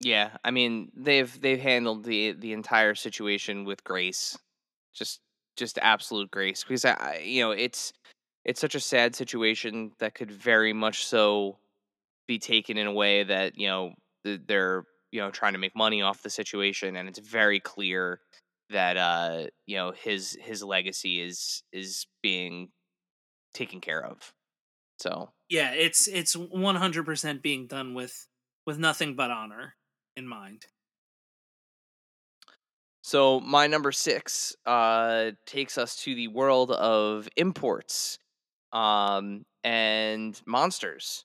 Yeah, 0.01 0.37
I 0.45 0.51
mean 0.51 0.91
they've 0.95 1.41
they've 1.41 1.61
handled 1.61 2.05
the 2.05 2.33
the 2.33 2.53
entire 2.53 2.95
situation 2.95 3.65
with 3.65 3.85
grace, 3.85 4.39
just 4.95 5.21
just 5.57 5.79
absolute 5.79 6.31
grace 6.31 6.65
because 6.65 6.85
I, 6.87 7.19
you 7.25 7.43
know 7.43 7.51
it's 7.51 7.93
it's 8.45 8.61
such 8.61 8.75
a 8.75 8.81
sad 8.81 9.15
situation 9.17 9.93
that 10.01 10.15
could 10.15 10.31
very 10.31 10.73
much 10.73 11.05
so 11.07 11.59
be 12.29 12.39
taken 12.39 12.79
in 12.79 12.87
a 12.89 12.93
way 12.95 13.25
that 13.25 13.59
you 13.59 13.69
know 13.69 13.95
th- 14.25 14.43
they're 14.47 14.85
you 15.13 15.21
know 15.21 15.31
trying 15.31 15.53
to 15.53 15.59
make 15.59 15.75
money 15.77 16.03
off 16.03 16.23
the 16.23 16.31
situation 16.31 16.97
and 16.97 17.09
it's 17.09 17.19
very 17.19 17.61
clear 17.61 18.21
that 18.71 18.97
uh 18.97 19.47
you 19.67 19.77
know 19.77 19.93
his 19.93 20.37
his 20.41 20.63
legacy 20.63 21.21
is 21.21 21.63
is 21.73 22.07
being 22.23 22.71
taken 23.55 23.81
care 23.81 24.05
of 24.05 24.33
so 24.99 25.31
yeah 25.49 25.73
it's 25.73 26.09
it's 26.09 26.37
100% 26.37 27.43
being 27.43 27.67
done 27.67 27.95
with 27.95 28.29
with 28.67 28.79
nothing 28.79 29.17
but 29.17 29.31
honor 29.31 29.75
in 30.17 30.27
mind 30.27 30.67
So 33.03 33.41
my 33.41 33.67
number 33.67 33.93
six 33.93 34.55
uh, 34.67 35.33
takes 35.47 35.79
us 35.79 35.97
to 36.05 36.15
the 36.15 36.29
world 36.29 36.71
of 36.71 37.29
imports 37.37 38.19
um, 38.73 39.45
and 39.65 40.41
monsters. 40.47 41.25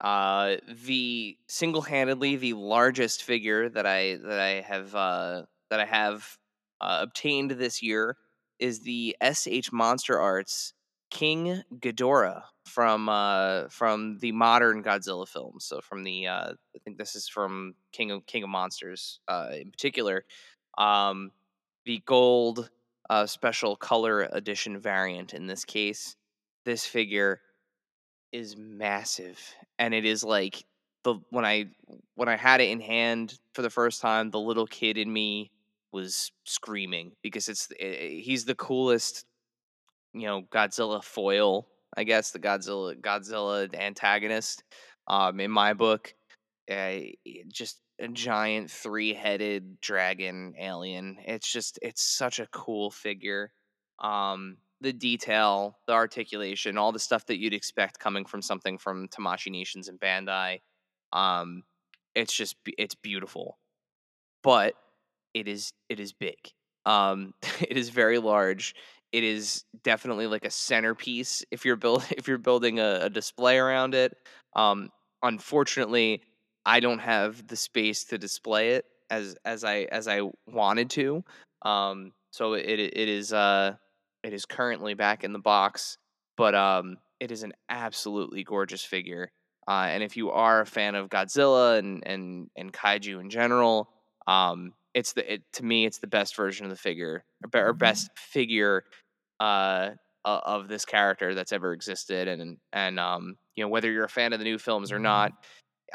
Uh, 0.00 0.56
the 0.86 1.36
single-handedly 1.48 2.36
the 2.36 2.52
largest 2.52 3.24
figure 3.24 3.68
that 3.68 3.86
I 3.86 4.16
that 4.16 4.38
I 4.38 4.60
have 4.60 4.94
uh, 4.94 5.42
that 5.70 5.80
I 5.80 5.84
have 5.84 6.38
uh, 6.80 7.00
obtained 7.02 7.52
this 7.52 7.82
year 7.82 8.16
is 8.58 8.80
the 8.80 9.16
SH 9.22 9.72
Monster 9.72 10.18
Arts 10.20 10.72
King 11.10 11.62
Ghidorah 11.74 12.42
from 12.64 13.08
uh, 13.08 13.68
from 13.70 14.18
the 14.18 14.32
modern 14.32 14.82
Godzilla 14.82 15.26
films. 15.26 15.64
So 15.64 15.80
from 15.80 16.04
the 16.04 16.26
uh, 16.26 16.52
I 16.52 16.78
think 16.84 16.98
this 16.98 17.16
is 17.16 17.28
from 17.28 17.74
King 17.92 18.10
of 18.10 18.26
King 18.26 18.44
of 18.44 18.50
Monsters 18.50 19.20
uh, 19.26 19.48
in 19.52 19.70
particular 19.70 20.24
um, 20.76 21.32
the 21.84 22.02
gold 22.06 22.70
uh, 23.10 23.26
special 23.26 23.74
color 23.74 24.28
edition 24.32 24.78
variant 24.78 25.34
in 25.34 25.46
this 25.46 25.64
case. 25.64 26.16
This 26.64 26.84
figure 26.84 27.40
is 28.32 28.56
massive, 28.56 29.38
and 29.78 29.94
it 29.94 30.04
is 30.04 30.24
like 30.24 30.64
the 31.04 31.16
when 31.30 31.44
I 31.44 31.66
when 32.14 32.28
I 32.28 32.36
had 32.36 32.60
it 32.60 32.70
in 32.70 32.80
hand 32.80 33.38
for 33.54 33.62
the 33.62 33.70
first 33.70 34.00
time, 34.00 34.30
the 34.30 34.40
little 34.40 34.66
kid 34.66 34.98
in 34.98 35.12
me 35.12 35.50
was 35.92 36.30
screaming 36.44 37.12
because 37.22 37.48
it's 37.48 37.68
eh, 37.80 38.20
he's 38.20 38.44
the 38.44 38.54
coolest, 38.54 39.24
you 40.12 40.26
know, 40.26 40.42
Godzilla 40.42 41.02
foil. 41.02 41.66
I 41.96 42.04
guess 42.04 42.30
the 42.30 42.38
Godzilla 42.38 43.00
Godzilla 43.00 43.74
antagonist 43.74 44.62
um, 45.06 45.40
in 45.40 45.50
my 45.50 45.72
book 45.72 46.14
uh, 46.70 46.98
just 47.48 47.80
a 47.98 48.08
giant 48.08 48.70
three-headed 48.70 49.80
dragon 49.80 50.54
alien. 50.58 51.16
It's 51.24 51.50
just 51.50 51.78
it's 51.82 52.02
such 52.02 52.38
a 52.38 52.48
cool 52.52 52.90
figure. 52.90 53.52
Um, 53.98 54.58
the 54.80 54.92
detail, 54.92 55.78
the 55.86 55.92
articulation, 55.92 56.78
all 56.78 56.92
the 56.92 56.98
stuff 56.98 57.26
that 57.26 57.38
you'd 57.38 57.54
expect 57.54 57.98
coming 57.98 58.24
from 58.24 58.42
something 58.42 58.78
from 58.78 59.08
Tamashii 59.08 59.50
Nations 59.50 59.88
and 59.88 59.98
Bandai. 60.00 60.60
Um, 61.12 61.64
it's 62.14 62.32
just 62.32 62.56
it's 62.78 62.94
beautiful, 62.94 63.58
but 64.42 64.74
it 65.34 65.48
is 65.48 65.72
it 65.88 66.00
is 66.00 66.12
big. 66.12 66.38
Um, 66.86 67.34
it 67.60 67.76
is 67.76 67.90
very 67.90 68.18
large. 68.18 68.74
It 69.12 69.24
is 69.24 69.64
definitely 69.84 70.26
like 70.26 70.44
a 70.44 70.50
centerpiece 70.50 71.44
if 71.50 71.64
you're 71.64 71.76
build 71.76 72.04
if 72.16 72.28
you're 72.28 72.38
building 72.38 72.78
a, 72.80 73.00
a 73.02 73.10
display 73.10 73.58
around 73.58 73.94
it. 73.94 74.16
Um, 74.56 74.90
unfortunately, 75.22 76.22
I 76.66 76.80
don't 76.80 77.00
have 77.00 77.46
the 77.46 77.56
space 77.56 78.04
to 78.06 78.18
display 78.18 78.70
it. 78.70 78.84
as 79.10 79.36
as 79.44 79.64
I 79.64 79.82
as 79.90 80.08
I 80.08 80.22
wanted 80.46 80.90
to. 80.90 81.24
Um, 81.62 82.12
so 82.32 82.54
it 82.54 82.66
it 82.80 83.08
is 83.08 83.32
uh 83.32 83.74
it 84.28 84.34
is 84.34 84.44
currently 84.44 84.94
back 84.94 85.24
in 85.24 85.32
the 85.32 85.38
box, 85.38 85.98
but 86.36 86.54
um 86.54 86.98
it 87.18 87.32
is 87.32 87.42
an 87.42 87.52
absolutely 87.68 88.44
gorgeous 88.44 88.84
figure. 88.84 89.32
Uh, 89.66 89.86
and 89.90 90.02
if 90.04 90.16
you 90.16 90.30
are 90.30 90.60
a 90.60 90.66
fan 90.66 90.94
of 90.94 91.08
Godzilla 91.08 91.78
and 91.78 92.06
and 92.06 92.50
and 92.56 92.72
kaiju 92.72 93.20
in 93.20 93.30
general, 93.30 93.88
um, 94.26 94.74
it's 94.94 95.14
the 95.14 95.34
it, 95.34 95.42
to 95.54 95.64
me 95.64 95.86
it's 95.86 95.98
the 95.98 96.06
best 96.06 96.36
version 96.36 96.66
of 96.66 96.70
the 96.70 96.76
figure 96.76 97.24
or, 97.54 97.68
or 97.68 97.72
best 97.72 98.10
figure 98.16 98.84
uh 99.40 99.90
of 100.24 100.68
this 100.68 100.84
character 100.84 101.34
that's 101.34 101.52
ever 101.52 101.72
existed 101.72 102.28
and 102.28 102.58
and 102.72 103.00
um 103.00 103.36
you 103.54 103.64
know 103.64 103.68
whether 103.68 103.90
you're 103.90 104.04
a 104.04 104.08
fan 104.08 104.32
of 104.32 104.38
the 104.38 104.44
new 104.44 104.58
films 104.58 104.92
or 104.92 104.98
not 104.98 105.32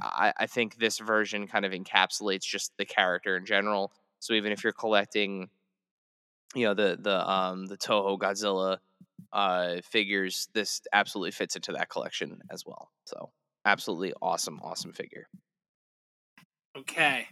I, 0.02 0.34
I 0.40 0.48
think 0.48 0.78
this 0.78 0.98
version 0.98 1.46
kind 1.46 1.66
of 1.66 1.72
encapsulates 1.72 2.42
just 2.42 2.72
the 2.78 2.86
character 2.86 3.36
in 3.38 3.46
general 3.46 3.92
so 4.20 4.34
even 4.34 4.52
if 4.52 4.64
you're 4.64 4.74
collecting 4.74 5.50
you 6.56 6.66
know 6.66 6.74
the 6.74 6.98
the 7.00 7.30
um 7.30 7.66
the 7.66 7.78
toho 7.78 8.18
godzilla 8.18 8.78
uh 9.32 9.78
figures 9.84 10.48
this 10.54 10.82
absolutely 10.94 11.32
fits 11.32 11.56
into 11.56 11.72
that 11.72 11.90
collection 11.90 12.40
as 12.52 12.66
well 12.66 12.92
so 13.06 13.32
absolutely 13.66 14.14
awesome 14.22 14.60
awesome 14.64 14.94
figure 14.94 15.28
Okay. 16.78 17.28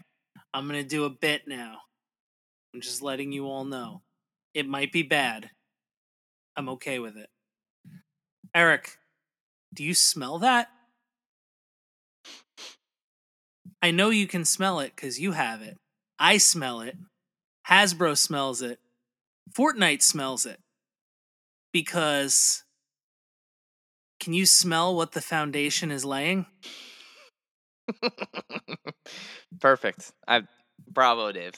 I'm 0.54 0.68
going 0.68 0.82
to 0.82 0.88
do 0.88 1.06
a 1.06 1.10
bit 1.10 1.48
now. 1.48 1.78
I'm 2.74 2.82
just 2.82 3.02
letting 3.02 3.32
you 3.32 3.48
all 3.48 3.66
know. 3.66 4.02
It 4.54 4.68
might 4.68 4.92
be 4.92 5.04
bad. 5.04 5.50
I'm 6.56 6.70
okay 6.70 7.00
with 7.00 7.18
it. 7.18 7.30
Erik, 8.54 8.98
do 9.74 9.84
you 9.84 9.94
smell 9.94 10.40
that? 10.40 10.68
I 13.82 13.92
know 13.92 14.10
you 14.10 14.28
can 14.28 14.46
smell 14.46 14.80
it 14.80 14.94
because 14.96 15.20
you 15.20 15.32
have 15.32 15.62
it. 15.62 15.78
I 16.20 16.38
smell 16.38 16.82
it. 16.82 16.98
Hasbro 17.68 18.18
smells 18.18 18.62
it. 18.62 18.80
Fortnite 19.54 20.02
smells 20.02 20.46
it. 20.46 20.60
Because 21.74 22.64
can 24.20 24.34
you 24.34 24.46
smell 24.46 24.96
what 24.96 25.14
the 25.14 25.22
foundation 25.22 25.90
is 25.92 26.06
laying? 26.06 26.46
Perfect. 29.60 30.12
I 30.28 30.44
bravo, 30.88 31.32
Dave. 31.32 31.54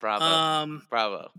Bravo. 0.00 0.24
Um, 0.24 0.82
bravo. 0.88 1.30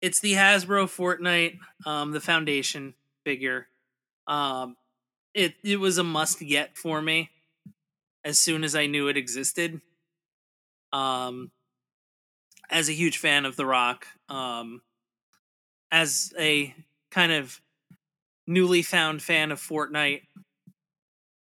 it's 0.00 0.20
the 0.20 0.34
Hasbro 0.34 0.86
Fortnite, 0.86 1.58
um, 1.84 2.12
the 2.12 2.20
Foundation 2.20 2.94
figure. 3.24 3.66
Um, 4.26 4.76
it 5.34 5.54
it 5.64 5.80
was 5.80 5.98
a 5.98 6.04
must 6.04 6.40
get 6.40 6.76
for 6.76 7.02
me 7.02 7.30
as 8.24 8.38
soon 8.38 8.64
as 8.64 8.74
I 8.74 8.86
knew 8.86 9.08
it 9.08 9.16
existed. 9.16 9.80
Um, 10.92 11.50
as 12.70 12.88
a 12.88 12.94
huge 12.94 13.18
fan 13.18 13.44
of 13.44 13.56
The 13.56 13.66
Rock, 13.66 14.06
um, 14.28 14.82
as 15.90 16.32
a 16.38 16.74
kind 17.10 17.32
of 17.32 17.60
newly 18.46 18.82
found 18.82 19.22
fan 19.22 19.50
of 19.52 19.60
Fortnite, 19.60 20.22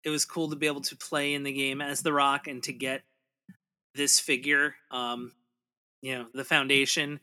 it 0.05 0.11
was 0.11 0.25
cool 0.25 0.51
to 0.51 0.57
be 0.57 0.67
able 0.67 0.81
to 0.83 0.97
play 0.97 1.35
in 1.35 1.43
the 1.43 1.53
game 1.53 1.81
as 1.81 2.03
The 2.03 2.13
Rock 2.13 2.47
and 2.47 2.63
to 2.65 2.73
get 2.73 3.03
this 3.95 4.21
figure. 4.21 4.75
Um, 4.91 5.33
you 6.03 6.17
know, 6.17 6.27
the 6.33 6.45
Foundation. 6.45 7.21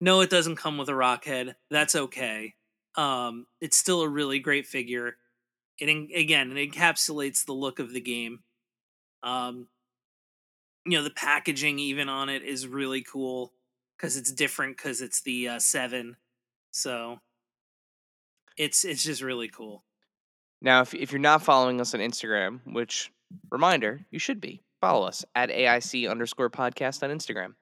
No, 0.00 0.20
it 0.20 0.30
doesn't 0.30 0.56
come 0.56 0.78
with 0.78 0.88
a 0.88 0.94
rock 0.94 1.24
head. 1.24 1.56
That's 1.70 1.94
okay. 1.94 2.54
Um, 2.96 3.46
it's 3.60 3.76
still 3.76 4.02
a 4.02 4.08
really 4.08 4.38
great 4.38 4.66
figure. 4.66 5.16
It 5.78 5.88
again, 5.88 6.56
it 6.56 6.72
encapsulates 6.72 7.44
the 7.44 7.52
look 7.52 7.78
of 7.78 7.92
the 7.92 8.00
game. 8.00 8.40
Um, 9.22 9.68
you 10.86 10.98
know, 10.98 11.04
the 11.04 11.10
packaging 11.10 11.78
even 11.78 12.08
on 12.08 12.28
it 12.28 12.42
is 12.42 12.66
really 12.66 13.02
cool 13.02 13.52
because 13.96 14.16
it's 14.16 14.32
different 14.32 14.76
because 14.76 15.00
it's 15.00 15.22
the 15.22 15.48
uh, 15.48 15.58
seven. 15.58 16.16
So 16.70 17.20
it's 18.56 18.84
it's 18.84 19.02
just 19.02 19.22
really 19.22 19.48
cool. 19.48 19.84
Now, 20.60 20.82
if 20.82 20.94
if 20.94 21.12
you're 21.12 21.20
not 21.20 21.42
following 21.42 21.80
us 21.80 21.94
on 21.94 22.00
Instagram, 22.00 22.60
which 22.64 23.10
reminder, 23.50 24.00
you 24.10 24.18
should 24.18 24.40
be, 24.40 24.62
follow 24.80 25.06
us 25.06 25.24
at 25.34 25.50
AIC 25.50 26.10
underscore 26.10 26.50
podcast 26.50 27.02
on 27.02 27.10
Instagram. 27.10 27.54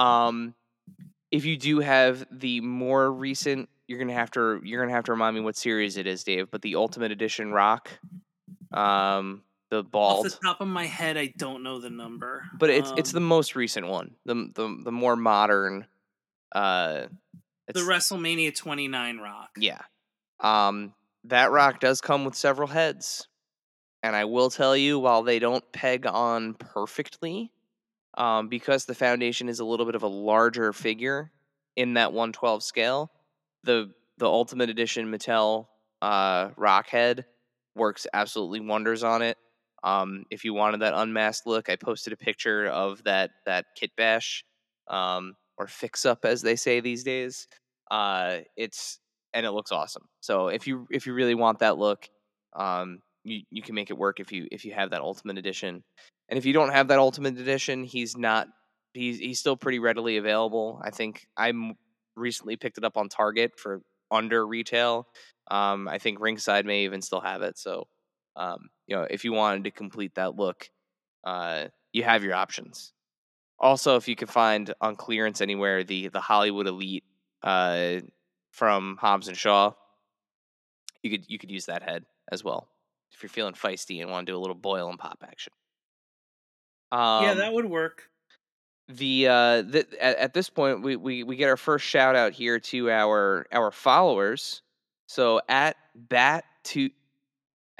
Um, 0.00 0.54
if 1.30 1.44
you 1.44 1.56
do 1.56 1.80
have 1.80 2.26
the 2.30 2.60
more 2.60 3.10
recent, 3.10 3.68
you're 3.86 3.98
gonna 3.98 4.12
have 4.14 4.30
to 4.32 4.60
you're 4.64 4.82
gonna 4.82 4.94
have 4.94 5.04
to 5.04 5.12
remind 5.12 5.36
me 5.36 5.42
what 5.42 5.56
series 5.56 5.96
it 5.96 6.06
is, 6.06 6.24
Dave. 6.24 6.50
But 6.50 6.62
the 6.62 6.76
Ultimate 6.76 7.12
Edition 7.12 7.52
Rock, 7.52 7.90
um, 8.72 9.42
the 9.70 9.84
Off 9.92 10.24
the 10.24 10.30
top 10.44 10.60
of 10.60 10.68
my 10.68 10.86
head, 10.86 11.16
I 11.16 11.32
don't 11.36 11.62
know 11.62 11.80
the 11.80 11.90
number, 11.90 12.44
but 12.58 12.70
it's 12.70 12.92
it's 12.96 13.12
the 13.12 13.18
Um, 13.18 13.24
most 13.24 13.54
recent 13.54 13.86
one, 13.86 14.16
the 14.24 14.50
the 14.54 14.80
the 14.84 14.92
more 14.92 15.16
modern. 15.16 15.86
Uh, 16.52 17.06
the 17.72 17.80
WrestleMania 17.80 18.54
29 18.54 19.18
Rock. 19.18 19.50
Yeah. 19.56 19.80
Um, 20.40 20.94
that 21.24 21.50
rock 21.52 21.80
does 21.80 22.00
come 22.00 22.24
with 22.24 22.34
several 22.34 22.68
heads. 22.68 23.28
And 24.02 24.16
I 24.16 24.24
will 24.24 24.50
tell 24.50 24.76
you, 24.76 24.98
while 24.98 25.22
they 25.22 25.38
don't 25.38 25.62
peg 25.72 26.06
on 26.06 26.54
perfectly, 26.54 27.52
um, 28.16 28.48
because 28.48 28.86
the 28.86 28.94
foundation 28.94 29.48
is 29.48 29.60
a 29.60 29.64
little 29.64 29.84
bit 29.84 29.94
of 29.94 30.02
a 30.02 30.08
larger 30.08 30.72
figure 30.72 31.30
in 31.76 31.94
that 31.94 32.12
112 32.12 32.62
scale, 32.62 33.10
the 33.62 33.92
the 34.16 34.26
Ultimate 34.26 34.70
Edition 34.70 35.10
Mattel 35.10 35.66
uh, 36.02 36.50
rock 36.56 36.88
head 36.88 37.26
works 37.74 38.06
absolutely 38.12 38.60
wonders 38.60 39.04
on 39.04 39.22
it. 39.22 39.36
Um, 39.82 40.24
if 40.30 40.44
you 40.44 40.54
wanted 40.54 40.80
that 40.80 40.94
unmasked 40.94 41.46
look, 41.46 41.68
I 41.70 41.76
posted 41.76 42.12
a 42.12 42.16
picture 42.16 42.66
of 42.66 43.02
that 43.04 43.30
that 43.46 43.66
kit 43.76 43.90
bash 43.96 44.44
um, 44.88 45.34
or 45.56 45.66
fix 45.66 46.04
up, 46.04 46.24
as 46.24 46.42
they 46.42 46.56
say 46.56 46.80
these 46.80 47.02
days. 47.04 47.46
Uh, 47.90 48.38
it's 48.56 48.98
and 49.32 49.46
it 49.46 49.52
looks 49.52 49.72
awesome. 49.72 50.04
So 50.20 50.48
if 50.48 50.66
you 50.66 50.86
if 50.90 51.06
you 51.06 51.14
really 51.14 51.34
want 51.34 51.60
that 51.60 51.78
look, 51.78 52.08
um, 52.54 53.00
you 53.24 53.42
you 53.50 53.62
can 53.62 53.74
make 53.74 53.90
it 53.90 53.98
work 53.98 54.20
if 54.20 54.32
you 54.32 54.46
if 54.50 54.64
you 54.64 54.72
have 54.72 54.90
that 54.90 55.00
Ultimate 55.00 55.38
Edition. 55.38 55.82
And 56.28 56.38
if 56.38 56.46
you 56.46 56.52
don't 56.52 56.72
have 56.72 56.88
that 56.88 56.98
Ultimate 56.98 57.38
Edition, 57.38 57.84
he's 57.84 58.16
not 58.16 58.48
he's 58.94 59.18
he's 59.18 59.38
still 59.38 59.56
pretty 59.56 59.78
readily 59.78 60.16
available. 60.16 60.80
I 60.84 60.90
think 60.90 61.26
I 61.36 61.50
m- 61.50 61.74
recently 62.16 62.56
picked 62.56 62.78
it 62.78 62.84
up 62.84 62.96
on 62.96 63.08
Target 63.08 63.58
for 63.58 63.82
under 64.10 64.46
retail. 64.46 65.06
Um, 65.50 65.88
I 65.88 65.98
think 65.98 66.20
Ringside 66.20 66.66
may 66.66 66.84
even 66.84 67.02
still 67.02 67.20
have 67.20 67.42
it. 67.42 67.58
So 67.58 67.86
um, 68.36 68.70
you 68.86 68.96
know, 68.96 69.06
if 69.10 69.24
you 69.24 69.32
wanted 69.32 69.64
to 69.64 69.70
complete 69.70 70.14
that 70.16 70.36
look, 70.36 70.70
uh, 71.24 71.66
you 71.92 72.02
have 72.02 72.24
your 72.24 72.34
options. 72.34 72.92
Also, 73.58 73.96
if 73.96 74.08
you 74.08 74.16
can 74.16 74.28
find 74.28 74.72
on 74.80 74.96
clearance 74.96 75.40
anywhere 75.40 75.84
the 75.84 76.08
the 76.08 76.20
Hollywood 76.20 76.66
Elite 76.66 77.04
uh, 77.42 78.00
from 78.50 78.96
Hobbs 79.00 79.28
and 79.28 79.36
Shaw, 79.36 79.72
you 81.02 81.10
could 81.10 81.24
you 81.28 81.38
could 81.38 81.50
use 81.50 81.66
that 81.66 81.82
head 81.82 82.04
as 82.32 82.42
well 82.44 82.68
if 83.12 83.22
you're 83.22 83.30
feeling 83.30 83.54
feisty 83.54 84.00
and 84.00 84.10
want 84.10 84.26
to 84.26 84.32
do 84.32 84.36
a 84.38 84.40
little 84.40 84.54
boil 84.54 84.88
and 84.88 84.98
pop 84.98 85.22
action. 85.26 85.52
Um, 86.92 87.24
yeah, 87.24 87.34
that 87.34 87.52
would 87.52 87.66
work. 87.66 88.08
the 88.88 89.28
uh 89.28 89.62
the, 89.62 89.86
at, 90.00 90.16
at 90.16 90.34
this 90.34 90.50
point 90.50 90.82
we, 90.82 90.96
we 90.96 91.22
we 91.22 91.36
get 91.36 91.48
our 91.48 91.56
first 91.56 91.86
shout 91.86 92.16
out 92.16 92.32
here 92.32 92.58
to 92.58 92.90
our 92.90 93.46
our 93.52 93.70
followers 93.70 94.62
so 95.06 95.40
at 95.48 95.76
bat 95.94 96.44
two 96.64 96.90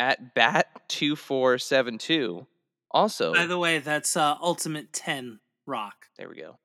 at 0.01 0.35
bat 0.35 0.67
2472 0.89 2.47
also 2.91 3.33
By 3.33 3.47
the 3.47 3.59
way, 3.59 3.79
that's 3.79 4.17
uh, 4.17 4.35
Ultimate 4.43 4.93
10 4.93 5.39
Rock. 5.67 6.07
there 6.19 6.29
we 6.29 6.35
go. 6.37 6.57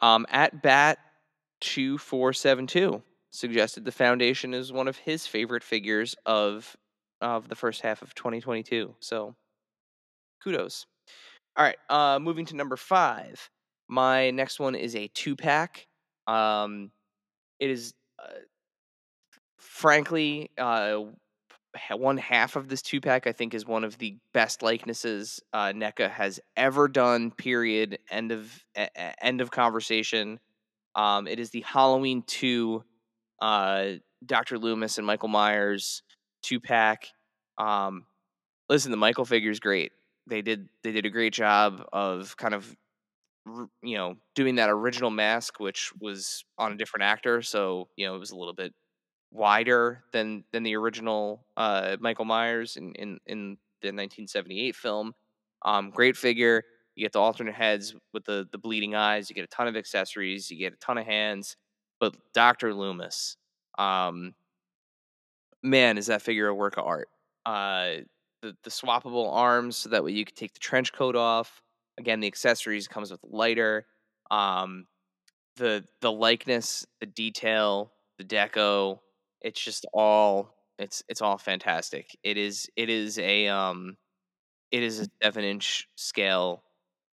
Um 0.00 0.26
at 0.30 0.60
bat 0.62 0.98
2472 1.60 3.00
suggested 3.30 3.84
the 3.84 3.92
foundation 3.92 4.52
is 4.54 4.72
one 4.72 4.88
of 4.88 4.96
his 4.96 5.26
favorite 5.26 5.62
figures 5.62 6.16
of 6.26 6.76
of 7.20 7.48
the 7.48 7.54
first 7.54 7.82
half 7.82 8.02
of 8.02 8.14
2022 8.16 8.96
so 8.98 9.36
kudos. 10.42 10.86
All 11.56 11.64
right 11.64 11.76
uh 11.88 12.18
moving 12.18 12.46
to 12.46 12.56
number 12.56 12.76
five. 12.76 13.48
My 13.88 14.30
next 14.30 14.58
one 14.58 14.74
is 14.74 14.96
a 14.96 15.06
two 15.08 15.36
pack 15.36 15.86
um 16.26 16.90
it 17.60 17.70
is 17.70 17.94
uh, 18.18 18.40
frankly 19.58 20.50
uh 20.58 20.98
one 21.90 22.16
half 22.18 22.56
of 22.56 22.68
this 22.68 22.82
two 22.82 23.00
pack 23.00 23.26
i 23.26 23.32
think 23.32 23.54
is 23.54 23.66
one 23.66 23.84
of 23.84 23.98
the 23.98 24.16
best 24.34 24.62
likenesses 24.62 25.40
uh 25.52 25.72
NECA 25.72 26.10
has 26.10 26.40
ever 26.56 26.88
done 26.88 27.30
period 27.30 27.98
end 28.10 28.32
of 28.32 28.64
end 29.20 29.40
of 29.40 29.50
conversation. 29.50 30.38
Um 30.94 31.26
it 31.26 31.40
is 31.40 31.50
the 31.50 31.62
halloween 31.62 32.22
2 32.26 32.82
uh 33.40 33.92
dr 34.24 34.58
loomis 34.58 34.98
and 34.98 35.06
michael 35.06 35.28
myers 35.28 36.02
two 36.42 36.60
pack 36.60 37.08
um 37.58 38.04
listen 38.68 38.90
the 38.90 38.96
michael 38.96 39.24
figure 39.24 39.50
is 39.50 39.60
great. 39.60 39.92
They 40.28 40.42
did 40.42 40.68
they 40.84 40.92
did 40.92 41.06
a 41.06 41.10
great 41.10 41.32
job 41.32 41.84
of 41.92 42.36
kind 42.36 42.54
of 42.54 42.76
you 43.82 43.96
know 43.96 44.14
doing 44.34 44.56
that 44.56 44.70
original 44.70 45.10
mask 45.10 45.58
which 45.58 45.92
was 46.00 46.44
on 46.58 46.72
a 46.72 46.76
different 46.76 47.02
actor 47.04 47.42
so 47.42 47.88
you 47.96 48.06
know 48.06 48.14
it 48.14 48.18
was 48.18 48.30
a 48.30 48.36
little 48.36 48.54
bit 48.54 48.72
wider 49.32 50.04
than 50.12 50.44
than 50.52 50.62
the 50.62 50.76
original 50.76 51.44
uh 51.56 51.96
michael 52.00 52.24
myers 52.24 52.76
in 52.76 52.94
in 52.94 53.18
in 53.26 53.56
the 53.80 53.88
1978 53.88 54.76
film 54.76 55.14
um 55.64 55.90
great 55.90 56.16
figure 56.16 56.62
You 56.94 57.04
get 57.04 57.12
the 57.12 57.20
alternate 57.20 57.54
heads 57.54 57.94
with 58.12 58.24
the 58.24 58.46
the 58.52 58.58
bleeding 58.58 58.94
eyes. 58.94 59.30
You 59.30 59.34
get 59.34 59.44
a 59.44 59.48
ton 59.48 59.68
of 59.68 59.76
accessories. 59.76 60.50
You 60.50 60.58
get 60.58 60.74
a 60.74 60.76
ton 60.76 60.98
of 60.98 61.06
hands. 61.06 61.56
But 62.00 62.14
Doctor 62.34 62.74
Loomis, 62.74 63.36
um, 63.78 64.34
man, 65.62 65.98
is 65.98 66.06
that 66.06 66.22
figure 66.22 66.48
a 66.48 66.54
work 66.54 66.76
of 66.76 66.84
art? 66.86 67.08
Uh, 67.46 68.04
the 68.42 68.54
the 68.64 68.70
swappable 68.70 69.32
arms 69.32 69.76
so 69.76 69.88
that 69.90 70.04
way 70.04 70.12
you 70.12 70.24
can 70.24 70.34
take 70.34 70.52
the 70.54 70.60
trench 70.60 70.92
coat 70.92 71.16
off. 71.16 71.62
Again, 71.98 72.20
the 72.20 72.26
accessories 72.26 72.88
comes 72.88 73.10
with 73.10 73.20
lighter. 73.24 73.86
Um, 74.30 74.86
the 75.56 75.84
the 76.00 76.12
likeness, 76.12 76.86
the 77.00 77.06
detail, 77.06 77.92
the 78.18 78.24
deco, 78.24 78.98
it's 79.42 79.60
just 79.60 79.86
all 79.92 80.54
it's 80.78 81.02
it's 81.08 81.22
all 81.22 81.38
fantastic. 81.38 82.16
It 82.22 82.36
is 82.38 82.68
it 82.76 82.88
is 82.90 83.18
a 83.18 83.48
um 83.48 83.96
it 84.72 84.82
is 84.82 85.00
a 85.00 85.06
seven 85.22 85.44
inch 85.44 85.88
scale 85.96 86.62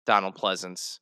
Donald 0.05 0.36
Pleasence 0.36 0.99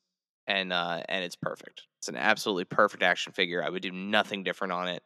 and 0.48 0.74
uh 0.74 1.02
and 1.10 1.24
it's 1.24 1.36
perfect. 1.36 1.84
It's 2.00 2.10
an 2.10 2.18
absolutely 2.18 2.66
perfect 2.66 3.04
action 3.04 3.34
figure. 3.34 3.64
I 3.64 3.70
would 3.70 3.82
do 3.82 3.92
nothing 3.92 4.44
different 4.44 4.74
on 4.74 4.90
it. 4.90 5.04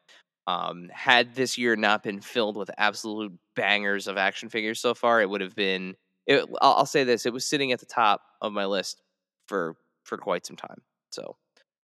Um, 0.48 0.90
had 0.94 1.36
this 1.36 1.58
year 1.58 1.76
not 1.76 2.04
been 2.04 2.22
filled 2.22 2.56
with 2.56 2.72
absolute 2.78 3.34
bangers 3.56 4.08
of 4.08 4.18
action 4.18 4.50
figures 4.50 4.80
so 4.80 4.94
far, 4.94 5.22
it 5.22 5.30
would 5.30 5.42
have 5.42 5.56
been. 5.56 5.96
It, 6.26 6.46
I'll, 6.62 6.74
I'll 6.74 6.86
say 6.86 7.04
this: 7.04 7.26
it 7.26 7.34
was 7.34 7.46
sitting 7.46 7.72
at 7.74 7.80
the 7.80 7.86
top 7.86 8.22
of 8.42 8.54
my 8.54 8.66
list 8.66 9.02
for 9.48 9.76
for 10.06 10.18
quite 10.18 10.46
some 10.46 10.56
time. 10.56 10.82
So, 11.12 11.36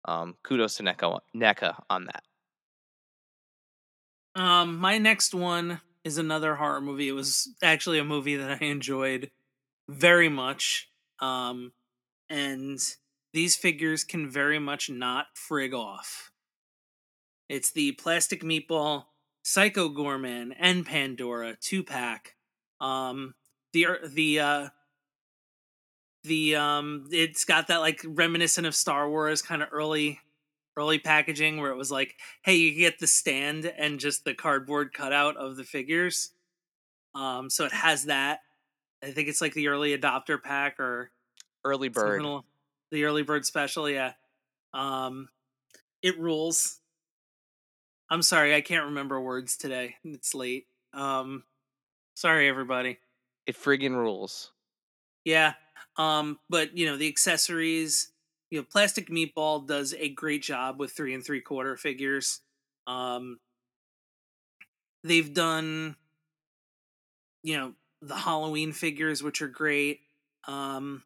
um, 0.06 0.36
kudos 0.44 0.76
to 0.78 0.84
NECA, 0.84 1.20
NECA 1.36 1.76
on 1.90 2.06
that. 2.06 2.24
Um, 4.36 4.78
my 4.78 4.98
next 4.98 5.34
one 5.34 5.82
is 6.04 6.18
another 6.18 6.56
horror 6.56 6.82
movie. 6.82 7.10
It 7.10 7.14
was 7.14 7.50
actually 7.62 8.00
a 8.00 8.04
movie 8.04 8.36
that 8.36 8.62
I 8.62 8.66
enjoyed 8.66 9.32
very 9.90 10.30
much. 10.30 10.90
Um, 11.20 11.74
and 12.30 12.80
these 13.34 13.56
figures 13.56 14.04
can 14.04 14.30
very 14.30 14.60
much 14.60 14.90
not 14.90 15.28
frig 15.36 15.74
off. 15.74 16.32
It's 17.50 17.72
the 17.72 17.92
Plastic 17.94 18.44
Meatball, 18.44 19.06
Psycho 19.44 19.90
Goreman, 19.90 20.56
and 20.58 20.86
Pandora 20.86 21.58
two 21.60 21.84
pack. 21.84 22.36
Um, 22.80 23.36
the 23.74 23.88
the 24.08 24.40
uh, 24.40 24.70
the 26.24 26.56
um, 26.56 27.10
it's 27.12 27.44
got 27.44 27.68
that 27.68 27.82
like 27.82 28.02
reminiscent 28.06 28.66
of 28.68 28.76
Star 28.76 29.10
Wars 29.10 29.42
kind 29.42 29.62
of 29.62 29.70
early 29.72 30.20
early 30.78 31.00
packaging 31.00 31.60
where 31.60 31.72
it 31.72 31.78
was 31.78 31.92
like, 31.92 32.16
hey, 32.44 32.56
you 32.56 32.74
get 32.76 33.00
the 33.00 33.08
stand 33.08 33.66
and 33.66 34.00
just 34.00 34.24
the 34.24 34.34
cardboard 34.34 34.94
cutout 34.94 35.38
of 35.38 35.58
the 35.58 35.64
figures. 35.64 36.32
Um, 37.14 37.50
so 37.50 37.66
it 37.66 37.74
has 37.74 38.06
that. 38.06 38.40
I 39.04 39.12
think 39.12 39.28
it's 39.28 39.42
like 39.42 39.54
the 39.54 39.68
early 39.68 39.98
adopter 39.98 40.42
pack 40.42 40.80
or 40.80 41.12
early 41.66 41.90
bird. 41.90 42.24
The 42.92 43.06
early 43.06 43.24
bird 43.24 43.46
special, 43.46 43.90
yeah. 43.90 44.14
Um, 44.74 45.30
it 46.02 46.20
rules. 46.20 46.80
I'm 48.10 48.22
sorry, 48.22 48.54
I 48.54 48.62
can't 48.62 48.86
remember 48.86 49.20
words 49.20 49.58
today. 49.58 49.96
It's 50.04 50.36
late. 50.36 50.68
Um, 50.94 51.44
sorry 52.16 52.50
everybody. 52.50 53.00
It 53.48 53.56
friggin' 53.56 53.96
rules. 53.96 54.52
Yeah. 55.24 55.54
Um, 55.98 56.40
but 56.50 56.78
you 56.78 56.86
know 56.86 56.98
the 56.98 57.08
accessories, 57.08 58.11
you 58.52 58.60
know, 58.60 58.66
Plastic 58.70 59.10
Meatball 59.10 59.66
does 59.66 59.96
a 59.98 60.10
great 60.10 60.44
job 60.44 60.78
with 60.78 60.92
three 60.92 61.16
and 61.16 61.24
three 61.24 61.42
quarter 61.42 61.78
figures. 61.78 62.42
Um, 62.86 63.40
they've 65.04 65.34
done, 65.34 65.96
you 67.44 67.58
know, 67.58 67.74
the 68.02 68.18
Halloween 68.18 68.74
figures, 68.74 69.24
which 69.24 69.42
are 69.42 69.48
great. 69.48 70.02
Um, 70.48 71.04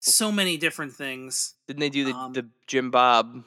so 0.00 0.32
many 0.32 0.56
different 0.56 0.94
things. 0.94 1.54
Didn't 1.68 1.80
they 1.80 1.90
do 1.90 2.04
the 2.06 2.12
um, 2.12 2.32
the 2.32 2.48
Jim 2.66 2.90
Bob, 2.90 3.44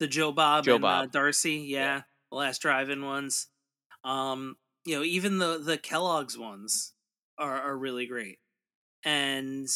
the 0.00 0.06
Joe 0.06 0.32
Bob, 0.32 0.64
Joe 0.64 0.76
and, 0.76 0.82
Bob, 0.82 1.04
uh, 1.04 1.06
Darcy? 1.08 1.56
Yeah, 1.56 1.78
yeah, 1.78 2.02
the 2.30 2.36
last 2.36 2.62
drive-in 2.62 3.04
ones. 3.04 3.48
Um, 4.02 4.56
you 4.86 4.96
know, 4.96 5.02
even 5.02 5.38
the 5.38 5.58
the 5.58 5.76
Kellogg's 5.76 6.38
ones 6.38 6.94
are 7.38 7.60
are 7.60 7.76
really 7.76 8.06
great, 8.06 8.38
and 9.04 9.68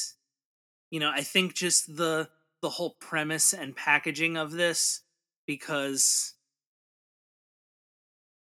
you 0.90 1.00
know, 1.00 1.10
I 1.14 1.22
think 1.22 1.54
just 1.54 1.96
the 1.96 2.28
the 2.62 2.70
whole 2.70 2.96
premise 3.00 3.54
and 3.54 3.74
packaging 3.74 4.36
of 4.36 4.52
this 4.52 5.02
because 5.46 6.34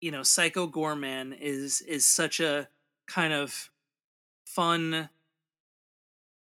you 0.01 0.11
know, 0.11 0.23
Psycho 0.23 0.67
Goreman 0.67 1.37
is 1.39 1.81
is 1.81 2.05
such 2.05 2.39
a 2.39 2.67
kind 3.07 3.33
of 3.33 3.69
fun 4.45 5.09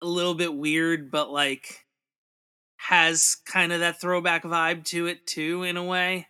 a 0.02 0.06
little 0.06 0.36
bit 0.36 0.54
weird 0.54 1.10
but 1.10 1.32
like 1.32 1.86
has 2.78 3.38
kind 3.46 3.74
of 3.74 3.80
that 3.80 4.00
throwback 4.00 4.44
vibe 4.44 4.86
to 4.86 5.08
it 5.08 5.26
too 5.28 5.64
in 5.64 5.78
a 5.78 5.84
way. 5.84 6.28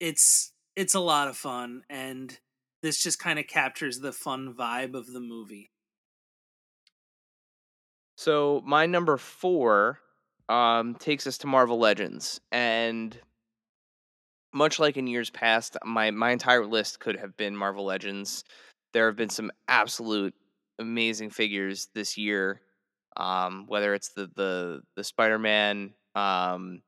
It's 0.00 0.52
it's 0.74 0.94
a 0.94 1.00
lot 1.00 1.28
of 1.28 1.36
fun 1.36 1.82
and 1.88 2.38
this 2.82 3.02
just 3.02 3.18
kind 3.18 3.38
of 3.38 3.46
captures 3.46 4.00
the 4.00 4.12
fun 4.12 4.54
vibe 4.54 4.94
of 4.94 5.12
the 5.12 5.20
movie. 5.20 5.70
So 8.16 8.62
my 8.64 8.86
number 8.86 9.16
four 9.18 10.00
um, 10.48 10.94
takes 10.94 11.26
us 11.26 11.38
to 11.38 11.46
Marvel 11.46 11.78
Legends, 11.78 12.40
and 12.50 13.18
much 14.54 14.78
like 14.78 14.96
in 14.96 15.06
years 15.06 15.30
past, 15.30 15.76
my 15.84 16.10
my 16.10 16.30
entire 16.30 16.64
list 16.64 16.98
could 16.98 17.18
have 17.18 17.36
been 17.36 17.54
Marvel 17.56 17.84
Legends. 17.84 18.42
There 18.94 19.06
have 19.06 19.16
been 19.16 19.28
some 19.28 19.50
absolute 19.68 20.34
amazing 20.78 21.30
figures 21.30 21.88
this 21.94 22.16
year. 22.16 22.60
Um, 23.16 23.66
whether 23.68 23.94
it's 23.94 24.10
the 24.10 24.30
the 24.34 24.80
the 24.96 25.04
Spider 25.04 25.38
Man, 25.38 25.92
um, 26.14 26.82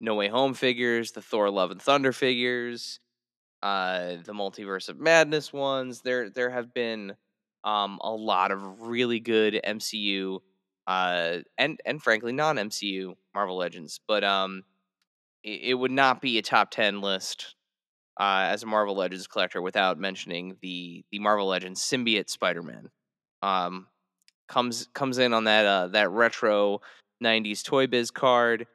No 0.00 0.14
Way 0.14 0.28
Home 0.28 0.54
figures, 0.54 1.12
the 1.12 1.22
Thor 1.22 1.50
Love 1.50 1.72
and 1.72 1.82
Thunder 1.82 2.12
figures, 2.12 3.00
uh, 3.62 4.16
the 4.24 4.32
Multiverse 4.32 4.88
of 4.88 5.00
Madness 5.00 5.52
ones. 5.52 6.02
There 6.02 6.30
there 6.30 6.50
have 6.50 6.72
been 6.72 7.16
um, 7.68 7.98
a 8.00 8.10
lot 8.10 8.50
of 8.50 8.80
really 8.82 9.20
good 9.20 9.60
MCU 9.62 10.38
uh, 10.86 11.38
and 11.58 11.78
and 11.84 12.02
frankly 12.02 12.32
non 12.32 12.56
MCU 12.56 13.14
Marvel 13.34 13.58
Legends, 13.58 14.00
but 14.08 14.24
um, 14.24 14.62
it, 15.44 15.60
it, 15.62 15.74
would 15.74 15.90
not 15.90 16.22
be 16.22 16.38
a 16.38 16.42
top 16.42 16.70
ten 16.70 17.02
list 17.02 17.56
uh, 18.18 18.48
as 18.48 18.62
a 18.62 18.66
Marvel 18.66 18.96
Legends 18.96 19.26
collector 19.26 19.60
without 19.60 19.98
mentioning 19.98 20.56
the 20.62 21.04
the 21.12 21.18
Marvel 21.18 21.46
Legends 21.46 21.82
symbiote 21.82 22.30
Spider 22.30 22.62
Man. 22.62 22.88
Um, 23.42 23.86
comes 24.48 24.88
comes 24.94 25.18
in 25.18 25.34
on 25.34 25.44
that 25.44 25.66
uh, 25.66 25.88
that 25.88 26.10
retro 26.10 26.80
'90s 27.22 27.62
Toy 27.62 27.86
Biz 27.86 28.10
card. 28.10 28.66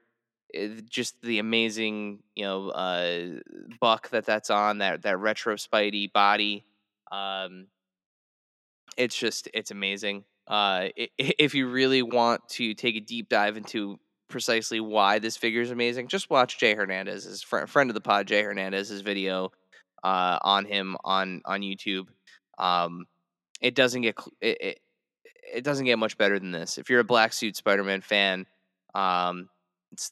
It, 0.49 0.87
just 0.87 1.19
the 1.23 1.39
amazing, 1.39 2.19
you 2.35 2.45
know, 2.45 2.69
uh, 2.69 3.39
buck 3.81 4.11
that 4.11 4.27
that's 4.27 4.51
on 4.51 4.77
that 4.77 5.01
that 5.01 5.17
retro 5.17 5.55
Spidey 5.55 6.13
body. 6.13 6.63
Um, 7.11 7.69
it's 8.97 9.17
just 9.17 9.49
it's 9.53 9.71
amazing. 9.71 10.23
Uh, 10.47 10.89
if 11.17 11.55
you 11.55 11.69
really 11.69 12.01
want 12.01 12.47
to 12.49 12.73
take 12.73 12.95
a 12.95 12.99
deep 12.99 13.29
dive 13.29 13.57
into 13.57 13.99
precisely 14.29 14.79
why 14.79 15.19
this 15.19 15.37
figure 15.37 15.61
is 15.61 15.71
amazing, 15.71 16.07
just 16.07 16.29
watch 16.29 16.57
Jay 16.59 16.75
Hernandez's 16.75 17.41
fr- 17.41 17.65
friend 17.65 17.89
of 17.89 17.93
the 17.93 18.01
pod, 18.01 18.27
Jay 18.27 18.43
Hernandez's 18.43 19.01
video 19.01 19.51
uh, 20.03 20.39
on 20.41 20.65
him 20.65 20.97
on 21.03 21.41
on 21.45 21.61
YouTube. 21.61 22.07
Um, 22.57 23.05
it 23.61 23.75
doesn't 23.75 24.01
get 24.01 24.15
it, 24.41 24.57
it, 24.61 24.79
it 25.55 25.63
doesn't 25.63 25.85
get 25.85 25.99
much 25.99 26.17
better 26.17 26.39
than 26.39 26.51
this. 26.51 26.77
If 26.77 26.89
you're 26.89 26.99
a 26.99 27.05
black 27.05 27.33
suit 27.33 27.55
Spider-Man 27.55 28.01
fan, 28.01 28.45
um, 28.95 29.49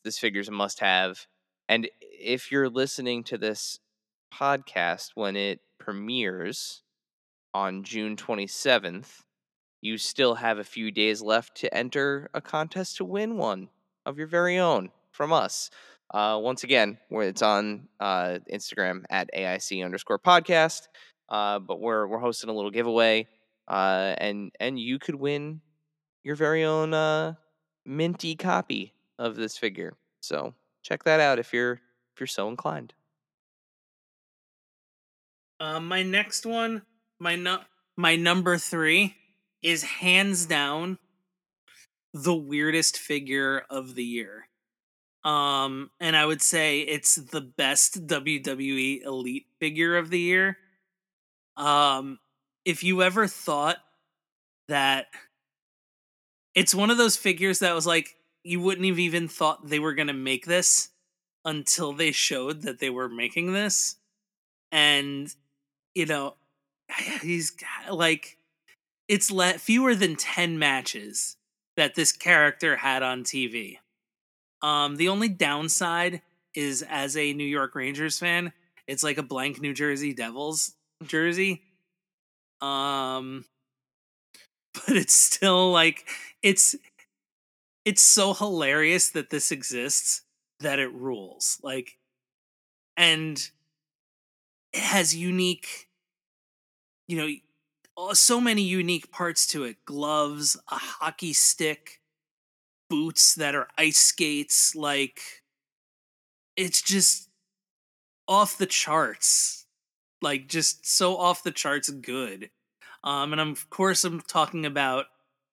this 0.03 0.19
figure's 0.19 0.49
a 0.49 0.51
must-have. 0.51 1.25
And 1.67 1.89
if 2.01 2.51
you're 2.51 2.69
listening 2.69 3.23
to 3.25 3.37
this 3.37 3.79
podcast 4.33 5.11
when 5.15 5.35
it 5.35 5.59
premieres, 5.79 6.83
on 7.53 7.83
June 7.83 8.15
27th, 8.15 9.23
you 9.81 9.97
still 9.97 10.35
have 10.35 10.59
a 10.59 10.63
few 10.63 10.91
days 10.91 11.21
left 11.21 11.55
to 11.57 11.73
enter 11.73 12.29
a 12.33 12.41
contest 12.41 12.97
to 12.97 13.05
win 13.05 13.37
one 13.37 13.69
of 14.05 14.17
your 14.17 14.27
very 14.27 14.57
own 14.57 14.89
from 15.11 15.33
us. 15.33 15.69
Uh, 16.13 16.37
once 16.41 16.63
again, 16.63 16.97
it's 17.09 17.41
on 17.41 17.87
uh, 17.99 18.39
Instagram 18.51 19.03
at 19.09 19.29
AIC 19.35 19.83
underscore 19.83 20.19
podcast. 20.19 20.87
Uh, 21.29 21.59
but 21.59 21.79
we're 21.79 22.05
we're 22.07 22.19
hosting 22.19 22.49
a 22.49 22.53
little 22.53 22.71
giveaway, 22.71 23.25
uh, 23.69 24.13
and 24.17 24.51
and 24.59 24.77
you 24.77 24.99
could 24.99 25.15
win 25.15 25.61
your 26.23 26.35
very 26.35 26.65
own 26.65 26.93
uh, 26.93 27.33
minty 27.85 28.35
copy 28.35 28.93
of 29.17 29.37
this 29.37 29.57
figure. 29.57 29.93
So 30.19 30.53
check 30.83 31.03
that 31.05 31.21
out 31.21 31.39
if 31.39 31.53
you're 31.53 31.73
if 32.13 32.19
you're 32.19 32.27
so 32.27 32.49
inclined. 32.49 32.93
Uh, 35.61 35.79
my 35.79 36.03
next 36.03 36.45
one 36.45 36.81
my 37.21 37.35
no- 37.35 37.63
my 37.95 38.15
number 38.15 38.57
three 38.57 39.15
is 39.61 39.83
hands 39.83 40.47
down 40.47 40.97
the 42.13 42.35
weirdest 42.35 42.97
figure 42.97 43.63
of 43.69 43.93
the 43.95 44.03
year. 44.03 44.47
Um, 45.23 45.91
and 45.99 46.17
I 46.17 46.25
would 46.25 46.41
say 46.41 46.79
it's 46.81 47.15
the 47.15 47.41
best 47.41 48.07
WWE 48.07 49.03
Elite 49.03 49.45
figure 49.59 49.95
of 49.95 50.09
the 50.09 50.19
year. 50.19 50.57
Um, 51.55 52.17
if 52.65 52.83
you 52.83 53.03
ever 53.03 53.27
thought 53.27 53.77
that 54.67 55.05
it's 56.55 56.73
one 56.73 56.89
of 56.89 56.97
those 56.97 57.17
figures 57.17 57.59
that 57.59 57.75
was 57.75 57.85
like 57.85 58.15
you 58.43 58.59
wouldn't 58.59 58.87
have 58.87 58.97
even 58.97 59.27
thought 59.27 59.67
they 59.67 59.79
were 59.79 59.93
going 59.93 60.07
to 60.07 60.13
make 60.13 60.47
this 60.47 60.89
until 61.45 61.93
they 61.93 62.11
showed 62.11 62.63
that 62.63 62.79
they 62.79 62.89
were 62.89 63.09
making 63.09 63.53
this 63.53 63.97
and 64.71 65.35
you 65.93 66.05
know 66.05 66.35
he's 67.21 67.49
got, 67.51 67.93
like 67.93 68.37
it's 69.07 69.31
let 69.31 69.59
fewer 69.59 69.95
than 69.95 70.15
10 70.15 70.57
matches 70.57 71.37
that 71.75 71.95
this 71.95 72.11
character 72.11 72.77
had 72.77 73.03
on 73.03 73.23
TV. 73.23 73.77
Um 74.61 74.95
the 74.97 75.09
only 75.09 75.29
downside 75.29 76.21
is 76.53 76.83
as 76.87 77.15
a 77.17 77.33
New 77.33 77.45
York 77.45 77.75
Rangers 77.75 78.19
fan, 78.19 78.53
it's 78.87 79.03
like 79.03 79.17
a 79.17 79.23
blank 79.23 79.61
New 79.61 79.73
Jersey 79.73 80.13
Devils 80.13 80.75
jersey. 81.05 81.61
Um 82.61 83.45
but 84.73 84.95
it's 84.95 85.13
still 85.15 85.71
like 85.71 86.07
it's 86.41 86.75
it's 87.83 88.01
so 88.01 88.33
hilarious 88.33 89.09
that 89.09 89.29
this 89.29 89.51
exists 89.51 90.21
that 90.59 90.79
it 90.79 90.93
rules. 90.93 91.59
Like 91.63 91.97
and 92.95 93.37
it 94.73 94.79
has 94.81 95.15
unique 95.15 95.89
you 97.11 97.17
know 97.17 98.13
so 98.13 98.39
many 98.39 98.61
unique 98.61 99.11
parts 99.11 99.45
to 99.47 99.65
it. 99.65 99.83
Gloves 99.85 100.55
a 100.71 100.75
hockey 100.75 101.33
stick 101.33 101.99
boots 102.89 103.35
that 103.35 103.53
are 103.53 103.67
ice 103.77 103.97
skates 103.97 104.75
like 104.75 105.21
it's 106.55 106.81
just 106.81 107.29
off 108.27 108.57
the 108.57 108.65
charts. 108.65 109.65
Like 110.21 110.47
just 110.47 110.87
so 110.87 111.17
off 111.17 111.43
the 111.43 111.51
charts 111.51 111.89
good. 111.89 112.49
Um 113.03 113.33
and 113.33 113.41
I'm, 113.41 113.51
of 113.51 113.69
course 113.69 114.05
i'm 114.05 114.21
talking 114.21 114.65
about 114.65 115.07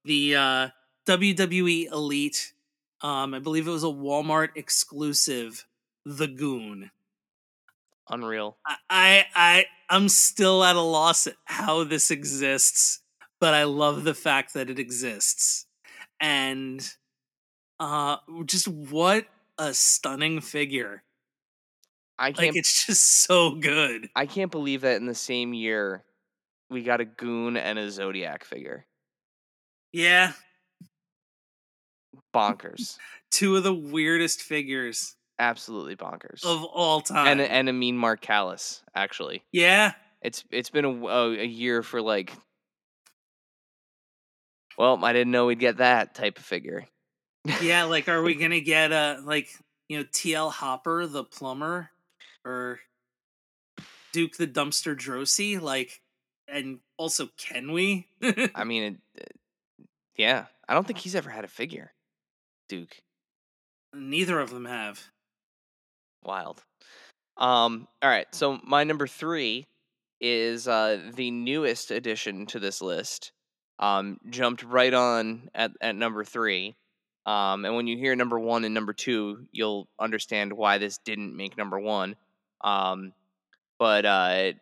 the 0.04 0.36
uh 0.36 0.68
wwe 1.06 1.90
elite. 1.90 2.52
Um 3.00 3.34
i 3.34 3.40
believe 3.40 3.66
it 3.66 3.72
was 3.72 3.84
a 3.84 3.88
walmart 3.88 4.50
exclusive 4.54 5.66
the 6.04 6.28
goon 6.28 6.92
Unreal. 8.10 8.56
I, 8.90 9.26
I 9.34 9.66
I'm 9.90 10.08
still 10.08 10.64
at 10.64 10.76
a 10.76 10.80
loss 10.80 11.26
at 11.26 11.34
how 11.44 11.84
this 11.84 12.10
exists, 12.10 13.00
but 13.40 13.54
I 13.54 13.64
love 13.64 14.04
the 14.04 14.14
fact 14.14 14.54
that 14.54 14.70
it 14.70 14.78
exists. 14.78 15.66
And 16.20 16.86
uh 17.80 18.18
just 18.46 18.68
what 18.68 19.26
a 19.58 19.74
stunning 19.74 20.40
figure. 20.40 21.04
I 22.18 22.32
can't 22.32 22.38
Like 22.38 22.56
it's 22.56 22.86
just 22.86 23.22
so 23.22 23.52
good. 23.54 24.08
I 24.14 24.26
can't 24.26 24.50
believe 24.50 24.80
that 24.82 24.96
in 24.96 25.06
the 25.06 25.14
same 25.14 25.54
year 25.54 26.04
we 26.70 26.82
got 26.82 27.00
a 27.00 27.04
goon 27.06 27.56
and 27.56 27.78
a 27.78 27.90
zodiac 27.90 28.44
figure. 28.44 28.86
Yeah, 29.92 30.32
Bonkers. 32.34 32.98
two 33.30 33.56
of 33.56 33.62
the 33.64 33.74
weirdest 33.74 34.42
figures 34.42 35.16
Absolutely 35.38 35.94
bonkers. 35.96 36.44
of 36.44 36.64
all 36.64 37.00
time. 37.00 37.26
and 37.28 37.40
a- 37.40 37.50
and 37.52 37.68
a 37.68 37.72
mean 37.72 37.96
Mark 37.96 38.20
Callous 38.20 38.82
actually. 38.94 39.42
yeah, 39.52 39.92
It's 40.22 40.44
it's 40.50 40.70
been 40.70 40.84
a, 40.84 41.06
a 41.06 41.44
year 41.44 41.82
for 41.82 42.02
like 42.02 42.32
well, 44.76 45.04
I 45.04 45.12
didn't 45.12 45.32
know 45.32 45.46
we'd 45.46 45.58
get 45.58 45.78
that 45.78 46.14
type 46.14 46.38
of 46.38 46.44
figure. 46.44 46.86
yeah, 47.62 47.84
like 47.84 48.08
are 48.08 48.22
we 48.22 48.34
going 48.36 48.52
to 48.52 48.60
get 48.60 48.92
a 48.92 49.20
like, 49.24 49.48
you 49.88 49.98
know, 49.98 50.04
TL 50.04 50.50
Hopper 50.52 51.06
the 51.06 51.24
plumber 51.24 51.90
or 52.44 52.78
Duke 54.12 54.36
the 54.36 54.46
dumpster 54.46 54.96
Droese 54.96 55.60
like 55.60 56.00
and 56.46 56.78
also 56.96 57.28
can 57.36 57.72
we? 57.72 58.06
I 58.54 58.62
mean, 58.64 58.82
it, 58.82 58.96
it- 59.22 59.36
yeah, 60.16 60.46
I 60.68 60.74
don't 60.74 60.84
think 60.86 60.98
he's 60.98 61.14
ever 61.14 61.30
had 61.30 61.44
a 61.44 61.48
figure. 61.48 61.92
Duke, 62.68 62.96
Neither 63.94 64.40
of 64.40 64.50
them 64.50 64.64
have. 64.64 65.00
Wild. 66.22 66.62
Um, 67.36 67.86
all 68.02 68.10
right, 68.10 68.26
so 68.32 68.58
my 68.64 68.84
number 68.84 69.06
three 69.06 69.66
is 70.20 70.66
uh, 70.66 70.98
the 71.14 71.30
newest 71.30 71.90
addition 71.90 72.46
to 72.46 72.58
this 72.58 72.82
list. 72.82 73.32
Um, 73.78 74.18
jumped 74.28 74.64
right 74.64 74.92
on 74.92 75.48
at, 75.54 75.70
at 75.80 75.94
number 75.94 76.24
three. 76.24 76.76
Um, 77.26 77.64
and 77.64 77.76
when 77.76 77.86
you 77.86 77.96
hear 77.96 78.16
number 78.16 78.38
one 78.38 78.64
and 78.64 78.74
number 78.74 78.92
two, 78.92 79.46
you'll 79.52 79.88
understand 80.00 80.52
why 80.52 80.78
this 80.78 80.98
didn't 81.04 81.36
make 81.36 81.56
number 81.56 81.78
one. 81.78 82.16
Um, 82.62 83.12
but 83.78 84.04
uh, 84.04 84.52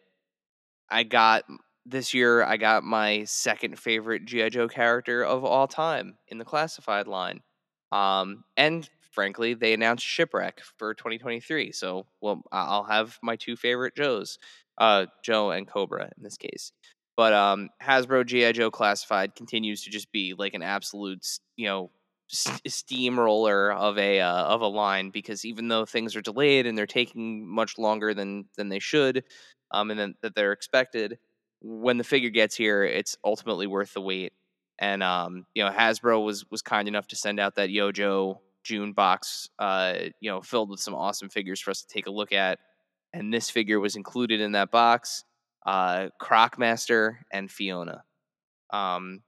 I 0.90 1.02
got 1.04 1.44
this 1.86 2.12
year. 2.12 2.42
I 2.42 2.56
got 2.56 2.84
my 2.84 3.24
second 3.24 3.78
favorite 3.78 4.26
GI 4.26 4.50
Joe 4.50 4.68
character 4.68 5.24
of 5.24 5.44
all 5.44 5.66
time 5.66 6.18
in 6.28 6.38
the 6.38 6.44
classified 6.44 7.06
line. 7.06 7.40
Um, 7.92 8.44
and 8.56 8.88
frankly, 9.16 9.54
they 9.54 9.72
announced 9.72 10.06
Shipwreck 10.06 10.60
for 10.76 10.94
2023. 10.94 11.72
So, 11.72 12.06
well, 12.20 12.42
I'll 12.52 12.84
have 12.84 13.18
my 13.22 13.34
two 13.34 13.56
favorite 13.56 13.96
Joes, 13.96 14.38
uh, 14.78 15.06
Joe 15.24 15.50
and 15.50 15.66
Cobra 15.66 16.04
in 16.16 16.22
this 16.22 16.36
case. 16.36 16.70
But 17.16 17.32
um, 17.32 17.70
Hasbro 17.82 18.26
GI 18.26 18.52
Joe 18.52 18.70
Classified 18.70 19.34
continues 19.34 19.82
to 19.84 19.90
just 19.90 20.12
be 20.12 20.34
like 20.38 20.52
an 20.52 20.62
absolute, 20.62 21.26
you 21.56 21.66
know, 21.66 21.90
steamroller 22.28 23.72
of 23.72 23.96
a 23.98 24.20
uh, 24.20 24.44
of 24.44 24.60
a 24.60 24.66
line 24.66 25.10
because 25.10 25.44
even 25.44 25.68
though 25.68 25.86
things 25.86 26.14
are 26.14 26.20
delayed 26.20 26.66
and 26.66 26.76
they're 26.76 26.86
taking 26.86 27.48
much 27.48 27.78
longer 27.78 28.12
than 28.12 28.44
than 28.56 28.68
they 28.68 28.80
should, 28.80 29.24
um, 29.70 29.90
and 29.90 29.98
then 29.98 30.14
that 30.20 30.34
they're 30.34 30.52
expected, 30.52 31.18
when 31.62 31.96
the 31.96 32.04
figure 32.04 32.30
gets 32.30 32.54
here, 32.54 32.84
it's 32.84 33.16
ultimately 33.24 33.66
worth 33.66 33.94
the 33.94 34.00
wait. 34.02 34.34
And 34.78 35.02
um, 35.02 35.46
you 35.54 35.64
know, 35.64 35.70
Hasbro 35.70 36.22
was 36.22 36.44
was 36.50 36.60
kind 36.60 36.86
enough 36.86 37.06
to 37.08 37.16
send 37.16 37.40
out 37.40 37.54
that 37.54 37.70
Yojo 37.70 38.40
June 38.66 38.92
box, 38.92 39.48
uh, 39.58 39.94
you 40.20 40.30
know, 40.30 40.42
filled 40.42 40.70
with 40.70 40.80
some 40.80 40.94
awesome 40.94 41.28
figures 41.28 41.60
for 41.60 41.70
us 41.70 41.82
to 41.82 41.86
take 41.86 42.06
a 42.06 42.10
look 42.10 42.32
at. 42.32 42.58
And 43.12 43.32
this 43.32 43.48
figure 43.48 43.78
was 43.78 43.96
included 43.96 44.40
in 44.40 44.52
that 44.52 44.70
box. 44.70 45.24
Uh, 45.64 46.08
Crocmaster 46.20 47.18
and 47.32 47.50
Fiona. 47.50 48.02
Um, 48.72 49.22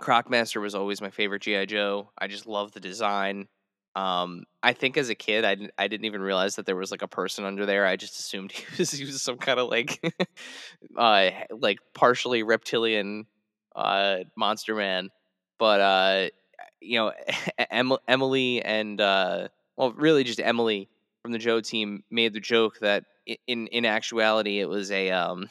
Crocmaster 0.00 0.60
was 0.60 0.74
always 0.74 1.00
my 1.00 1.10
favorite 1.10 1.42
GI 1.42 1.66
Joe. 1.66 2.10
I 2.18 2.26
just 2.26 2.46
love 2.46 2.72
the 2.72 2.80
design. 2.80 3.48
Um, 3.94 4.44
I 4.62 4.72
think 4.72 4.96
as 4.96 5.10
a 5.10 5.14
kid, 5.14 5.44
I 5.44 5.54
didn't, 5.54 5.72
I 5.76 5.88
didn't 5.88 6.06
even 6.06 6.22
realize 6.22 6.56
that 6.56 6.64
there 6.64 6.76
was 6.76 6.90
like 6.90 7.02
a 7.02 7.08
person 7.08 7.44
under 7.44 7.66
there. 7.66 7.84
I 7.84 7.96
just 7.96 8.18
assumed 8.18 8.52
he 8.52 8.64
was 8.78 8.90
he 8.90 9.04
was 9.04 9.20
some 9.20 9.36
kind 9.36 9.60
of 9.60 9.68
like, 9.68 10.00
uh, 10.96 11.30
like 11.50 11.78
partially 11.94 12.42
reptilian, 12.42 13.26
uh, 13.76 14.18
monster 14.36 14.74
man. 14.74 15.10
But 15.58 15.80
uh, 15.80 16.28
you 16.80 16.98
know, 16.98 17.12
Emily 18.08 18.62
and 18.62 19.00
uh, 19.00 19.48
well, 19.76 19.92
really 19.92 20.24
just 20.24 20.40
Emily 20.40 20.88
from 21.22 21.32
the 21.32 21.38
Joe 21.38 21.60
team 21.60 22.04
made 22.10 22.32
the 22.32 22.40
joke 22.40 22.78
that 22.80 23.04
in 23.46 23.66
in 23.68 23.84
actuality 23.84 24.60
it 24.60 24.68
was 24.68 24.90
a 24.90 25.10
um, 25.10 25.48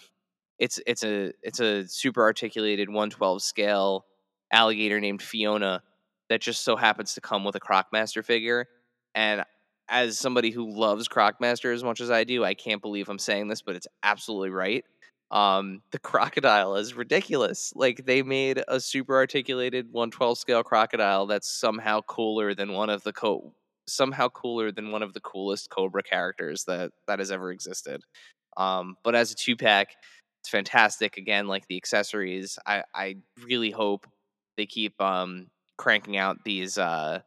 it's 0.57 0.79
it's 0.85 1.03
a 1.03 1.33
it's 1.41 1.59
a 1.59 1.87
super 1.87 2.21
articulated 2.21 2.89
112 2.89 3.41
scale 3.41 4.05
alligator 4.51 4.99
named 4.99 5.21
Fiona 5.21 5.81
that 6.29 6.41
just 6.41 6.63
so 6.63 6.75
happens 6.75 7.13
to 7.13 7.21
come 7.21 7.43
with 7.43 7.55
a 7.55 7.59
Crocmaster 7.59 8.23
figure. 8.23 8.67
And 9.15 9.43
as 9.87 10.19
somebody 10.19 10.51
who 10.51 10.69
loves 10.69 11.07
Crocmaster 11.07 11.73
as 11.73 11.83
much 11.83 12.01
as 12.01 12.11
I 12.11 12.23
do, 12.23 12.43
I 12.43 12.53
can't 12.53 12.81
believe 12.81 13.09
I'm 13.09 13.19
saying 13.19 13.47
this, 13.47 13.61
but 13.61 13.75
it's 13.75 13.87
absolutely 14.03 14.51
right. 14.51 14.85
Um, 15.31 15.81
the 15.91 15.99
crocodile 15.99 16.75
is 16.75 16.95
ridiculous. 16.95 17.71
Like 17.75 18.05
they 18.05 18.23
made 18.23 18.63
a 18.67 18.79
super 18.79 19.15
articulated 19.15 19.91
112 19.91 20.37
scale 20.39 20.63
crocodile 20.63 21.27
that's 21.27 21.49
somehow 21.59 22.01
cooler 22.01 22.55
than 22.55 22.73
one 22.73 22.89
of 22.89 23.03
the 23.03 23.13
co 23.13 23.53
somehow 23.87 24.29
cooler 24.29 24.71
than 24.71 24.91
one 24.91 25.01
of 25.03 25.13
the 25.13 25.19
coolest 25.21 25.69
Cobra 25.69 26.03
characters 26.03 26.63
that 26.65 26.91
that 27.07 27.19
has 27.19 27.31
ever 27.31 27.51
existed. 27.51 28.01
Um, 28.57 28.95
but 29.03 29.15
as 29.15 29.31
a 29.31 29.35
two 29.35 29.55
pack, 29.55 29.95
it's 30.41 30.49
fantastic. 30.49 31.17
Again, 31.17 31.47
like 31.47 31.67
the 31.67 31.77
accessories, 31.77 32.57
I 32.65 32.83
I 32.95 33.17
really 33.43 33.71
hope 33.71 34.07
they 34.57 34.65
keep 34.65 34.99
um 35.01 35.47
cranking 35.77 36.17
out 36.17 36.43
these 36.43 36.77
uh 36.77 37.21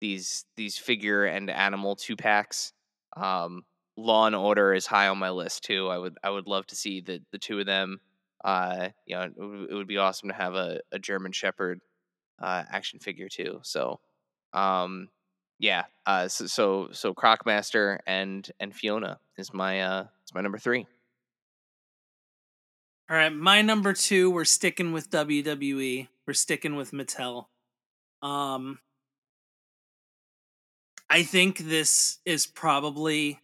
these 0.00 0.44
these 0.56 0.78
figure 0.78 1.24
and 1.24 1.50
animal 1.50 1.96
two 1.96 2.16
packs. 2.16 2.72
Um, 3.16 3.64
Law 3.98 4.26
and 4.26 4.36
Order 4.36 4.74
is 4.74 4.86
high 4.86 5.08
on 5.08 5.18
my 5.18 5.30
list 5.30 5.64
too. 5.64 5.88
I 5.88 5.98
would 5.98 6.16
I 6.22 6.30
would 6.30 6.46
love 6.46 6.66
to 6.68 6.76
see 6.76 7.00
the 7.00 7.20
the 7.32 7.38
two 7.38 7.58
of 7.58 7.66
them. 7.66 8.00
Uh, 8.44 8.90
you 9.04 9.16
know, 9.16 9.22
it 9.70 9.74
would, 9.74 9.88
be 9.88 9.96
awesome 9.96 10.28
to 10.28 10.34
have 10.34 10.54
a, 10.54 10.78
a 10.92 10.98
German 11.00 11.32
Shepherd 11.32 11.80
uh, 12.40 12.62
action 12.70 13.00
figure 13.00 13.28
too. 13.28 13.58
So, 13.64 13.98
um, 14.52 15.08
yeah. 15.58 15.86
Uh, 16.06 16.28
so 16.28 16.46
so 16.46 16.88
so 16.92 17.12
Crocmaster 17.12 17.98
and 18.06 18.48
and 18.60 18.72
Fiona 18.72 19.18
is 19.36 19.52
my 19.52 19.82
uh 19.82 20.04
is 20.24 20.34
my 20.34 20.40
number 20.40 20.58
three. 20.58 20.86
All 23.10 23.16
right, 23.16 23.32
my 23.32 23.62
number 23.62 23.94
two, 23.94 24.30
we're 24.30 24.44
sticking 24.44 24.92
with 24.92 25.10
WWE. 25.10 26.06
We're 26.26 26.34
sticking 26.34 26.76
with 26.76 26.92
Mattel. 26.92 27.46
Um, 28.22 28.78
I 31.10 31.22
think 31.22 31.58
this 31.58 32.18
is 32.26 32.46
probably 32.46 33.40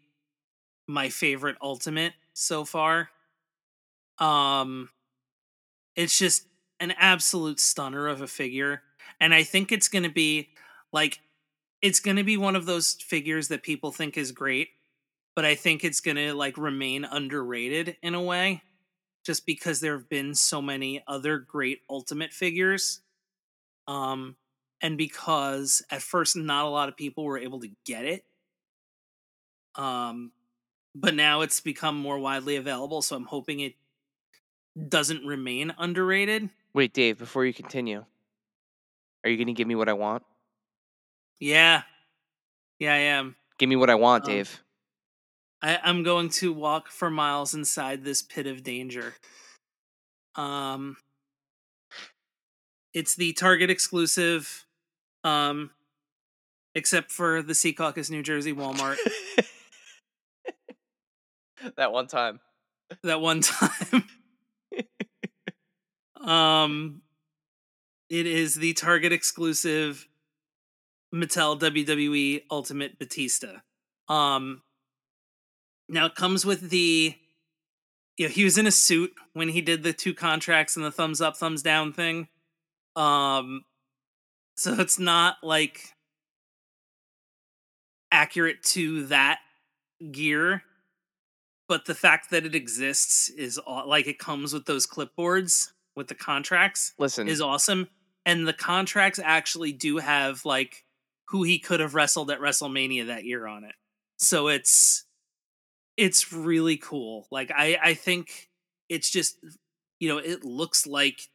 my 0.87 1.09
favorite 1.09 1.57
Ultimate 1.63 2.13
so 2.33 2.65
far. 2.65 3.11
Um, 4.19 4.91
it's 5.97 6.19
just 6.19 6.47
an 6.81 6.93
absolute 6.99 7.61
stunner 7.61 8.09
of 8.09 8.21
a 8.21 8.27
figure. 8.27 8.83
And 9.21 9.35
I 9.35 9.43
think 9.43 9.73
it's 9.73 9.89
going 9.89 10.03
to 10.03 10.11
be 10.11 10.51
like 10.93 11.21
it's 11.83 12.01
going 12.01 12.17
to 12.17 12.25
be 12.25 12.37
one 12.37 12.57
of 12.57 12.67
those 12.67 12.95
figures 12.95 13.49
that 13.49 13.63
people 13.63 13.93
think 13.93 14.17
is 14.17 14.33
great, 14.33 14.69
but 15.37 15.45
I 15.45 15.55
think 15.55 15.85
it's 15.85 16.01
going 16.01 16.17
to 16.17 16.33
like 16.33 16.57
remain 16.57 17.05
underrated 17.05 17.97
in 18.03 18.15
a 18.15 18.23
way 18.23 18.63
just 19.25 19.45
because 19.47 19.81
there 19.81 19.97
have 19.97 20.09
been 20.09 20.35
so 20.35 20.63
many 20.63 21.03
other 21.07 21.39
great 21.39 21.81
ultimate 21.89 22.33
figures. 22.33 23.01
Um 23.87 24.37
and 24.81 24.99
because 24.99 25.83
at 25.91 26.03
first 26.03 26.37
not 26.37 26.65
a 26.65 26.69
lot 26.69 26.89
of 26.89 26.97
people 26.97 27.25
were 27.25 27.39
able 27.39 27.61
to 27.61 27.71
get 27.85 28.05
it. 28.05 28.25
Um 29.77 30.33
but 30.95 31.15
now 31.15 31.41
it's 31.41 31.61
become 31.61 31.97
more 31.97 32.19
widely 32.19 32.57
available, 32.57 33.03
so 33.03 33.17
I'm 33.17 33.25
hoping 33.25 33.61
it 33.61 33.75
doesn't 34.89 35.25
remain 35.25 35.73
underrated. 35.79 36.51
Wait, 36.73 36.93
Dave, 36.93 37.19
before 37.19 37.45
you 37.45 37.53
continue, 37.55 38.05
are 39.23 39.31
you 39.31 39.37
going 39.37 39.47
to 39.47 39.53
give 39.53 39.69
me 39.69 39.75
what 39.75 39.89
I 39.89 39.93
want? 39.93 40.23
Yeah. 41.41 41.83
Yeah, 42.79 42.93
I 42.95 42.99
am. 42.99 43.37
Give 43.59 43.69
me 43.69 43.77
what 43.77 43.91
I 43.91 43.95
want, 43.95 44.25
Um, 44.25 44.31
Dave. 44.31 44.61
I, 45.63 45.79
I'm 45.83 46.03
going 46.03 46.29
to 46.31 46.53
walk 46.53 46.89
for 46.91 47.11
miles 47.11 47.55
inside 47.55 48.05
this 48.05 48.23
pit 48.23 48.47
of 48.47 48.63
danger. 48.63 49.15
Um, 50.35 50.97
it's 52.93 53.15
the 53.15 53.33
Target 53.33 53.71
exclusive, 53.71 54.67
um, 55.23 55.71
except 56.75 57.13
for 57.13 57.43
the 57.43 57.53
Secaucus, 57.53 58.11
New 58.11 58.23
Jersey 58.23 58.53
Walmart. 58.53 58.97
that 61.77 61.93
one 61.93 62.07
time. 62.07 62.41
that 63.03 63.21
one 63.21 63.41
time. 63.43 64.05
um, 66.21 67.03
it 68.09 68.27
is 68.27 68.55
the 68.55 68.73
Target 68.75 69.13
exclusive 69.13 70.07
Mattel 71.15 71.59
WWE 71.59 72.43
Ultimate 72.51 72.99
Batista. 72.99 73.59
Um, 74.09 74.63
now 75.89 76.07
it 76.07 76.15
comes 76.15 76.45
with 76.45 76.71
the, 76.71 77.15
you 78.17 78.27
know, 78.27 78.33
he 78.33 78.45
was 78.45 78.59
in 78.59 78.67
a 78.67 78.71
suit 78.71 79.13
when 79.33 79.49
he 79.49 79.61
did 79.61 79.83
the 79.83 79.93
two 79.93 80.15
contracts 80.15 80.77
and 80.77 80.85
the 80.85 80.91
thumbs 80.91 81.21
up, 81.21 81.37
thumbs 81.37 81.63
down 81.63 81.93
thing. 81.93 82.29
Um, 82.97 83.65
so 84.57 84.75
it's 84.75 84.99
not 84.99 85.37
like 85.43 85.95
accurate 88.13 88.63
to 88.63 89.07
that 89.07 89.41
gear 90.13 90.63
but 91.69 91.87
the 91.87 91.95
fact 91.95 92.31
that 92.31 92.45
it 92.45 92.55
exists 92.55 93.29
is 93.31 93.59
like 93.87 94.07
it 94.07 94.19
comes 94.19 94.53
with 94.53 94.67
those 94.67 94.87
clipboards 94.87 95.73
with 95.97 96.09
the 96.09 96.15
contracts 96.15 96.93
Listen, 96.99 97.29
is 97.29 97.41
awesome 97.41 97.89
and 98.27 98.47
the 98.49 98.53
contracts 98.53 99.21
actually 99.23 99.73
do 99.73 99.99
have 99.99 100.45
like 100.45 100.85
who 101.29 101.43
he 101.43 101.59
could 101.59 101.81
have 101.81 101.95
wrestled 101.95 102.31
at 102.31 102.41
WrestleMania 102.41 103.07
that 103.07 103.25
year 103.25 103.47
on 103.47 103.65
it. 103.65 103.75
So 104.19 104.49
it's 104.49 105.05
it's 105.97 106.33
really 106.33 106.77
cool. 106.77 107.27
Like 107.31 107.51
i 107.55 107.79
i 107.83 107.95
think 107.95 108.49
it's 108.89 109.11
just 109.11 109.39
you 110.01 110.09
know 110.09 110.19
it 110.19 110.45
looks 110.45 110.87
like 110.87 111.29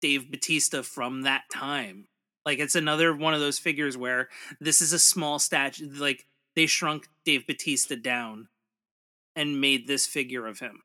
Dave 0.00 0.30
Batista 0.30 0.82
from 0.82 1.22
that 1.22 1.42
time. 1.52 2.06
Like 2.44 2.58
it's 2.58 2.74
another 2.74 3.14
one 3.14 3.34
of 3.34 3.40
those 3.40 3.58
figures 3.58 3.96
where 3.96 4.28
this 4.60 4.80
is 4.80 4.92
a 4.92 4.98
small 4.98 5.38
statue 5.38 5.88
like 5.94 6.26
they 6.56 6.66
shrunk 6.66 7.08
Dave 7.24 7.46
Batista 7.46 7.94
down 7.94 8.48
and 9.36 9.60
made 9.60 9.86
this 9.86 10.06
figure 10.06 10.46
of 10.46 10.58
him. 10.60 10.82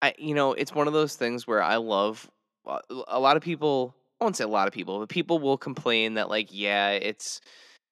I 0.00 0.14
you 0.18 0.34
know, 0.34 0.52
it's 0.52 0.74
one 0.74 0.86
of 0.86 0.92
those 0.92 1.16
things 1.16 1.46
where 1.46 1.62
I 1.62 1.76
love 1.76 2.30
uh, 2.66 2.80
a 3.08 3.18
lot 3.20 3.36
of 3.36 3.42
people, 3.42 3.94
I 4.20 4.24
won't 4.24 4.36
say 4.36 4.44
a 4.44 4.48
lot 4.48 4.68
of 4.68 4.74
people, 4.74 4.98
but 5.00 5.08
people 5.08 5.38
will 5.38 5.58
complain 5.58 6.14
that 6.14 6.28
like, 6.28 6.48
yeah, 6.50 6.90
it's 6.90 7.40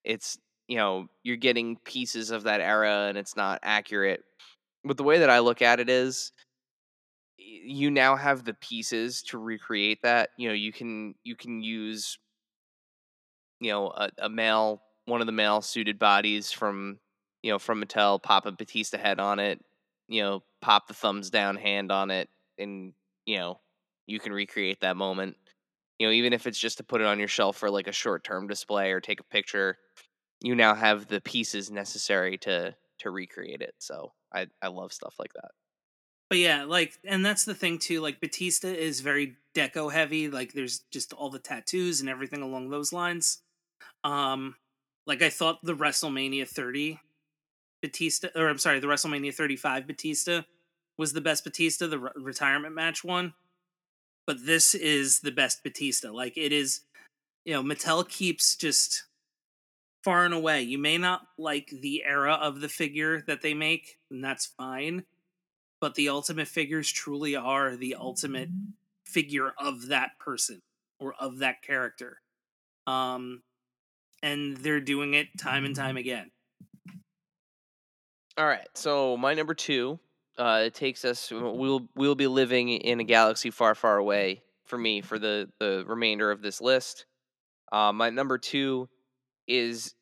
it's 0.05 0.39
you 0.69 0.77
know, 0.77 1.09
you're 1.25 1.37
getting 1.37 1.77
pieces 1.85 2.31
of 2.31 2.45
that 2.45 2.61
era 2.61 3.07
and 3.09 3.19
it's 3.19 3.37
not 3.37 3.59
accurate. 3.63 4.23
But 4.85 4.97
the 4.97 5.03
way 5.05 5.19
that 5.19 5.31
I 5.31 5.41
look 5.41 5.63
at 5.63 5.81
it 5.81 5.89
is 5.91 6.33
you 7.39 7.91
now 7.91 8.17
have 8.17 8.45
the 8.45 8.55
pieces 8.55 9.23
to 9.23 9.39
recreate 9.39 9.99
that. 10.03 10.31
You 10.37 10.49
know, 10.49 10.55
you 10.55 10.73
can 10.73 11.15
you 11.25 11.37
can 11.37 11.63
use 11.63 12.19
you 13.61 13.71
know, 13.71 13.89
a, 13.89 14.11
a 14.19 14.29
male 14.29 14.83
one 15.05 15.21
of 15.21 15.27
the 15.27 15.33
male 15.33 15.61
suited 15.61 15.99
bodies 15.99 16.53
from 16.53 16.99
you 17.43 17.51
know, 17.51 17.59
from 17.59 17.82
Mattel, 17.82 18.22
pop 18.22 18.47
a 18.47 18.53
Batista 18.53 18.99
head 18.99 19.20
on 19.20 19.38
it, 19.38 19.64
you 20.09 20.22
know, 20.22 20.43
pop 20.61 20.88
the 20.88 20.95
thumbs 20.95 21.30
down 21.30 21.57
hand 21.57 21.91
on 21.91 22.11
it, 22.11 22.28
and 22.59 22.93
you 23.26 23.38
know, 23.38 23.61
you 24.07 24.18
can 24.18 24.32
recreate 24.32 24.80
that 24.80 24.97
moment. 24.97 25.36
You 25.99 26.07
know, 26.07 26.12
even 26.12 26.32
if 26.32 26.47
it's 26.47 26.59
just 26.59 26.78
to 26.78 26.84
put 26.84 27.01
it 27.01 27.07
on 27.07 27.18
your 27.18 27.28
shelf 27.28 27.57
for 27.57 27.70
like 27.70 27.86
a 27.86 27.93
short 27.93 28.24
term 28.24 28.47
display 28.47 28.91
or 28.93 29.01
take 29.01 29.20
a 29.20 29.24
picture, 29.24 29.76
you 30.41 30.55
now 30.55 30.74
have 30.74 31.09
the 31.09 31.20
pieces 31.20 31.70
necessary 31.70 32.38
to 32.38 32.74
to 32.99 33.11
recreate 33.11 33.62
it. 33.62 33.74
So 33.78 34.12
I 34.32 34.47
I 34.62 34.68
love 34.68 34.93
stuff 34.93 35.14
like 35.18 35.32
that. 35.34 35.51
But 36.28 36.38
yeah, 36.38 36.64
like 36.64 36.99
and 37.05 37.24
that's 37.24 37.45
the 37.45 37.55
thing 37.55 37.78
too, 37.78 38.01
like 38.01 38.20
Batista 38.20 38.68
is 38.68 39.01
very 39.01 39.36
deco 39.55 39.93
heavy, 39.93 40.28
like 40.28 40.53
there's 40.53 40.80
just 40.91 41.12
all 41.12 41.28
the 41.30 41.38
tattoos 41.38 42.01
and 42.01 42.09
everything 42.09 42.43
along 42.43 42.70
those 42.70 42.93
lines. 42.93 43.43
Um 44.05 44.57
like 45.07 45.22
I 45.22 45.30
thought 45.30 45.64
the 45.64 45.74
WrestleMania 45.74 46.49
30 46.49 47.01
Batista 47.83 48.28
or 48.35 48.49
I'm 48.49 48.59
sorry, 48.59 48.81
the 48.81 48.87
WrestleMania 48.87 49.35
35 49.35 49.87
Batista 49.87 50.43
was 50.99 51.12
the 51.12 51.20
best 51.20 51.45
Batista, 51.45 51.87
the 51.87 51.99
re- 51.99 52.11
retirement 52.16 52.74
match 52.74 53.03
one. 53.03 53.35
But 54.26 54.45
this 54.45 54.74
is 54.74 55.20
the 55.20 55.33
best 55.33 55.62
Batista. 55.64 56.12
Like 56.12 56.37
it 56.37 56.53
is, 56.53 56.83
you 57.45 57.55
know, 57.55 57.62
Mattel 57.62 58.09
keeps 58.09 58.55
just 58.55 59.05
far 60.05 60.24
and 60.24 60.35
away. 60.35 60.62
You 60.62 60.78
may 60.78 60.99
not 60.99 61.22
like 61.39 61.68
the 61.68 62.05
era 62.05 62.35
of 62.35 62.61
the 62.61 62.68
figure 62.68 63.22
that 63.26 63.43
they 63.43 63.55
make, 63.55 63.99
and 64.11 64.22
that's 64.22 64.47
fine. 64.47 65.05
But 65.81 65.95
the 65.95 66.11
ultimate 66.11 66.49
figures 66.49 66.91
truly 66.91 67.35
are 67.35 67.76
the 67.76 67.95
ultimate 67.95 68.51
figure 69.07 69.53
of 69.59 69.89
that 69.89 70.18
person 70.18 70.61
or 70.99 71.14
of 71.18 71.39
that 71.39 71.62
character. 71.62 72.20
Um 72.87 73.43
and 74.22 74.59
they're 74.59 74.81
doing 74.81 75.14
it 75.14 75.28
time 75.39 75.64
and 75.64 75.74
time 75.74 75.97
again. 75.97 76.31
All 78.39 78.47
right, 78.47 78.68
so 78.74 79.16
my 79.16 79.35
number 79.35 79.55
two, 79.55 79.99
uh, 80.39 80.62
it 80.66 80.74
takes 80.74 81.05
us. 81.05 81.31
We'll 81.31 81.89
we'll 81.95 82.14
be 82.14 82.26
living 82.26 82.70
in 82.70 83.01
a 83.01 83.05
galaxy 83.05 83.51
far, 83.51 83.74
far 83.74 83.99
away 83.99 84.43
for 84.64 84.78
me 84.78 85.01
for 85.03 85.18
the 85.18 85.51
the 85.59 85.85
remainder 85.87 86.31
of 86.31 86.41
this 86.41 86.61
list. 86.61 87.07
Uh, 87.72 87.93
my 87.93 88.11
number 88.11 88.39
two 88.39 88.89
is 89.47 89.95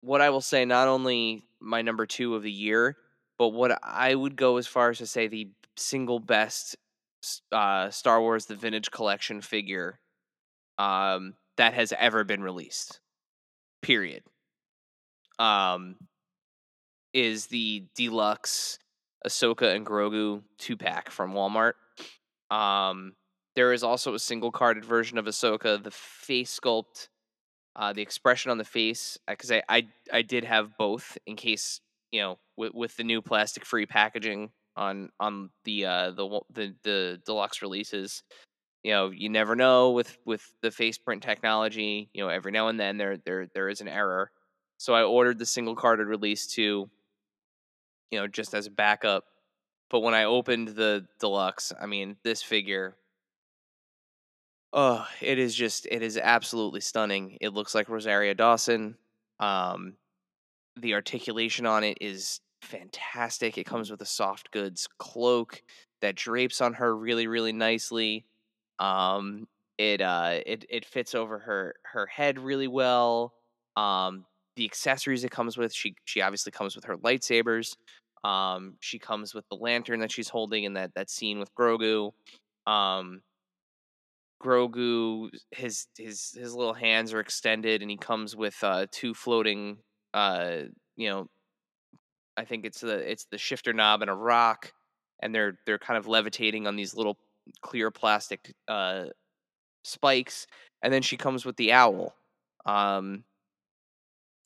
what 0.00 0.20
I 0.20 0.30
will 0.30 0.40
say. 0.40 0.64
Not 0.64 0.88
only 0.88 1.44
my 1.60 1.82
number 1.82 2.04
two 2.04 2.34
of 2.34 2.42
the 2.42 2.52
year, 2.52 2.96
but 3.38 3.48
what 3.48 3.78
I 3.82 4.14
would 4.14 4.36
go 4.36 4.56
as 4.56 4.66
far 4.66 4.90
as 4.90 4.98
to 4.98 5.06
say 5.06 5.28
the 5.28 5.48
single 5.76 6.18
best 6.18 6.76
uh, 7.52 7.90
Star 7.90 8.20
Wars: 8.20 8.46
The 8.46 8.56
Vintage 8.56 8.90
Collection 8.90 9.40
figure 9.40 9.98
um, 10.78 11.34
that 11.56 11.74
has 11.74 11.92
ever 11.96 12.24
been 12.24 12.42
released. 12.42 13.00
Period. 13.82 14.24
Um, 15.38 15.96
is 17.18 17.46
the 17.46 17.84
deluxe 17.94 18.78
Ahsoka 19.26 19.74
and 19.74 19.84
Grogu 19.84 20.42
two 20.58 20.76
pack 20.76 21.10
from 21.10 21.32
Walmart. 21.32 21.72
Um, 22.50 23.14
there 23.56 23.72
is 23.72 23.82
also 23.82 24.14
a 24.14 24.18
single 24.18 24.52
carded 24.52 24.84
version 24.84 25.18
of 25.18 25.24
Ahsoka. 25.24 25.82
The 25.82 25.90
face 25.90 26.58
sculpt, 26.58 27.08
uh, 27.76 27.92
the 27.92 28.02
expression 28.02 28.50
on 28.50 28.58
the 28.58 28.64
face, 28.64 29.18
because 29.26 29.50
I, 29.50 29.62
I 29.68 29.88
I 30.12 30.22
did 30.22 30.44
have 30.44 30.76
both 30.78 31.18
in 31.26 31.36
case 31.36 31.80
you 32.12 32.20
know 32.20 32.38
with 32.56 32.72
with 32.74 32.96
the 32.96 33.04
new 33.04 33.20
plastic 33.20 33.64
free 33.64 33.86
packaging 33.86 34.50
on 34.76 35.10
on 35.18 35.50
the 35.64 35.86
uh 35.86 36.10
the 36.12 36.40
the 36.52 36.74
the 36.84 37.20
deluxe 37.26 37.62
releases. 37.62 38.22
You 38.84 38.92
know, 38.92 39.10
you 39.10 39.28
never 39.28 39.56
know 39.56 39.90
with 39.90 40.16
with 40.24 40.52
the 40.62 40.70
face 40.70 40.98
print 40.98 41.22
technology. 41.22 42.10
You 42.14 42.22
know, 42.22 42.28
every 42.30 42.52
now 42.52 42.68
and 42.68 42.78
then 42.78 42.96
there 42.96 43.16
there 43.16 43.48
there 43.52 43.68
is 43.68 43.80
an 43.80 43.88
error. 43.88 44.30
So 44.78 44.94
I 44.94 45.02
ordered 45.02 45.40
the 45.40 45.46
single 45.46 45.74
carded 45.74 46.06
release 46.06 46.46
too 46.46 46.88
you 48.10 48.18
know, 48.18 48.26
just 48.26 48.54
as 48.54 48.66
a 48.66 48.70
backup. 48.70 49.24
But 49.90 50.00
when 50.00 50.14
I 50.14 50.24
opened 50.24 50.68
the 50.68 51.06
deluxe, 51.18 51.72
I 51.80 51.86
mean, 51.86 52.16
this 52.22 52.42
figure, 52.42 52.96
oh, 54.72 55.06
it 55.20 55.38
is 55.38 55.54
just, 55.54 55.86
it 55.90 56.02
is 56.02 56.18
absolutely 56.18 56.80
stunning. 56.80 57.38
It 57.40 57.54
looks 57.54 57.74
like 57.74 57.88
Rosario 57.88 58.34
Dawson. 58.34 58.96
Um, 59.40 59.94
the 60.76 60.94
articulation 60.94 61.64
on 61.66 61.84
it 61.84 61.98
is 62.00 62.40
fantastic. 62.62 63.56
It 63.56 63.64
comes 63.64 63.90
with 63.90 64.02
a 64.02 64.06
soft 64.06 64.50
goods 64.50 64.88
cloak 64.98 65.62
that 66.00 66.16
drapes 66.16 66.60
on 66.60 66.74
her 66.74 66.94
really, 66.94 67.26
really 67.26 67.52
nicely. 67.52 68.26
Um, 68.78 69.48
it 69.78 70.00
uh, 70.00 70.40
it 70.44 70.64
it 70.68 70.84
fits 70.84 71.14
over 71.14 71.38
her 71.38 71.74
her 71.84 72.06
head 72.06 72.38
really 72.38 72.68
well. 72.68 73.34
Um, 73.76 74.26
the 74.58 74.64
accessories 74.64 75.24
it 75.24 75.30
comes 75.30 75.56
with, 75.56 75.72
she 75.72 75.94
she 76.04 76.20
obviously 76.20 76.52
comes 76.52 76.74
with 76.74 76.84
her 76.84 76.96
lightsabers. 76.96 77.76
Um, 78.24 78.74
she 78.80 78.98
comes 78.98 79.32
with 79.32 79.48
the 79.48 79.56
lantern 79.56 80.00
that 80.00 80.10
she's 80.10 80.28
holding 80.28 80.64
in 80.64 80.74
that 80.74 80.92
that 80.94 81.08
scene 81.08 81.38
with 81.38 81.54
Grogu. 81.54 82.10
Um, 82.66 83.22
Grogu, 84.42 85.30
his 85.52 85.86
his 85.96 86.32
his 86.32 86.54
little 86.54 86.74
hands 86.74 87.14
are 87.14 87.20
extended, 87.20 87.82
and 87.82 87.90
he 87.90 87.96
comes 87.96 88.34
with 88.34 88.56
uh, 88.62 88.86
two 88.90 89.14
floating, 89.14 89.78
uh, 90.12 90.62
you 90.96 91.08
know, 91.08 91.28
I 92.36 92.44
think 92.44 92.64
it's 92.64 92.80
the 92.80 92.98
it's 93.10 93.26
the 93.30 93.38
shifter 93.38 93.72
knob 93.72 94.02
and 94.02 94.10
a 94.10 94.14
rock, 94.14 94.72
and 95.22 95.32
they're 95.32 95.58
they're 95.66 95.78
kind 95.78 95.98
of 95.98 96.08
levitating 96.08 96.66
on 96.66 96.74
these 96.74 96.94
little 96.96 97.16
clear 97.62 97.90
plastic 97.92 98.52
uh, 98.66 99.06
spikes, 99.84 100.46
and 100.82 100.92
then 100.92 101.02
she 101.02 101.16
comes 101.16 101.44
with 101.44 101.56
the 101.56 101.72
owl, 101.72 102.16
um, 102.66 103.24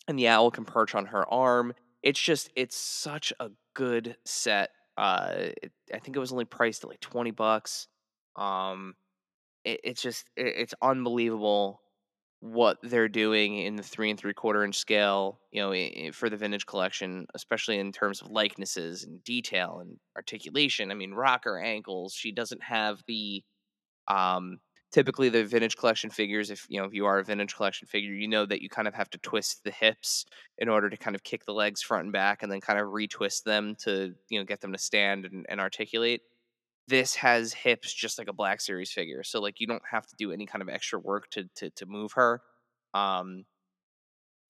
and 0.08 0.18
the 0.18 0.28
owl 0.28 0.50
can 0.50 0.64
perch 0.64 0.94
on 0.94 1.06
her 1.06 1.28
arm. 1.32 1.74
It's 2.02 2.20
just 2.20 2.50
it's 2.56 2.76
such 2.76 3.32
a 3.40 3.50
good 3.74 4.16
set. 4.24 4.70
Uh, 4.96 5.50
it, 5.62 5.72
I 5.94 5.98
think 5.98 6.16
it 6.16 6.20
was 6.20 6.32
only 6.32 6.44
priced 6.44 6.84
at 6.84 6.90
like 6.90 7.00
twenty 7.00 7.30
bucks. 7.30 7.88
Um, 8.36 8.94
it, 9.64 9.80
it's 9.84 10.02
just 10.02 10.28
it, 10.36 10.54
it's 10.56 10.74
unbelievable 10.82 11.80
what 12.40 12.76
they're 12.82 13.08
doing 13.08 13.56
in 13.56 13.76
the 13.76 13.84
three 13.84 14.10
and 14.10 14.18
three 14.18 14.34
quarter 14.34 14.64
inch 14.64 14.76
scale, 14.76 15.38
you 15.52 15.62
know, 15.62 16.12
for 16.12 16.28
the 16.28 16.36
vintage 16.36 16.66
collection, 16.66 17.24
especially 17.34 17.78
in 17.78 17.92
terms 17.92 18.20
of 18.20 18.32
likenesses 18.32 19.04
and 19.04 19.22
detail 19.22 19.78
and 19.80 19.96
articulation. 20.16 20.90
I 20.90 20.94
mean, 20.94 21.12
rocker 21.12 21.56
ankles. 21.56 22.14
She 22.14 22.32
doesn't 22.32 22.62
have 22.62 23.00
the 23.06 23.44
um 24.08 24.58
typically 24.92 25.28
the 25.28 25.44
vintage 25.44 25.76
collection 25.76 26.10
figures 26.10 26.50
if 26.50 26.66
you 26.68 26.78
know 26.78 26.86
if 26.86 26.94
you 26.94 27.06
are 27.06 27.18
a 27.18 27.24
vintage 27.24 27.54
collection 27.54 27.86
figure 27.88 28.12
you 28.12 28.28
know 28.28 28.46
that 28.46 28.62
you 28.62 28.68
kind 28.68 28.86
of 28.88 28.94
have 28.94 29.10
to 29.10 29.18
twist 29.18 29.62
the 29.64 29.70
hips 29.70 30.24
in 30.58 30.68
order 30.68 30.90
to 30.90 30.96
kind 30.96 31.16
of 31.16 31.22
kick 31.24 31.44
the 31.46 31.52
legs 31.54 31.82
front 31.82 32.04
and 32.04 32.12
back 32.12 32.42
and 32.42 32.52
then 32.52 32.60
kind 32.60 32.78
of 32.78 32.88
retwist 32.88 33.44
them 33.44 33.74
to 33.76 34.14
you 34.28 34.38
know 34.38 34.44
get 34.44 34.60
them 34.60 34.72
to 34.72 34.78
stand 34.78 35.24
and, 35.26 35.46
and 35.48 35.60
articulate. 35.60 36.20
This 36.88 37.14
has 37.16 37.52
hips 37.54 37.92
just 37.94 38.18
like 38.18 38.28
a 38.28 38.32
black 38.34 38.60
series 38.60 38.92
figure 38.92 39.22
so 39.24 39.40
like 39.40 39.60
you 39.60 39.66
don't 39.66 39.82
have 39.90 40.06
to 40.08 40.16
do 40.18 40.32
any 40.32 40.46
kind 40.46 40.62
of 40.62 40.68
extra 40.68 40.98
work 41.00 41.30
to 41.30 41.48
to, 41.56 41.70
to 41.70 41.86
move 41.86 42.12
her. 42.14 42.42
Um 42.94 43.44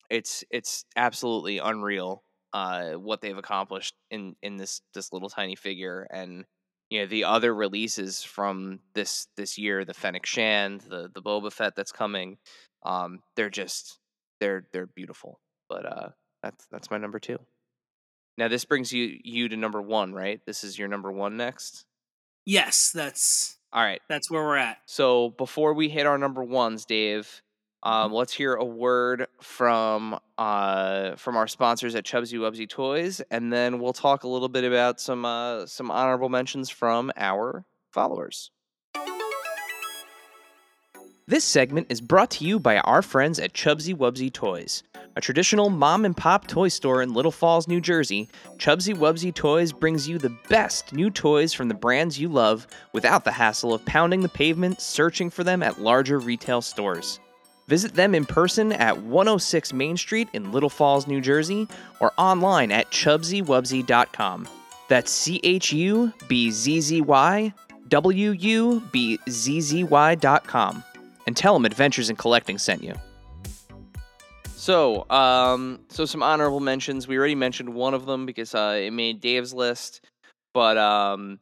it's 0.09 0.43
it's 0.51 0.85
absolutely 0.95 1.57
unreal 1.59 2.23
uh 2.53 2.91
what 2.93 3.21
they've 3.21 3.37
accomplished 3.37 3.95
in 4.11 4.35
in 4.41 4.57
this 4.57 4.81
this 4.93 5.11
little 5.11 5.29
tiny 5.29 5.55
figure 5.55 6.07
and 6.11 6.45
you 6.93 6.99
know 6.99 7.07
the 7.07 7.23
other 7.23 7.55
releases 7.55 8.21
from 8.21 8.79
this 8.93 9.25
this 9.35 9.57
year 9.57 9.83
the 9.83 9.95
Fennec 9.95 10.27
Shand 10.27 10.81
the 10.81 11.09
the 11.11 11.23
Boba 11.23 11.51
Fett 11.51 11.75
that's 11.75 11.91
coming 11.91 12.37
um 12.83 13.23
they're 13.35 13.49
just 13.49 13.97
they're 14.39 14.67
they're 14.71 14.85
beautiful. 14.85 15.39
But 15.67 15.85
uh 15.87 16.09
that's 16.43 16.67
that's 16.71 16.91
my 16.91 16.99
number 16.99 17.17
2 17.19 17.39
now 18.37 18.47
this 18.47 18.63
brings 18.63 18.93
you 18.93 19.17
you 19.23 19.49
to 19.49 19.57
number 19.57 19.81
1 19.81 20.13
right? 20.13 20.39
This 20.45 20.63
is 20.63 20.77
your 20.77 20.87
number 20.87 21.11
1 21.11 21.35
next? 21.35 21.85
Yes, 22.45 22.91
that's 22.93 23.57
all 23.71 23.83
right. 23.83 24.01
that's 24.07 24.29
where 24.29 24.43
we're 24.43 24.57
at. 24.57 24.77
So 24.85 25.29
before 25.29 25.73
we 25.73 25.89
hit 25.89 26.05
our 26.05 26.19
number 26.19 26.43
ones, 26.43 26.85
Dave, 26.85 27.41
um, 27.83 28.13
let's 28.13 28.33
hear 28.33 28.55
a 28.55 28.63
word 28.63 29.27
from 29.41 30.17
uh, 30.37 31.15
from 31.17 31.35
our 31.35 31.47
sponsors 31.47 31.95
at 31.95 32.05
Chubsy 32.05 32.39
Wubsy 32.39 32.67
Toys, 32.67 33.21
and 33.29 33.51
then 33.51 33.79
we'll 33.79 33.93
talk 33.93 34.23
a 34.23 34.27
little 34.27 34.47
bit 34.47 34.63
about 34.63 35.01
some 35.01 35.25
uh, 35.25 35.65
some 35.65 35.91
honorable 35.91 36.29
mentions 36.29 36.69
from 36.69 37.11
our 37.17 37.65
followers. 37.91 38.51
This 41.27 41.43
segment 41.43 41.87
is 41.89 42.01
brought 42.01 42.31
to 42.31 42.45
you 42.45 42.59
by 42.59 42.79
our 42.79 43.01
friends 43.01 43.37
at 43.39 43.53
Chubsy 43.53 43.95
Wubsy 43.95 44.31
Toys. 44.31 44.83
A 45.15 45.21
traditional 45.21 45.69
mom 45.69 46.05
and 46.05 46.17
pop 46.17 46.47
toy 46.47 46.69
store 46.69 47.01
in 47.01 47.13
Little 47.13 47.31
Falls, 47.31 47.67
New 47.67 47.79
Jersey, 47.79 48.27
Chubsy 48.57 48.95
Wubsy 48.95 49.33
Toys 49.33 49.71
brings 49.71 50.07
you 50.07 50.17
the 50.17 50.35
best 50.49 50.91
new 50.91 51.09
toys 51.09 51.53
from 51.53 51.67
the 51.67 51.75
brands 51.75 52.19
you 52.19 52.29
love 52.29 52.65
without 52.93 53.23
the 53.23 53.31
hassle 53.31 53.73
of 53.73 53.85
pounding 53.85 54.21
the 54.21 54.29
pavement 54.29 54.81
searching 54.81 55.29
for 55.29 55.43
them 55.43 55.61
at 55.61 55.79
larger 55.79 56.17
retail 56.17 56.61
stores. 56.61 57.19
Visit 57.67 57.93
them 57.93 58.13
in 58.13 58.25
person 58.25 58.71
at 58.73 58.97
106 59.03 59.73
Main 59.73 59.97
Street 59.97 60.27
in 60.33 60.51
Little 60.51 60.69
Falls, 60.69 61.07
New 61.07 61.21
Jersey, 61.21 61.67
or 61.99 62.11
online 62.17 62.71
at 62.71 62.91
chubsywubsy.com. 62.91 64.47
That's 64.89 65.11
C 65.11 65.39
H 65.43 65.71
U 65.71 66.13
B 66.27 66.51
Z 66.51 66.81
Z 66.81 67.01
Y 67.01 67.53
W 67.87 68.31
U 68.31 68.83
B 68.91 69.19
Z 69.29 69.61
Z 69.61 69.83
Y.com. 69.85 70.83
And 71.25 71.37
tell 71.37 71.53
them 71.53 71.65
Adventures 71.65 72.09
in 72.09 72.15
Collecting 72.15 72.57
sent 72.57 72.83
you. 72.83 72.95
So, 74.55 75.09
um, 75.09 75.79
so 75.89 76.05
some 76.05 76.23
honorable 76.23 76.59
mentions. 76.59 77.07
We 77.07 77.17
already 77.17 77.35
mentioned 77.35 77.73
one 77.73 77.93
of 77.93 78.05
them 78.05 78.25
because 78.25 78.55
uh, 78.55 78.79
it 78.81 78.91
made 78.91 79.19
Dave's 79.19 79.53
list, 79.53 80.01
but 80.53 80.77
um, 80.77 81.39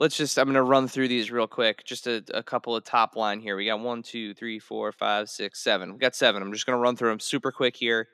let's 0.00 0.16
just. 0.16 0.38
I'm 0.38 0.46
gonna 0.46 0.62
run 0.62 0.88
through 0.88 1.08
these 1.08 1.30
real 1.30 1.46
quick. 1.46 1.84
Just 1.84 2.06
a, 2.06 2.24
a 2.34 2.42
couple 2.42 2.74
of 2.74 2.82
top 2.82 3.14
line 3.14 3.38
here. 3.38 3.56
We 3.56 3.66
got 3.66 3.78
one, 3.78 4.02
two, 4.02 4.34
three, 4.34 4.58
four, 4.58 4.90
five, 4.90 5.28
six, 5.28 5.62
seven. 5.62 5.92
We 5.92 5.98
got 5.98 6.16
seven. 6.16 6.42
I'm 6.42 6.52
just 6.52 6.66
gonna 6.66 6.78
run 6.78 6.96
through 6.96 7.10
them 7.10 7.20
super 7.20 7.52
quick 7.52 7.76
here. 7.76 8.08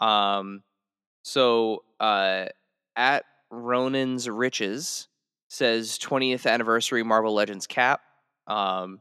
Um, 0.00 0.62
so 1.22 1.82
uh, 1.98 2.46
at 2.94 3.24
Ronan's 3.50 4.28
Riches 4.28 5.08
says 5.48 5.98
20th 5.98 6.48
anniversary 6.48 7.02
Marvel 7.02 7.34
Legends 7.34 7.66
cap. 7.66 8.00
Um, 8.46 9.00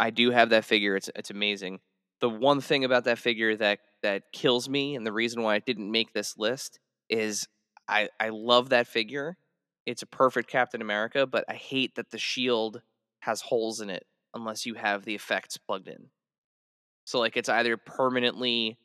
I 0.00 0.10
do 0.10 0.30
have 0.30 0.50
that 0.50 0.64
figure. 0.64 0.96
It's 0.96 1.10
it's 1.14 1.30
amazing. 1.30 1.80
The 2.20 2.30
one 2.30 2.60
thing 2.60 2.84
about 2.84 3.04
that 3.04 3.18
figure 3.18 3.54
that 3.56 3.80
that 4.02 4.24
kills 4.32 4.68
me, 4.68 4.96
and 4.96 5.06
the 5.06 5.12
reason 5.12 5.42
why 5.42 5.54
I 5.54 5.58
didn't 5.60 5.90
make 5.90 6.12
this 6.12 6.36
list 6.38 6.80
is 7.08 7.46
I 7.88 8.08
I 8.18 8.30
love 8.30 8.70
that 8.70 8.86
figure. 8.86 9.36
It's 9.86 10.02
a 10.02 10.06
perfect 10.06 10.50
Captain 10.50 10.80
America, 10.80 11.26
but 11.26 11.44
I 11.48 11.54
hate 11.54 11.94
that 11.96 12.10
the 12.10 12.18
shield 12.18 12.80
has 13.20 13.40
holes 13.40 13.80
in 13.80 13.90
it 13.90 14.06
unless 14.34 14.66
you 14.66 14.74
have 14.74 15.04
the 15.04 15.14
effects 15.14 15.56
plugged 15.56 15.88
in. 15.88 16.08
So 17.04 17.18
like 17.18 17.36
it's 17.36 17.48
either 17.48 17.76
permanently 17.76 18.78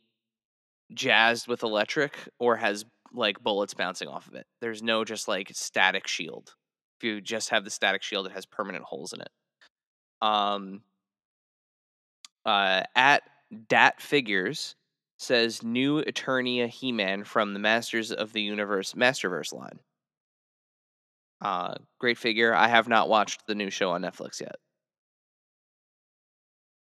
jazzed 0.93 1.47
with 1.47 1.63
electric 1.63 2.17
or 2.39 2.55
has 2.55 2.85
like 3.13 3.41
bullets 3.41 3.73
bouncing 3.73 4.07
off 4.07 4.27
of 4.27 4.35
it. 4.35 4.45
There's 4.61 4.83
no 4.83 5.03
just 5.03 5.27
like 5.27 5.51
static 5.53 6.07
shield. 6.07 6.53
If 6.99 7.05
you 7.05 7.21
just 7.21 7.49
have 7.49 7.63
the 7.63 7.69
static 7.69 8.03
shield, 8.03 8.27
it 8.27 8.33
has 8.33 8.45
permanent 8.45 8.83
holes 8.83 9.13
in 9.13 9.21
it. 9.21 9.29
Um, 10.21 10.81
uh, 12.45 12.83
at 12.95 13.23
Dat 13.67 14.01
Figures 14.01 14.75
says 15.17 15.63
new 15.63 16.01
Eternia 16.03 16.67
He 16.67 16.91
Man 16.91 17.23
from 17.23 17.53
the 17.53 17.59
Masters 17.59 18.11
of 18.11 18.33
the 18.33 18.41
Universe 18.41 18.93
Masterverse 18.93 19.53
line. 19.53 19.79
Uh, 21.41 21.75
great 21.99 22.17
figure. 22.17 22.53
I 22.53 22.67
have 22.67 22.87
not 22.87 23.07
watched 23.09 23.47
the 23.47 23.55
new 23.55 23.69
show 23.69 23.91
on 23.91 24.01
Netflix 24.01 24.41
yet. 24.41 24.55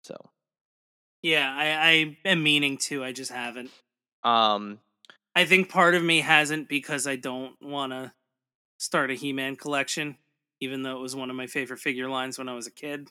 So, 0.03 0.15
Yeah, 1.21 1.49
I, 1.55 1.67
I 1.89 2.17
am 2.29 2.43
meaning 2.43 2.77
to. 2.79 3.03
I 3.03 3.11
just 3.13 3.31
haven't. 3.31 3.71
um, 4.23 4.79
I 5.35 5.45
think 5.45 5.69
part 5.69 5.95
of 5.95 6.03
me 6.03 6.19
hasn't 6.19 6.69
because 6.69 7.07
I 7.07 7.15
don't 7.15 7.55
want 7.59 7.91
to 7.91 8.11
start 8.77 9.09
a 9.09 9.15
He-Man 9.15 9.55
collection, 9.55 10.17
even 10.59 10.83
though 10.83 10.95
it 10.97 11.01
was 11.01 11.15
one 11.15 11.31
of 11.31 11.35
my 11.35 11.47
favorite 11.47 11.79
figure 11.79 12.07
lines 12.07 12.37
when 12.37 12.47
I 12.49 12.53
was 12.53 12.67
a 12.67 12.71
kid. 12.71 13.09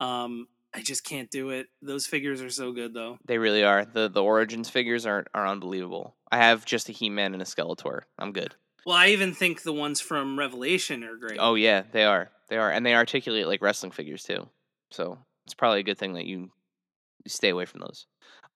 Um, 0.00 0.48
I 0.74 0.80
just 0.82 1.04
can't 1.04 1.30
do 1.30 1.50
it. 1.50 1.68
Those 1.80 2.06
figures 2.06 2.42
are 2.42 2.50
so 2.50 2.72
good, 2.72 2.92
though. 2.94 3.18
they 3.24 3.38
really 3.38 3.62
are. 3.62 3.84
the 3.84 4.08
The 4.08 4.22
Origins 4.24 4.68
figures 4.68 5.06
are 5.06 5.26
are 5.32 5.46
unbelievable. 5.46 6.16
I 6.32 6.38
have 6.38 6.64
just 6.64 6.88
a 6.88 6.92
He 6.92 7.08
Man 7.10 7.32
and 7.34 7.42
a 7.42 7.44
Skeletor. 7.46 8.00
I'm 8.18 8.32
good. 8.32 8.56
Well, 8.86 8.96
I 8.96 9.08
even 9.08 9.34
think 9.34 9.62
the 9.62 9.72
ones 9.72 10.00
from 10.00 10.38
Revelation 10.38 11.04
are 11.04 11.16
great. 11.16 11.38
Oh 11.40 11.54
yeah, 11.54 11.82
they 11.92 12.04
are. 12.04 12.30
They 12.48 12.58
are, 12.58 12.70
and 12.70 12.84
they 12.84 12.94
articulate 12.94 13.46
like 13.46 13.62
wrestling 13.62 13.92
figures 13.92 14.22
too. 14.22 14.48
So 14.90 15.18
it's 15.46 15.54
probably 15.54 15.80
a 15.80 15.84
good 15.84 15.98
thing 15.98 16.14
that 16.14 16.26
you 16.26 16.50
stay 17.26 17.48
away 17.48 17.64
from 17.64 17.80
those. 17.80 18.06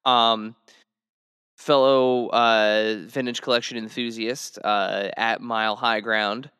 Um, 0.05 0.55
fellow 1.57 2.29
uh, 2.29 2.97
vintage 3.07 3.43
collection 3.43 3.79
enthusiast 3.79 4.59
uh, 4.63 5.09
at 5.17 5.41
Mile 5.41 5.77
High 5.77 6.01
Ground 6.01 6.51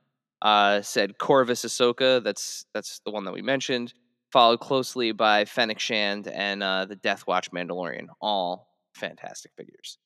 uh, 0.43 0.83
said 0.83 1.19
Corvus 1.19 1.65
Ahsoka. 1.65 2.23
That's 2.23 2.67
that's 2.75 3.01
the 3.05 3.11
one 3.11 3.25
that 3.25 3.35
we 3.35 3.43
mentioned. 3.43 3.95
Followed 4.33 4.61
closely 4.61 5.13
by 5.13 5.45
Fennec 5.47 5.79
Shand 5.79 6.29
and 6.29 6.63
uh, 6.63 6.85
the 6.85 6.97
Death 6.97 7.27
Watch 7.27 7.51
Mandalorian. 7.51 8.09
All 8.21 8.69
fantastic 8.95 9.53
figures. 9.57 9.99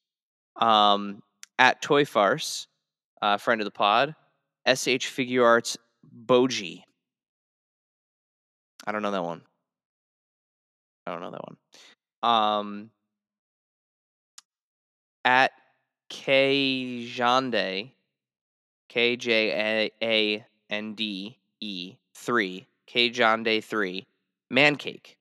Um, 0.57 1.23
at 1.59 1.83
Toy 1.83 2.05
Farce, 2.05 2.69
uh, 3.23 3.39
friend 3.39 3.61
of 3.61 3.64
the 3.64 3.70
pod, 3.70 4.14
SH 4.66 5.07
Figure 5.07 5.45
Arts 5.45 5.79
Bojji. 6.27 6.83
I 8.87 8.93
don't 8.93 9.03
know 9.03 9.12
that 9.12 9.23
one. 9.23 9.43
I 11.07 11.12
don't 11.12 11.20
know 11.20 11.31
that 11.31 11.45
one. 11.45 11.57
Um, 12.23 12.91
at 15.25 15.53
K 16.11 17.09
Jande, 17.09 17.93
K 18.89 19.16
J 19.16 19.91
A 20.03 20.45
N 20.68 20.95
D 20.95 21.39
E 21.61 21.97
three, 22.14 22.66
K 22.87 23.11
Jande 23.11 23.62
three, 23.62 24.07
Man 24.51 24.77
Cake. 24.77 25.16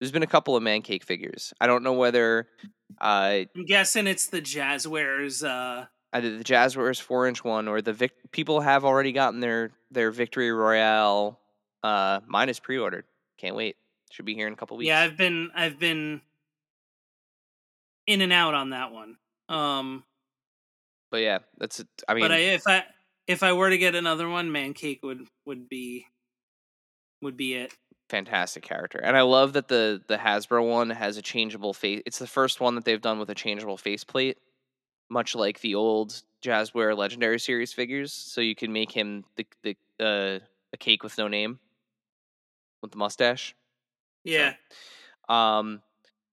There's 0.00 0.12
been 0.12 0.22
a 0.22 0.28
couple 0.28 0.56
of 0.56 0.62
Man 0.62 0.82
Cake 0.82 1.04
figures. 1.04 1.54
I 1.60 1.66
don't 1.66 1.82
know 1.82 1.92
whether 1.94 2.48
uh, 3.00 3.44
I'm 3.56 3.64
guessing 3.66 4.06
it's 4.06 4.26
the 4.26 4.42
Jazwares. 4.42 5.46
Uh, 5.46 5.86
either 6.12 6.36
the 6.36 6.44
Jazwares 6.44 7.00
four 7.00 7.26
inch 7.26 7.42
one 7.44 7.68
or 7.68 7.80
the 7.82 7.92
Vic- 7.92 8.32
people 8.32 8.60
have 8.60 8.84
already 8.84 9.12
gotten 9.12 9.40
their 9.40 9.70
their 9.90 10.10
Victory 10.10 10.52
Royale. 10.52 11.38
Uh, 11.82 12.20
mine 12.26 12.48
is 12.48 12.60
pre 12.60 12.78
ordered. 12.78 13.04
Can't 13.38 13.56
wait. 13.56 13.76
Should 14.10 14.24
be 14.26 14.34
here 14.34 14.46
in 14.46 14.52
a 14.52 14.56
couple 14.56 14.76
weeks. 14.76 14.88
Yeah, 14.88 15.00
I've 15.00 15.16
been 15.16 15.50
I've 15.54 15.78
been 15.78 16.20
in 18.06 18.20
and 18.20 18.32
out 18.32 18.54
on 18.54 18.70
that 18.70 18.92
one. 18.92 19.16
Um, 19.48 20.04
but 21.10 21.18
yeah, 21.18 21.38
that's. 21.58 21.80
it. 21.80 21.88
I 22.08 22.14
mean, 22.14 22.24
but 22.24 22.32
I, 22.32 22.36
if 22.38 22.66
I 22.66 22.84
if 23.26 23.42
I 23.42 23.52
were 23.52 23.70
to 23.70 23.78
get 23.78 23.94
another 23.94 24.28
one, 24.28 24.52
Man 24.52 24.74
Cake 24.74 25.00
would 25.02 25.26
would 25.46 25.68
be 25.68 26.06
would 27.20 27.36
be 27.36 27.54
it. 27.54 27.72
fantastic 28.08 28.62
character, 28.62 28.98
and 28.98 29.16
I 29.16 29.22
love 29.22 29.54
that 29.54 29.68
the 29.68 30.02
the 30.08 30.16
Hasbro 30.16 30.68
one 30.68 30.90
has 30.90 31.16
a 31.16 31.22
changeable 31.22 31.72
face. 31.72 32.02
It's 32.06 32.18
the 32.18 32.26
first 32.26 32.60
one 32.60 32.74
that 32.74 32.84
they've 32.84 33.00
done 33.00 33.18
with 33.18 33.30
a 33.30 33.34
changeable 33.34 33.76
faceplate, 33.76 34.38
much 35.12 35.34
like 35.34 35.60
the 35.60 35.74
old 35.74 36.22
Jazware 36.42 36.96
Legendary 36.96 37.38
Series 37.38 37.72
figures. 37.72 38.12
So 38.12 38.40
you 38.40 38.54
can 38.54 38.72
make 38.72 38.90
him 38.90 39.24
the 39.36 39.46
the 39.62 39.76
uh, 40.00 40.38
a 40.72 40.76
cake 40.78 41.02
with 41.04 41.16
no 41.18 41.28
name 41.28 41.58
with 42.80 42.90
the 42.90 42.98
mustache. 42.98 43.54
Yeah, 44.24 44.54
Um, 45.28 45.82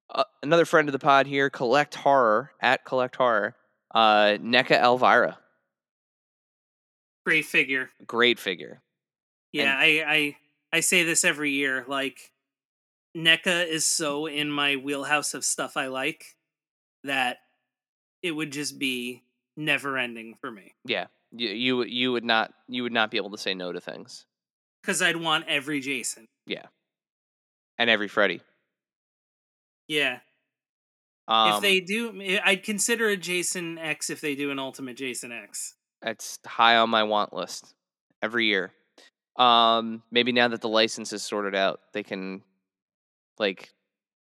uh, 0.09 0.23
another 0.43 0.65
friend 0.65 0.87
of 0.87 0.93
the 0.93 0.99
pod 0.99 1.25
here, 1.27 1.49
Collect 1.49 1.95
Horror 1.95 2.51
at 2.61 2.85
Collect 2.85 3.15
Horror. 3.15 3.55
Uh, 3.93 4.37
NECA 4.39 4.79
Elvira, 4.79 5.39
great 7.25 7.45
figure. 7.45 7.89
great 8.05 8.39
figure. 8.39 8.81
Yeah, 9.51 9.75
I 9.77 10.03
I 10.07 10.35
I 10.71 10.79
say 10.81 11.03
this 11.03 11.25
every 11.25 11.51
year. 11.51 11.85
Like 11.87 12.31
NECA 13.17 13.67
is 13.67 13.85
so 13.85 14.27
in 14.27 14.51
my 14.51 14.75
wheelhouse 14.75 15.33
of 15.33 15.43
stuff 15.43 15.75
I 15.75 15.87
like 15.87 16.37
that 17.03 17.37
it 18.21 18.31
would 18.31 18.51
just 18.51 18.79
be 18.79 19.23
never 19.55 19.97
ending 19.97 20.35
for 20.39 20.51
me. 20.51 20.73
Yeah, 20.85 21.07
you 21.31 21.49
you 21.49 21.83
you 21.83 22.11
would 22.11 22.23
not 22.23 22.53
you 22.67 22.83
would 22.83 22.93
not 22.93 23.11
be 23.11 23.17
able 23.17 23.31
to 23.31 23.37
say 23.37 23.53
no 23.53 23.71
to 23.71 23.79
things. 23.79 24.25
Because 24.81 25.01
I'd 25.01 25.17
want 25.17 25.45
every 25.47 25.81
Jason. 25.81 26.27
Yeah. 26.45 26.65
And 27.77 27.89
every 27.89 28.07
Freddy. 28.07 28.41
Yeah. 29.87 30.19
Um, 31.27 31.55
if 31.55 31.61
they 31.61 31.79
do, 31.79 32.39
I'd 32.43 32.63
consider 32.63 33.09
a 33.09 33.17
Jason 33.17 33.77
X 33.77 34.09
if 34.09 34.21
they 34.21 34.35
do 34.35 34.51
an 34.51 34.59
Ultimate 34.59 34.97
Jason 34.97 35.31
X. 35.31 35.75
It's 36.01 36.39
high 36.45 36.77
on 36.77 36.89
my 36.89 37.03
want 37.03 37.33
list 37.33 37.73
every 38.21 38.45
year. 38.45 38.71
Um, 39.35 40.01
maybe 40.11 40.31
now 40.31 40.47
that 40.47 40.61
the 40.61 40.69
license 40.69 41.13
is 41.13 41.23
sorted 41.23 41.55
out, 41.55 41.81
they 41.93 42.03
can 42.03 42.41
like 43.37 43.69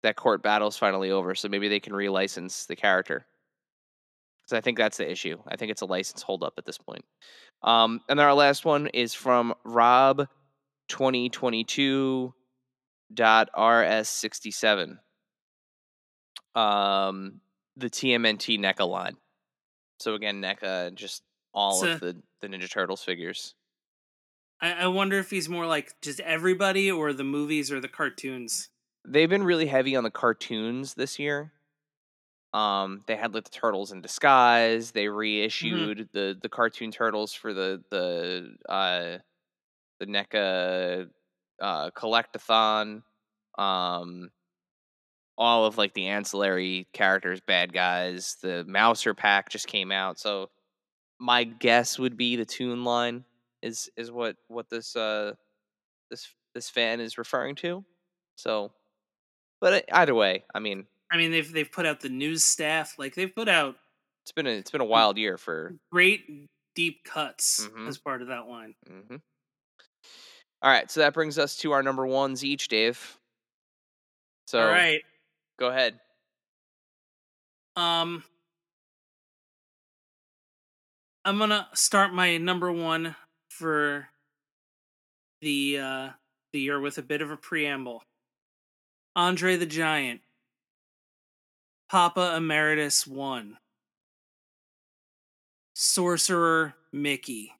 that 0.03 0.16
court 0.16 0.42
battle's 0.42 0.76
finally 0.76 1.11
over, 1.11 1.34
so 1.34 1.49
maybe 1.49 1.68
they 1.68 1.80
can 1.80 1.92
relicense 1.92 2.66
the 2.66 2.76
character. 2.76 3.26
Because 4.49 4.59
I 4.59 4.62
think 4.62 4.78
that's 4.78 4.96
the 4.96 5.11
issue. 5.11 5.36
I 5.46 5.57
think 5.57 5.70
it's 5.70 5.82
a 5.82 5.86
license 5.86 6.22
holdup 6.22 6.55
at 6.57 6.64
this 6.64 6.78
point. 6.78 7.05
Um, 7.62 8.01
and 8.09 8.18
then 8.18 8.24
our 8.26 8.32
last 8.34 8.64
one 8.64 8.86
is 8.88 9.12
from 9.12 9.53
Rob 9.64 10.26
twenty 10.88 11.28
twenty 11.28 11.64
two 11.64 12.32
dot 13.12 13.51
RS 13.59 14.09
sixty 14.09 14.51
seven. 14.51 15.01
Um, 16.55 17.40
the 17.76 17.90
TMNT 17.90 18.59
NECA 18.59 18.88
line. 18.88 19.16
So 20.01 20.14
again, 20.14 20.40
NECA 20.40 20.94
just 20.94 21.22
all 21.53 21.74
So- 21.80 21.92
of 21.92 22.01
the 22.01 22.22
the 22.40 22.49
Ninja 22.49 22.70
Turtles 22.70 23.03
figures. 23.03 23.55
I, 24.61 24.72
I 24.72 24.86
wonder 24.86 25.18
if 25.18 25.30
he's 25.30 25.49
more 25.49 25.66
like 25.66 25.92
just 26.03 26.20
everybody 26.20 26.90
or 26.90 27.12
the 27.12 27.24
movies 27.24 27.70
or 27.70 27.80
the 27.80 27.88
cartoons. 27.88 28.70
They've 29.07 29.28
been 29.28 29.44
really 29.44 29.66
heavy 29.66 29.94
on 29.94 30.05
the 30.05 30.11
cartoons 30.11 30.94
this 30.94 31.18
year. 31.18 31.53
Um, 32.55 33.03
they 33.07 33.16
had 33.16 33.34
like 33.34 33.44
the 33.44 33.51
Turtles 33.51 33.92
in 33.92 34.01
Disguise. 34.01 34.90
They 34.90 35.09
reissued 35.09 36.09
the 36.12 36.36
the 36.40 36.49
cartoon 36.49 36.90
Turtles 36.90 37.34
for 37.34 37.53
the 37.53 37.82
the 37.90 38.55
uh 38.68 39.18
the 40.01 40.07
NECA 40.07 41.09
uh 41.61 41.90
collectathon. 41.90 43.03
Um, 43.59 44.30
all 45.36 45.66
of 45.66 45.78
like 45.78 45.94
the 45.94 46.09
ancillary 46.09 46.86
characters, 46.92 47.40
bad 47.40 47.72
guys. 47.72 48.36
The 48.42 48.64
Mouser 48.66 49.14
pack 49.14 49.51
just 49.51 49.66
came 49.66 49.92
out, 49.92 50.18
so 50.18 50.51
my 51.18 51.44
guess 51.44 51.99
would 51.99 52.16
be 52.16 52.36
the 52.36 52.46
Toon 52.46 52.84
line 52.84 53.24
is 53.62 53.90
is 53.96 54.11
what 54.11 54.36
what 54.49 54.70
this 54.70 54.96
uh 54.96 55.32
this 56.11 56.28
this 56.55 56.70
fan 56.70 57.01
is 57.01 57.18
referring 57.18 57.57
to. 57.57 57.84
So, 58.36 58.72
but 59.61 59.72
uh, 59.74 59.80
either 59.92 60.14
way, 60.14 60.44
I 60.55 60.61
mean, 60.61 60.86
I 61.11 61.16
mean, 61.16 61.30
they've 61.30 61.50
they've 61.50 61.70
put 61.70 61.86
out 61.86 62.00
the 62.00 62.09
news 62.09 62.44
staff, 62.44 62.98
like 62.98 63.14
they've 63.14 63.34
put 63.34 63.48
out 63.48 63.76
it's 64.24 64.32
been 64.32 64.46
a 64.46 64.50
it's 64.50 64.70
been 64.70 64.80
a 64.80 64.84
wild 64.84 65.16
year 65.16 65.38
for. 65.38 65.74
great 65.90 66.46
deep 66.74 67.02
cuts 67.04 67.66
Mhm. 67.66 67.88
as 67.88 67.98
part 67.98 68.22
of 68.22 68.28
that 68.28 68.46
line. 68.46 68.74
hmm 68.86 69.16
All 70.61 70.70
right, 70.70 70.90
so 70.90 71.00
that 71.00 71.14
brings 71.14 71.38
us 71.38 71.56
to 71.59 71.72
our 71.72 71.82
number 71.82 72.06
ones 72.06 72.44
each, 72.44 72.68
Dave. 72.68 73.18
So, 74.46 74.61
All 74.61 74.66
right. 74.66 75.02
go 75.59 75.68
ahead. 75.68 76.00
Um 77.76 78.24
I'm 81.24 81.38
gonna 81.38 81.68
start 81.74 82.12
my 82.12 82.38
number 82.38 82.72
one 82.72 83.14
for 83.50 84.09
the 85.40 85.78
uh 85.78 86.11
the 86.52 86.61
year 86.61 86.80
with 86.80 86.98
a 86.98 87.02
bit 87.02 87.22
of 87.22 87.30
a 87.30 87.36
preamble. 87.36 88.02
Andre 89.14 89.56
the 89.56 89.66
Giant. 89.66 90.22
Papa 91.89 92.34
Emeritus 92.36 93.07
one. 93.07 93.57
Sorcerer 95.74 96.74
Mickey. 96.93 97.53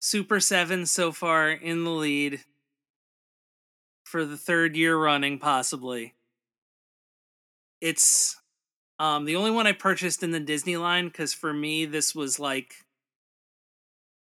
Super 0.00 0.40
7 0.40 0.86
so 0.86 1.12
far 1.12 1.50
in 1.50 1.84
the 1.84 1.90
lead 1.90 2.40
for 4.02 4.24
the 4.24 4.36
third 4.36 4.76
year 4.76 4.96
running, 4.96 5.38
possibly. 5.38 6.14
It's 7.80 8.36
um 8.98 9.24
the 9.24 9.36
only 9.36 9.50
one 9.52 9.66
I 9.66 9.72
purchased 9.72 10.22
in 10.22 10.32
the 10.32 10.40
Disney 10.40 10.76
line 10.76 11.06
because 11.06 11.32
for 11.32 11.52
me 11.52 11.84
this 11.84 12.14
was 12.14 12.40
like 12.40 12.74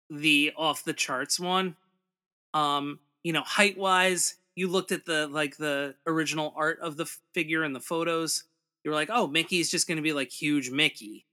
the 0.09 0.53
off 0.57 0.85
the 0.85 0.93
charts 0.93 1.41
one. 1.41 1.74
Um, 2.55 3.01
you 3.24 3.33
know, 3.33 3.43
height 3.43 3.76
wise, 3.76 4.37
you 4.55 4.68
looked 4.68 4.92
at 4.92 5.07
the 5.07 5.26
like 5.26 5.57
the 5.57 5.94
original 6.07 6.53
art 6.57 6.78
of 6.80 6.96
the 6.96 7.07
figure 7.34 7.62
and 7.62 7.74
the 7.74 7.80
photos. 7.80 8.44
You 8.84 8.90
were 8.90 8.96
like, 8.96 9.11
oh, 9.12 9.26
Mickey's 9.26 9.70
just 9.70 9.88
gonna 9.88 10.03
be 10.03 10.12
like 10.12 10.30
huge 10.30 10.70
Mickey, 10.70 11.26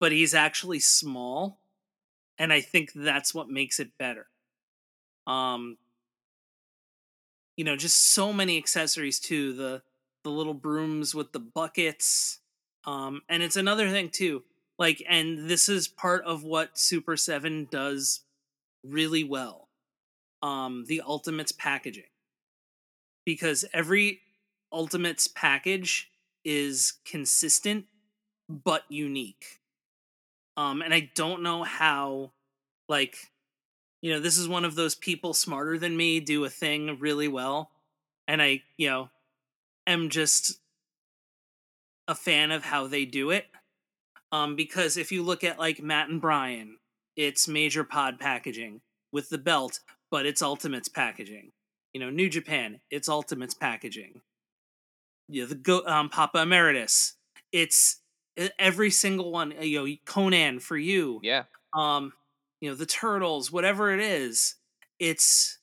but 0.00 0.12
he's 0.12 0.34
actually 0.34 0.80
small, 0.80 1.60
and 2.38 2.52
I 2.52 2.60
think 2.60 2.92
that's 2.94 3.34
what 3.34 3.48
makes 3.48 3.78
it 3.78 3.98
better. 3.98 4.26
Um, 5.26 5.76
you 7.56 7.64
know, 7.64 7.76
just 7.76 8.12
so 8.12 8.32
many 8.32 8.56
accessories 8.56 9.18
too. 9.18 9.52
The 9.52 9.82
the 10.24 10.30
little 10.30 10.54
brooms 10.54 11.14
with 11.14 11.32
the 11.32 11.40
buckets. 11.40 12.40
Um, 12.84 13.22
and 13.28 13.42
it's 13.42 13.56
another 13.56 13.88
thing 13.90 14.10
too. 14.10 14.44
Like, 14.78 15.02
and 15.08 15.48
this 15.48 15.68
is 15.68 15.88
part 15.88 16.24
of 16.24 16.44
what 16.44 16.78
Super 16.78 17.16
7 17.16 17.68
does 17.70 18.20
really 18.84 19.24
well. 19.24 19.68
Um, 20.42 20.84
the 20.86 21.02
Ultimates 21.04 21.52
packaging. 21.52 22.04
Because 23.28 23.66
every 23.74 24.22
Ultimates 24.72 25.28
package 25.28 26.10
is 26.46 26.94
consistent 27.04 27.84
but 28.48 28.84
unique. 28.88 29.60
Um, 30.56 30.80
and 30.80 30.94
I 30.94 31.10
don't 31.14 31.42
know 31.42 31.62
how, 31.62 32.32
like, 32.88 33.18
you 34.00 34.10
know, 34.10 34.18
this 34.18 34.38
is 34.38 34.48
one 34.48 34.64
of 34.64 34.76
those 34.76 34.94
people 34.94 35.34
smarter 35.34 35.78
than 35.78 35.94
me 35.94 36.20
do 36.20 36.42
a 36.46 36.48
thing 36.48 36.96
really 37.00 37.28
well. 37.28 37.70
And 38.26 38.40
I, 38.40 38.62
you 38.78 38.88
know, 38.88 39.10
am 39.86 40.08
just 40.08 40.58
a 42.08 42.14
fan 42.14 42.50
of 42.50 42.64
how 42.64 42.86
they 42.86 43.04
do 43.04 43.28
it. 43.28 43.44
Um, 44.32 44.56
because 44.56 44.96
if 44.96 45.12
you 45.12 45.22
look 45.22 45.44
at 45.44 45.58
like 45.58 45.82
Matt 45.82 46.08
and 46.08 46.18
Brian, 46.18 46.78
it's 47.14 47.46
major 47.46 47.84
pod 47.84 48.18
packaging 48.18 48.80
with 49.12 49.28
the 49.28 49.36
belt, 49.36 49.80
but 50.10 50.24
it's 50.24 50.40
Ultimates 50.40 50.88
packaging. 50.88 51.52
You 51.94 52.00
know, 52.00 52.10
New 52.10 52.28
Japan, 52.28 52.80
it's 52.90 53.08
Ultimates 53.08 53.54
packaging. 53.54 54.20
You 55.28 55.42
know, 55.42 55.46
the 55.48 55.54
go 55.54 55.82
um, 55.86 56.08
Papa 56.08 56.42
Emeritus, 56.42 57.14
it's 57.52 58.00
every 58.58 58.90
single 58.90 59.30
one. 59.32 59.52
You 59.60 59.86
know, 59.86 59.94
Conan 60.06 60.60
for 60.60 60.76
you, 60.76 61.20
Yeah, 61.22 61.44
um, 61.74 62.12
you 62.60 62.68
know, 62.70 62.76
the 62.76 62.86
turtles, 62.86 63.50
whatever 63.52 63.92
it 63.92 64.00
is, 64.00 64.54
it's 64.98 65.58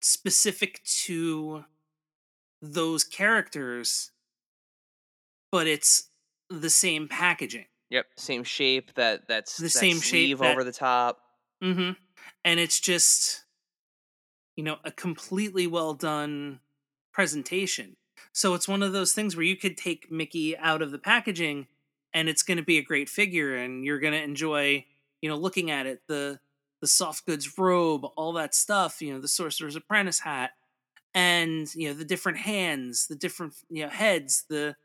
specific 0.00 0.82
to 0.84 1.64
those 2.60 3.04
characters, 3.04 4.10
but 5.52 5.66
it's 5.66 6.08
the 6.50 6.70
same 6.70 7.08
packaging. 7.08 7.66
yep, 7.90 8.06
same 8.16 8.44
shape. 8.44 8.92
That 8.94 9.28
that's 9.28 9.56
The 9.56 9.64
that 9.64 9.70
same 9.70 10.00
shape 10.00 10.38
that- 10.38 10.50
over 10.52 10.64
the 10.64 10.72
top. 10.72 11.20
Mm-hmm. 11.62 11.92
And 12.44 12.60
it's 12.60 12.78
just, 12.80 13.43
you 14.56 14.64
know, 14.64 14.76
a 14.84 14.90
completely 14.92 15.66
well 15.66 15.94
done 15.94 16.60
presentation. 17.12 17.96
So 18.32 18.54
it's 18.54 18.68
one 18.68 18.82
of 18.82 18.92
those 18.92 19.12
things 19.12 19.36
where 19.36 19.44
you 19.44 19.56
could 19.56 19.76
take 19.76 20.10
Mickey 20.10 20.56
out 20.56 20.82
of 20.82 20.90
the 20.90 20.98
packaging 20.98 21.66
and 22.12 22.28
it's 22.28 22.42
going 22.42 22.58
to 22.58 22.64
be 22.64 22.78
a 22.78 22.82
great 22.82 23.08
figure 23.08 23.56
and 23.56 23.84
you're 23.84 23.98
going 24.00 24.12
to 24.14 24.22
enjoy, 24.22 24.84
you 25.20 25.28
know, 25.28 25.36
looking 25.36 25.70
at 25.70 25.86
it. 25.86 26.02
The 26.08 26.40
the 26.80 26.86
soft 26.88 27.24
goods 27.26 27.56
robe, 27.58 28.04
all 28.16 28.32
that 28.34 28.54
stuff, 28.54 29.00
you 29.00 29.12
know, 29.14 29.20
the 29.20 29.28
sorcerer's 29.28 29.76
apprentice 29.76 30.20
hat. 30.20 30.50
and 31.14 31.72
you 31.74 31.88
know 31.88 31.94
the 31.94 32.04
different 32.04 32.38
hands, 32.38 33.06
the 33.06 33.16
different 33.16 33.54
you 33.70 33.84
know 33.84 33.90
heads, 33.90 34.44
the 34.48 34.76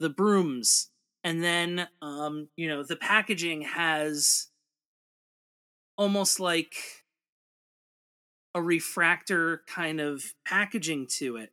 the 0.00 0.10
brooms, 0.10 0.90
and 1.24 1.42
then 1.42 1.88
um, 2.02 2.48
you 2.56 2.68
know 2.68 2.82
the 2.82 2.96
packaging 2.96 3.62
has 3.62 4.48
almost 5.96 6.40
like 6.40 6.74
a 8.58 8.62
refractor 8.62 9.62
kind 9.68 10.00
of 10.00 10.34
packaging 10.44 11.06
to 11.06 11.36
it. 11.36 11.52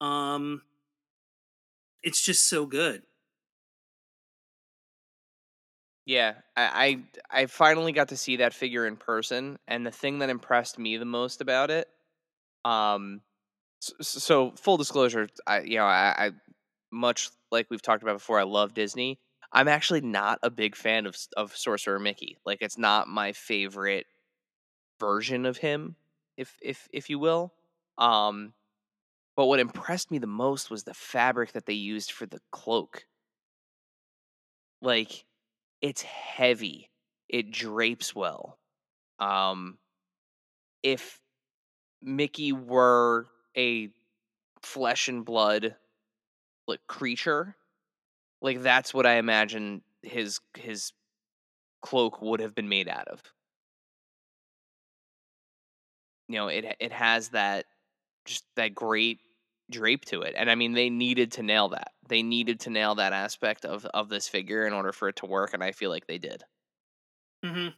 Um, 0.00 0.62
it's 2.02 2.20
just 2.20 2.48
so 2.48 2.64
good. 2.66 3.02
Yeah, 6.04 6.34
I, 6.56 7.04
I 7.30 7.42
I 7.42 7.46
finally 7.46 7.92
got 7.92 8.08
to 8.08 8.16
see 8.16 8.36
that 8.36 8.54
figure 8.54 8.86
in 8.86 8.96
person, 8.96 9.58
and 9.68 9.86
the 9.86 9.92
thing 9.92 10.18
that 10.18 10.30
impressed 10.30 10.78
me 10.78 10.96
the 10.96 11.04
most 11.04 11.40
about 11.40 11.70
it, 11.70 11.88
um, 12.64 13.22
so, 13.80 13.94
so 14.00 14.50
full 14.52 14.76
disclosure, 14.78 15.28
I 15.46 15.60
you 15.62 15.76
know 15.78 15.86
I, 15.86 16.14
I 16.26 16.30
much 16.92 17.30
like 17.52 17.68
we've 17.70 17.82
talked 17.82 18.02
about 18.02 18.14
before, 18.14 18.40
I 18.40 18.44
love 18.44 18.74
Disney. 18.74 19.20
I'm 19.52 19.68
actually 19.68 20.02
not 20.02 20.40
a 20.42 20.50
big 20.50 20.76
fan 20.76 21.06
of 21.06 21.16
of 21.36 21.56
Sorcerer 21.56 22.00
Mickey. 22.00 22.38
Like 22.46 22.60
it's 22.62 22.78
not 22.78 23.08
my 23.08 23.32
favorite 23.32 24.06
version 25.00 25.46
of 25.46 25.58
him, 25.58 25.96
if 26.36 26.56
if 26.62 26.88
if 26.92 27.10
you 27.10 27.18
will. 27.18 27.52
Um, 27.98 28.54
but 29.36 29.46
what 29.46 29.60
impressed 29.60 30.10
me 30.10 30.18
the 30.18 30.26
most 30.26 30.70
was 30.70 30.84
the 30.84 30.94
fabric 30.94 31.52
that 31.52 31.66
they 31.66 31.74
used 31.74 32.12
for 32.12 32.26
the 32.26 32.40
cloak. 32.50 33.06
Like 34.80 35.24
it's 35.80 36.02
heavy. 36.02 36.90
It 37.28 37.50
drapes 37.50 38.14
well. 38.14 38.58
Um 39.18 39.78
if 40.82 41.20
Mickey 42.02 42.52
were 42.52 43.28
a 43.56 43.90
flesh 44.62 45.08
and 45.08 45.24
blood 45.24 45.76
like 46.66 46.80
creature, 46.86 47.56
like 48.40 48.62
that's 48.62 48.94
what 48.94 49.06
I 49.06 49.14
imagine 49.14 49.82
his 50.02 50.40
his 50.56 50.92
cloak 51.82 52.22
would 52.22 52.40
have 52.40 52.54
been 52.54 52.68
made 52.68 52.88
out 52.88 53.08
of. 53.08 53.22
You 56.32 56.38
know, 56.38 56.48
it 56.48 56.76
it 56.80 56.92
has 56.92 57.30
that 57.30 57.66
just 58.26 58.46
that 58.56 58.74
great 58.74 59.20
drape 59.70 60.04
to 60.06 60.22
it. 60.22 60.34
And 60.36 60.50
I 60.50 60.54
mean 60.56 60.72
they 60.74 60.90
needed 60.90 61.32
to 61.32 61.42
nail 61.44 61.68
that. 61.70 61.92
They 62.08 62.22
needed 62.22 62.60
to 62.60 62.70
nail 62.70 62.94
that 62.96 63.12
aspect 63.12 63.64
of 63.66 63.86
of 63.86 64.08
this 64.10 64.28
figure 64.28 64.66
in 64.66 64.72
order 64.74 64.92
for 64.92 65.08
it 65.08 65.16
to 65.16 65.26
work 65.26 65.54
and 65.54 65.64
I 65.64 65.72
feel 65.72 65.90
like 65.90 66.06
they 66.06 66.18
did. 66.18 66.44
Mhm. 67.44 67.74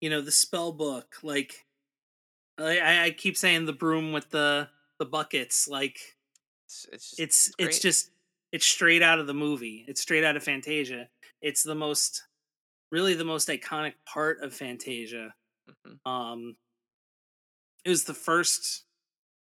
You 0.00 0.10
know, 0.10 0.22
the 0.22 0.32
spell 0.32 0.72
book 0.72 1.16
like 1.22 1.66
I 2.58 3.06
I 3.06 3.10
keep 3.12 3.36
saying 3.36 3.66
the 3.66 3.72
broom 3.72 4.12
with 4.12 4.30
the 4.30 4.70
the 4.98 5.06
buckets 5.06 5.68
like 5.68 6.16
It's 6.66 6.86
it's 6.92 7.10
just, 7.10 7.18
it's 7.18 7.52
great. 7.58 7.58
it's 7.58 7.78
just 7.78 8.10
it's 8.52 8.66
straight 8.66 9.02
out 9.02 9.18
of 9.18 9.26
the 9.26 9.34
movie. 9.34 9.84
It's 9.88 10.00
straight 10.00 10.24
out 10.24 10.36
of 10.36 10.44
Fantasia. 10.44 11.10
It's 11.40 11.62
the 11.62 11.74
most 11.74 12.24
really 12.92 13.14
the 13.14 13.24
most 13.24 13.48
iconic 13.48 13.94
part 14.06 14.40
of 14.42 14.54
Fantasia. 14.54 15.34
Mhm. 15.66 15.98
Um 16.06 16.56
it 17.84 17.88
was 17.90 18.04
the 18.04 18.14
first 18.14 18.84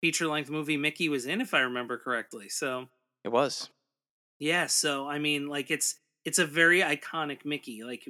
feature 0.02 0.28
length 0.28 0.50
movie 0.50 0.78
Mickey 0.78 1.10
was 1.10 1.26
in 1.26 1.42
if 1.42 1.54
I 1.54 1.60
remember 1.62 1.98
correctly. 1.98 2.50
So, 2.50 2.90
It 3.24 3.30
was. 3.30 3.70
yeah, 4.40 4.68
so 4.68 5.08
I 5.08 5.20
mean 5.20 5.48
like 5.48 5.72
it's 5.72 5.96
it's 6.26 6.40
a 6.40 6.46
very 6.46 6.82
iconic 6.82 7.46
Mickey. 7.46 7.84
Like 7.84 8.08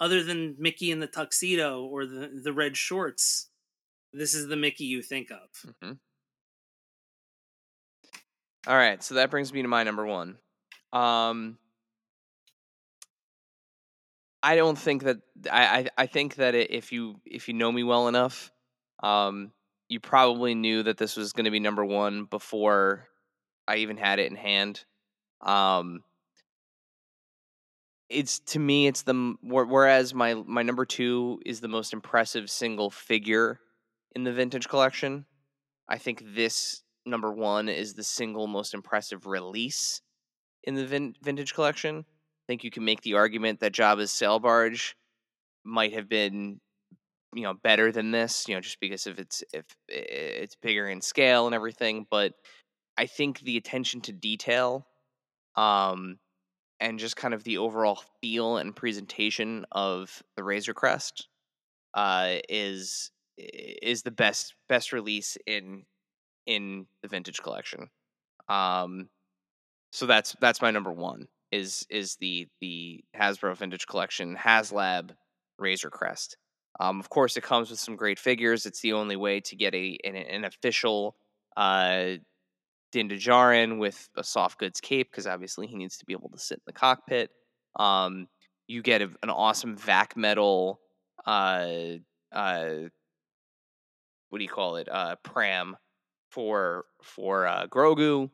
other 0.00 0.22
than 0.22 0.56
Mickey 0.58 0.90
in 0.90 1.00
the 1.00 1.06
tuxedo 1.06 1.84
or 1.84 2.06
the 2.06 2.40
the 2.42 2.52
red 2.52 2.76
shorts, 2.76 3.50
this 4.12 4.34
is 4.34 4.48
the 4.48 4.56
Mickey 4.56 4.84
you 4.84 5.02
think 5.02 5.30
of. 5.30 5.74
Mhm. 5.82 5.98
All 8.66 8.76
right, 8.76 9.02
so 9.02 9.16
that 9.16 9.30
brings 9.30 9.52
me 9.52 9.62
to 9.62 9.68
my 9.68 9.82
number 9.82 10.06
one. 10.06 10.38
Um, 10.92 11.58
I 14.42 14.56
don't 14.56 14.78
think 14.78 15.02
that 15.04 15.18
I, 15.50 15.78
I 15.80 15.86
I 15.98 16.06
think 16.06 16.36
that 16.36 16.54
if 16.54 16.92
you 16.92 17.20
if 17.24 17.48
you 17.48 17.54
know 17.54 17.70
me 17.72 17.82
well 17.84 18.08
enough, 18.08 18.52
um, 19.02 19.52
you 19.88 20.00
probably 20.00 20.54
knew 20.54 20.82
that 20.82 20.98
this 20.98 21.16
was 21.16 21.32
going 21.32 21.44
to 21.44 21.50
be 21.50 21.60
number 21.60 21.84
one 21.84 22.24
before 22.24 23.08
I 23.66 23.76
even 23.76 23.96
had 23.96 24.18
it 24.18 24.30
in 24.30 24.36
hand. 24.36 24.84
Um, 25.40 26.02
it's 28.08 28.40
to 28.40 28.58
me, 28.58 28.86
it's 28.86 29.02
the 29.02 29.34
whereas 29.42 30.14
my 30.14 30.34
my 30.34 30.62
number 30.62 30.84
two 30.84 31.40
is 31.46 31.60
the 31.60 31.68
most 31.68 31.92
impressive 31.92 32.50
single 32.50 32.90
figure 32.90 33.60
in 34.14 34.24
the 34.24 34.32
vintage 34.32 34.68
collection. 34.68 35.24
I 35.88 35.98
think 35.98 36.22
this 36.34 36.82
number 37.04 37.32
one 37.32 37.68
is 37.68 37.94
the 37.94 38.04
single 38.04 38.46
most 38.46 38.74
impressive 38.74 39.26
release 39.26 40.00
in 40.64 40.74
the 40.74 40.86
vin- 40.86 41.14
vintage 41.22 41.54
collection. 41.54 41.98
I 41.98 42.44
think 42.46 42.64
you 42.64 42.70
can 42.70 42.84
make 42.84 43.00
the 43.02 43.14
argument 43.14 43.60
that 43.60 43.72
Jabba's 43.72 44.12
sail 44.12 44.38
barge 44.38 44.96
might 45.64 45.92
have 45.92 46.08
been, 46.08 46.60
you 47.34 47.42
know, 47.42 47.54
better 47.54 47.92
than 47.92 48.10
this. 48.10 48.46
You 48.48 48.54
know, 48.54 48.60
just 48.60 48.80
because 48.80 49.06
of 49.06 49.18
its 49.18 49.42
if 49.52 49.64
it's 49.88 50.56
bigger 50.56 50.88
in 50.88 51.00
scale 51.00 51.46
and 51.46 51.54
everything. 51.54 52.06
But 52.10 52.34
I 52.96 53.06
think 53.06 53.40
the 53.40 53.56
attention 53.56 54.00
to 54.02 54.12
detail, 54.12 54.86
um, 55.56 56.18
and 56.80 56.98
just 56.98 57.16
kind 57.16 57.34
of 57.34 57.44
the 57.44 57.58
overall 57.58 58.02
feel 58.20 58.56
and 58.58 58.74
presentation 58.74 59.64
of 59.72 60.22
the 60.36 60.44
Razor 60.44 60.74
Crest, 60.74 61.28
uh, 61.94 62.36
is 62.48 63.10
is 63.38 64.02
the 64.02 64.10
best 64.10 64.54
best 64.68 64.92
release 64.92 65.36
in 65.46 65.84
in 66.46 66.86
the 67.02 67.08
vintage 67.08 67.40
collection. 67.42 67.88
Um, 68.48 69.08
so 69.92 70.06
that's 70.06 70.36
that's 70.40 70.62
my 70.62 70.70
number 70.70 70.92
one 70.92 71.28
is 71.52 71.86
is 71.90 72.16
the 72.16 72.48
the 72.60 73.04
Hasbro 73.14 73.56
Vintage 73.56 73.86
Collection 73.86 74.36
HasLab 74.36 75.10
Razor 75.58 75.90
Crest. 75.90 76.36
Um, 76.80 77.00
of 77.00 77.10
course, 77.10 77.36
it 77.36 77.42
comes 77.42 77.70
with 77.70 77.78
some 77.78 77.96
great 77.96 78.18
figures. 78.18 78.66
It's 78.66 78.80
the 78.80 78.94
only 78.94 79.16
way 79.16 79.40
to 79.40 79.56
get 79.56 79.74
a 79.74 79.98
an, 80.04 80.16
an 80.16 80.44
official 80.44 81.16
uh, 81.56 82.12
Din 82.92 83.08
Djarin 83.08 83.78
with 83.78 84.08
a 84.16 84.24
soft 84.24 84.58
goods 84.58 84.80
cape 84.80 85.10
because 85.10 85.26
obviously 85.26 85.66
he 85.66 85.76
needs 85.76 85.96
to 85.98 86.04
be 86.06 86.12
able 86.12 86.30
to 86.30 86.38
sit 86.38 86.58
in 86.58 86.62
the 86.66 86.72
cockpit. 86.72 87.30
Um, 87.78 88.28
you 88.68 88.82
get 88.82 89.02
a, 89.02 89.10
an 89.22 89.30
awesome 89.30 89.76
vac 89.76 90.16
metal 90.16 90.80
uh, 91.26 91.66
uh, 92.32 92.74
what 94.32 94.38
do 94.38 94.44
you 94.44 94.50
call 94.50 94.76
it 94.76 94.88
uh 94.90 95.14
pram 95.22 95.76
for 96.30 96.86
for 97.02 97.46
uh 97.46 97.66
grogu 97.66 98.30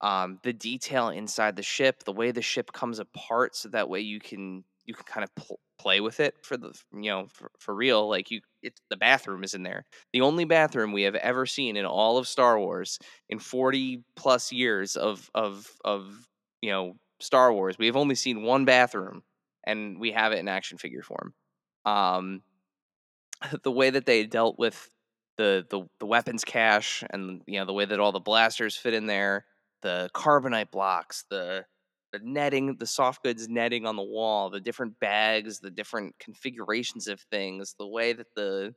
um 0.00 0.38
the 0.44 0.52
detail 0.52 1.08
inside 1.08 1.56
the 1.56 1.62
ship 1.62 2.04
the 2.04 2.12
way 2.12 2.30
the 2.30 2.40
ship 2.40 2.72
comes 2.72 3.00
apart 3.00 3.56
so 3.56 3.68
that 3.68 3.88
way 3.88 3.98
you 4.00 4.20
can 4.20 4.62
you 4.84 4.94
can 4.94 5.04
kind 5.04 5.24
of 5.24 5.34
pl- 5.34 5.58
play 5.80 6.00
with 6.00 6.20
it 6.20 6.34
for 6.42 6.58
the 6.58 6.78
you 6.92 7.10
know 7.10 7.26
for, 7.32 7.50
for 7.58 7.74
real 7.74 8.06
like 8.06 8.30
you 8.30 8.40
it's 8.62 8.82
the 8.90 8.96
bathroom 8.96 9.42
is 9.42 9.54
in 9.54 9.62
there. 9.62 9.84
The 10.12 10.20
only 10.20 10.44
bathroom 10.44 10.92
we 10.92 11.04
have 11.04 11.14
ever 11.14 11.46
seen 11.46 11.76
in 11.76 11.86
all 11.86 12.18
of 12.18 12.28
star 12.28 12.58
wars 12.58 12.98
in 13.30 13.38
40 13.38 14.04
plus 14.14 14.52
years 14.52 14.94
of 14.94 15.30
of 15.34 15.70
of 15.82 16.28
you 16.60 16.70
know 16.70 16.96
star 17.20 17.52
wars 17.52 17.78
we 17.78 17.86
have 17.86 17.96
only 17.96 18.14
seen 18.14 18.42
one 18.42 18.66
bathroom 18.66 19.22
and 19.64 19.98
we 19.98 20.12
have 20.12 20.32
it 20.32 20.38
in 20.38 20.48
action 20.48 20.76
figure 20.76 21.02
form. 21.02 21.32
Um 21.86 22.42
the 23.62 23.72
way 23.72 23.88
that 23.88 24.04
they 24.04 24.26
dealt 24.26 24.58
with 24.58 24.90
the 25.38 25.64
the 25.70 25.86
the 25.98 26.06
weapons 26.06 26.44
cache 26.44 27.02
and 27.08 27.40
you 27.46 27.58
know 27.58 27.64
the 27.64 27.72
way 27.72 27.86
that 27.86 28.00
all 28.00 28.12
the 28.12 28.20
blasters 28.20 28.76
fit 28.76 28.92
in 28.92 29.06
there, 29.06 29.46
the 29.80 30.10
carbonite 30.14 30.70
blocks, 30.70 31.24
the 31.30 31.64
the 32.12 32.20
netting, 32.22 32.76
the 32.76 32.86
soft 32.86 33.22
goods 33.22 33.48
netting 33.48 33.86
on 33.86 33.96
the 33.96 34.02
wall, 34.02 34.50
the 34.50 34.60
different 34.60 34.98
bags, 35.00 35.60
the 35.60 35.70
different 35.70 36.18
configurations 36.18 37.08
of 37.08 37.20
things, 37.30 37.74
the 37.78 37.86
way 37.86 38.12
that 38.12 38.34
the 38.34 38.74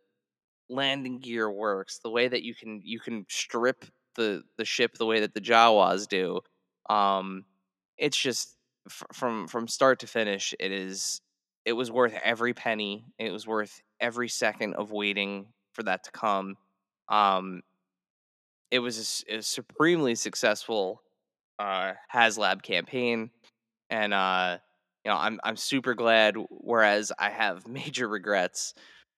landing 0.69 1.19
gear 1.19 1.49
works, 1.51 1.99
the 1.99 2.09
way 2.09 2.27
that 2.27 2.43
you 2.43 2.55
can 2.55 2.81
you 2.83 2.99
can 2.99 3.25
strip 3.29 3.85
the 4.15 4.43
the 4.57 4.65
ship 4.65 4.95
the 4.95 5.05
way 5.05 5.19
that 5.21 5.33
the 5.33 5.41
Jawas 5.41 6.07
do. 6.07 6.41
Um, 6.89 7.45
it's 7.97 8.17
just 8.17 8.55
f- 8.87 9.03
from 9.13 9.47
from 9.47 9.67
start 9.67 9.99
to 9.99 10.07
finish, 10.07 10.53
it 10.59 10.71
is 10.71 11.21
it 11.65 11.73
was 11.73 11.91
worth 11.91 12.13
every 12.23 12.53
penny. 12.53 13.05
It 13.17 13.31
was 13.31 13.47
worth 13.47 13.81
every 13.99 14.29
second 14.29 14.75
of 14.75 14.91
waiting 14.91 15.47
for 15.73 15.83
that 15.83 16.03
to 16.03 16.11
come. 16.11 16.55
Um, 17.09 17.61
it 18.71 18.79
was 18.79 19.23
a 19.29 19.37
a, 19.37 19.41
supremely 19.41 20.15
successful 20.15 21.01
uh, 21.59 21.93
HasLab 22.13 22.61
campaign, 22.61 23.31
and 23.89 24.13
uh, 24.13 24.57
you 25.03 25.11
know 25.11 25.17
I'm 25.17 25.39
I'm 25.43 25.55
super 25.55 25.93
glad. 25.93 26.35
Whereas 26.49 27.11
I 27.17 27.29
have 27.29 27.67
major 27.67 28.07
regrets 28.07 28.73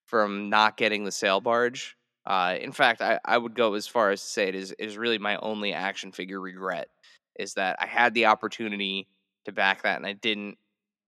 from 0.08 0.50
not 0.50 0.78
getting 0.78 1.04
the 1.04 1.12
sail 1.12 1.42
barge. 1.42 1.96
Uh, 2.26 2.56
in 2.60 2.72
fact, 2.72 3.02
I, 3.02 3.20
I 3.24 3.38
would 3.38 3.56
go 3.56 3.76
as 3.76 3.88
far 3.88 4.12
as 4.12 4.22
to 4.22 4.28
say 4.28 4.48
it 4.48 4.56
is 4.56 4.72
is 4.74 4.98
really 4.98 5.20
my 5.20 5.38
only 5.38 5.74
action 5.74 6.12
figure 6.12 6.40
regret 6.40 6.90
is 7.38 7.54
that 7.56 7.78
I 7.80 7.86
had 7.86 8.14
the 8.14 8.28
opportunity 8.28 9.08
to 9.46 9.52
back 9.52 9.84
that 9.84 9.98
and 9.98 10.08
I 10.08 10.14
didn't 10.14 10.58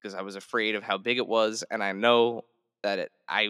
because 0.01 0.13
I 0.13 0.21
was 0.21 0.35
afraid 0.35 0.75
of 0.75 0.83
how 0.83 0.97
big 0.97 1.17
it 1.17 1.27
was, 1.27 1.63
and 1.71 1.83
I 1.83 1.91
know 1.91 2.45
that 2.83 2.99
it, 2.99 3.11
I 3.27 3.49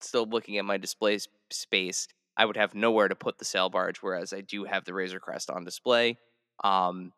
still 0.00 0.26
looking 0.26 0.58
at 0.58 0.64
my 0.64 0.76
display 0.76 1.18
space. 1.50 2.06
I 2.36 2.44
would 2.44 2.56
have 2.56 2.74
nowhere 2.74 3.08
to 3.08 3.14
put 3.14 3.38
the 3.38 3.44
sail 3.44 3.68
barge, 3.70 3.98
whereas 3.98 4.32
I 4.32 4.42
do 4.42 4.64
have 4.64 4.84
the 4.84 4.94
Razor 4.94 5.20
Crest 5.20 5.50
on 5.50 5.64
display. 5.64 6.18
Um, 6.64 7.12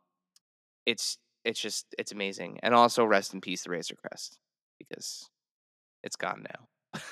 it's 0.87 1.19
it's 1.45 1.61
just 1.61 1.87
it's 1.99 2.13
amazing, 2.13 2.59
and 2.63 2.75
also 2.75 3.05
rest 3.05 3.35
in 3.35 3.41
peace 3.41 3.65
the 3.65 3.71
Razor 3.71 3.97
Crest 3.97 4.39
because 4.79 5.29
it's 6.03 6.17
gone 6.17 6.45
now. 6.49 7.03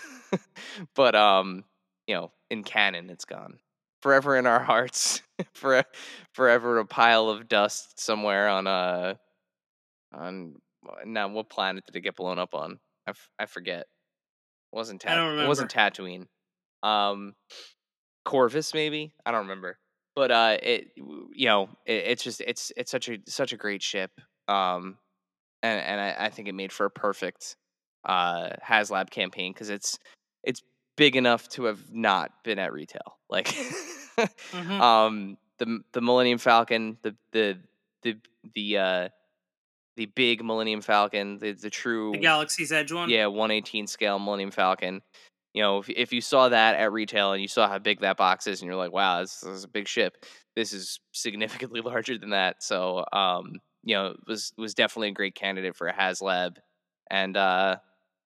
but 0.95 1.15
um, 1.15 1.65
you 2.07 2.15
know, 2.15 2.33
in 2.51 2.65
canon, 2.65 3.11
it's 3.11 3.25
gone 3.25 3.59
forever 4.03 4.37
in 4.37 4.47
our 4.47 4.61
hearts, 4.63 5.23
for 5.55 5.85
forever 6.33 6.79
a 6.79 6.87
pile 6.87 7.29
of 7.29 7.49
dust 7.49 7.99
somewhere 8.01 8.49
on 8.49 8.67
a 8.67 9.19
on 10.13 10.57
now 11.05 11.29
what 11.29 11.49
planet 11.49 11.85
did 11.87 11.97
it 11.97 12.01
get 12.03 12.17
blown 12.17 12.39
up 12.39 12.55
on? 12.55 12.79
I, 13.07 13.11
f- 13.11 13.31
I 13.39 13.47
forget. 13.47 13.81
It 13.81 13.87
wasn't 14.77 15.05
I 15.07 15.15
don't 15.15 15.37
Tat- 15.37 15.45
it 15.45 15.49
wasn't 15.49 15.73
Tatooine. 15.73 16.27
Um, 16.83 17.35
Corvus 18.25 18.75
maybe 18.75 19.13
I 19.25 19.31
don't 19.31 19.43
remember. 19.43 19.79
But 20.17 20.31
uh, 20.31 20.57
it 20.63 20.89
you 20.97 21.47
know 21.47 21.69
it, 21.85 21.93
it's 22.07 22.25
just 22.25 22.41
it's 22.41 22.73
it's 22.77 22.91
such 22.91 23.09
a 23.11 23.19
such 23.27 23.53
a 23.53 23.57
great 23.57 23.83
ship. 23.83 24.11
Um, 24.49 24.97
and 25.63 25.81
and 25.81 26.01
I, 26.01 26.17
I 26.27 26.31
think 26.31 26.49
it 26.49 26.55
made 26.55 26.73
for 26.73 26.87
a 26.87 26.91
perfect 26.91 27.57
uh 28.05 28.51
HasLab 28.67 29.11
campaign 29.11 29.53
because 29.53 29.69
it's 29.69 29.99
it's 30.43 30.63
big 30.97 31.17
enough 31.17 31.49
to 31.51 31.65
have 31.65 31.93
not 31.93 32.33
been 32.45 32.59
at 32.59 32.73
retail. 32.73 33.19
Like, 33.29 33.47
Mhm. 34.17 34.81
um, 34.81 35.37
the 35.59 35.81
the 35.93 36.01
Millennium 36.01 36.39
Falcon, 36.39 36.97
the 37.03 37.15
the 37.33 37.59
the 38.03 38.17
the 38.55 38.79
uh 38.79 39.09
the 39.97 40.07
big 40.07 40.43
Millennium 40.43 40.81
Falcon, 40.81 41.39
the 41.39 41.53
the 41.53 41.69
true 41.71 42.13
the 42.13 42.19
Galaxy's 42.19 42.73
Edge 42.73 42.93
one. 42.93 43.11
yeah 43.11 43.27
118 43.27 43.87
scale 43.87 44.19
Millennium 44.19 44.51
Falcon. 44.51 45.03
You 45.57 45.63
know, 45.63 45.79
if 45.79 45.89
if 45.89 46.13
you 46.13 46.21
saw 46.21 46.51
that 46.51 46.77
at 46.77 46.93
retail 46.93 47.33
and 47.33 47.41
you 47.41 47.49
saw 47.49 47.67
how 47.67 47.79
big 47.79 48.01
that 48.01 48.19
box 48.19 48.47
is, 48.47 48.61
and 48.61 48.67
you're 48.67 48.77
like, 48.77 48.93
wow, 48.93 49.23
this, 49.23 49.41
this 49.41 49.53
is 49.53 49.65
a 49.65 49.69
big 49.69 49.89
ship. 49.89 50.23
This 50.55 50.75
is 50.75 51.01
significantly 51.13 51.81
larger 51.85 52.19
than 52.19 52.31
that. 52.31 52.63
So, 52.63 53.07
um, 53.11 53.55
you 53.83 53.97
know, 53.97 54.09
it 54.09 54.19
was 54.29 54.53
was 54.59 54.75
definitely 54.75 55.09
a 55.09 55.13
great 55.13 55.35
candidate 55.35 55.75
for 55.75 55.89
a 55.89 55.95
HasLab, 55.95 56.59
and 57.11 57.39
uh, 57.39 57.77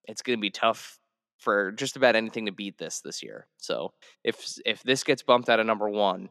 it's 0.09 0.23
going 0.23 0.39
to 0.39 0.41
be 0.41 0.51
tough 0.51 0.99
for 1.39 1.71
just 1.71 1.97
about 1.97 2.17
anything 2.17 2.47
to 2.47 2.53
beat 2.53 2.79
this 2.79 3.01
this 3.01 3.23
year. 3.23 3.47
So, 3.59 3.93
if 4.25 4.59
if 4.67 4.83
this 4.83 5.05
gets 5.05 5.23
bumped 5.23 5.49
out 5.49 5.61
of 5.61 5.67
number 5.67 5.89
one, 5.89 6.31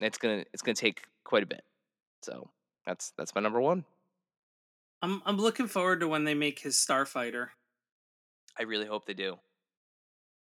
it's 0.00 0.18
gonna 0.18 0.42
it's 0.52 0.62
gonna 0.62 0.74
take 0.74 1.02
quite 1.22 1.44
a 1.44 1.46
bit. 1.46 1.62
So 2.22 2.50
that's 2.84 3.12
that's 3.16 3.36
my 3.36 3.40
number 3.40 3.60
one. 3.60 3.84
I'm 5.00 5.22
I'm 5.24 5.36
looking 5.36 5.68
forward 5.68 6.00
to 6.00 6.08
when 6.08 6.24
they 6.24 6.34
make 6.34 6.58
his 6.58 6.74
Starfighter 6.74 7.50
I 8.58 8.64
really 8.64 8.86
hope 8.86 9.06
they 9.06 9.14
do. 9.14 9.36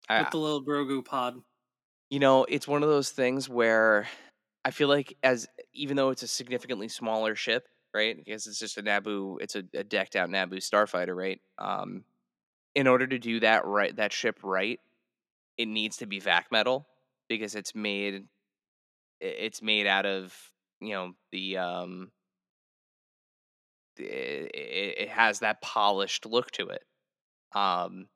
I, 0.10 0.22
with 0.22 0.32
the 0.32 0.38
little 0.38 0.64
Grogu 0.64 1.04
pod. 1.04 1.42
You 2.10 2.20
know, 2.20 2.46
it's 2.46 2.68
one 2.68 2.84
of 2.84 2.90
those 2.90 3.10
things 3.10 3.50
where 3.50 4.08
I 4.64 4.72
feel 4.72 4.88
like 4.88 5.18
as 5.24 5.48
even 5.74 5.98
though 5.98 6.10
it's 6.10 6.24
a 6.24 6.28
significantly 6.28 6.88
smaller 6.88 7.36
ship, 7.36 7.68
right? 7.94 8.16
Because 8.16 8.48
it's 8.48 8.60
just 8.60 8.78
a 8.78 8.84
Naboo, 8.84 9.38
it's 9.42 9.56
a, 9.56 9.64
a 9.74 9.84
decked 9.84 10.16
out 10.16 10.30
Naboo 10.30 10.58
starfighter, 10.58 11.16
right? 11.16 11.40
Um, 11.58 12.04
in 12.76 12.88
order 12.88 13.08
to 13.08 13.18
do 13.18 13.40
that 13.40 13.66
right, 13.66 13.96
that 13.96 14.14
ship 14.14 14.40
right, 14.44 14.80
it 15.58 15.68
needs 15.68 15.98
to 15.98 16.06
be 16.06 16.20
vac 16.20 16.52
metal 16.52 16.88
because 17.30 17.56
it's 17.56 17.74
made, 17.74 18.26
it's 19.22 19.62
made 19.62 19.88
out 19.88 20.06
of 20.06 20.36
you 20.82 20.94
know 20.94 21.14
the 21.32 21.58
um, 21.58 22.12
it, 23.98 24.52
it 24.98 25.10
has 25.10 25.40
that 25.40 25.62
polished 25.62 26.26
look 26.26 26.52
to 26.52 26.68
it, 26.70 26.84
um, 27.54 28.08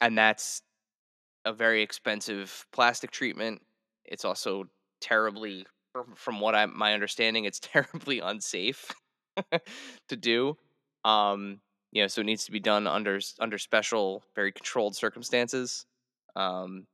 and 0.00 0.18
that's 0.18 0.62
a 1.46 1.54
very 1.54 1.82
expensive 1.82 2.66
plastic 2.72 3.12
treatment. 3.12 3.62
It's 4.04 4.26
also 4.26 4.66
terribly, 5.00 5.66
from, 6.16 6.40
what 6.40 6.54
I 6.54 6.66
my 6.66 6.92
understanding, 6.92 7.46
it's 7.46 7.60
terribly 7.62 8.20
unsafe 8.20 8.92
to 10.08 10.16
do. 10.16 10.56
Um, 11.04 11.60
you 11.92 12.02
know, 12.02 12.08
so 12.08 12.20
it 12.20 12.24
needs 12.24 12.44
to 12.46 12.52
be 12.52 12.60
done 12.60 12.86
under 12.86 13.20
under 13.40 13.58
special, 13.58 14.24
very 14.34 14.52
controlled 14.52 14.96
circumstances. 14.96 15.86
Um, 16.34 16.86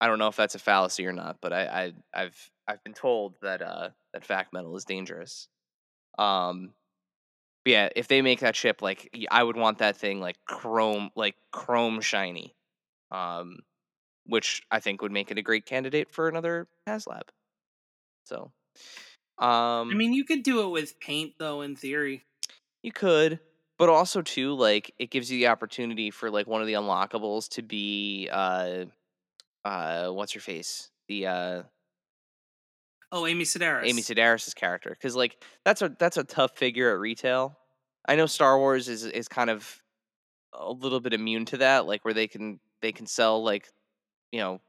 I 0.00 0.06
don't 0.06 0.18
know 0.18 0.28
if 0.28 0.36
that's 0.36 0.54
a 0.54 0.60
fallacy 0.60 1.06
or 1.06 1.12
not, 1.12 1.38
but 1.42 1.52
I, 1.52 1.64
I 1.66 1.92
I've 2.22 2.50
I've 2.68 2.84
been 2.84 2.94
told 2.94 3.36
that 3.42 3.62
uh, 3.62 3.90
that 4.14 4.26
vac 4.26 4.48
metal 4.52 4.76
is 4.76 4.84
dangerous. 4.84 5.48
Um, 6.18 6.74
but 7.64 7.72
yeah, 7.72 7.88
if 7.96 8.08
they 8.08 8.22
make 8.22 8.40
that 8.40 8.56
ship 8.56 8.82
like 8.82 9.10
I 9.30 9.42
would 9.42 9.56
want 9.56 9.78
that 9.78 9.96
thing 9.96 10.20
like 10.20 10.36
chrome 10.46 11.10
like 11.16 11.36
chrome 11.52 12.00
shiny. 12.00 12.54
Um, 13.10 13.58
which 14.28 14.62
I 14.70 14.78
think 14.78 15.02
would 15.02 15.10
make 15.10 15.30
it 15.30 15.38
a 15.38 15.42
great 15.42 15.66
candidate 15.66 16.10
for 16.10 16.28
another 16.28 16.68
HasLab. 16.86 17.22
So, 18.24 18.52
um, 19.38 19.90
I 19.90 19.94
mean, 19.94 20.12
you 20.12 20.24
could 20.24 20.42
do 20.42 20.62
it 20.62 20.68
with 20.68 21.00
paint 21.00 21.34
though. 21.38 21.62
In 21.62 21.74
theory, 21.74 22.24
you 22.82 22.92
could, 22.92 23.40
but 23.78 23.88
also 23.88 24.22
too, 24.22 24.54
like 24.54 24.94
it 24.98 25.10
gives 25.10 25.30
you 25.30 25.38
the 25.38 25.48
opportunity 25.48 26.10
for 26.10 26.30
like 26.30 26.46
one 26.46 26.60
of 26.60 26.66
the 26.66 26.74
unlockables 26.74 27.48
to 27.50 27.62
be, 27.62 28.28
uh, 28.30 28.84
uh, 29.64 30.10
what's 30.10 30.32
her 30.32 30.40
face, 30.40 30.90
the 31.08 31.26
uh, 31.26 31.62
oh, 33.10 33.26
Amy 33.26 33.44
Sedaris. 33.44 33.86
Amy 33.86 34.02
Sedaris' 34.02 34.54
character, 34.54 34.90
because 34.90 35.16
like 35.16 35.42
that's 35.64 35.80
a 35.80 35.88
that's 35.98 36.18
a 36.18 36.24
tough 36.24 36.56
figure 36.56 36.92
at 36.92 37.00
retail. 37.00 37.56
I 38.06 38.16
know 38.16 38.26
Star 38.26 38.58
Wars 38.58 38.88
is 38.88 39.04
is 39.04 39.26
kind 39.26 39.48
of 39.48 39.82
a 40.52 40.70
little 40.70 41.00
bit 41.00 41.14
immune 41.14 41.46
to 41.46 41.58
that, 41.58 41.86
like 41.86 42.04
where 42.04 42.14
they 42.14 42.26
can 42.26 42.60
they 42.82 42.92
can 42.92 43.06
sell 43.06 43.42
like 43.42 43.68
you 44.32 44.40
know 44.40 44.60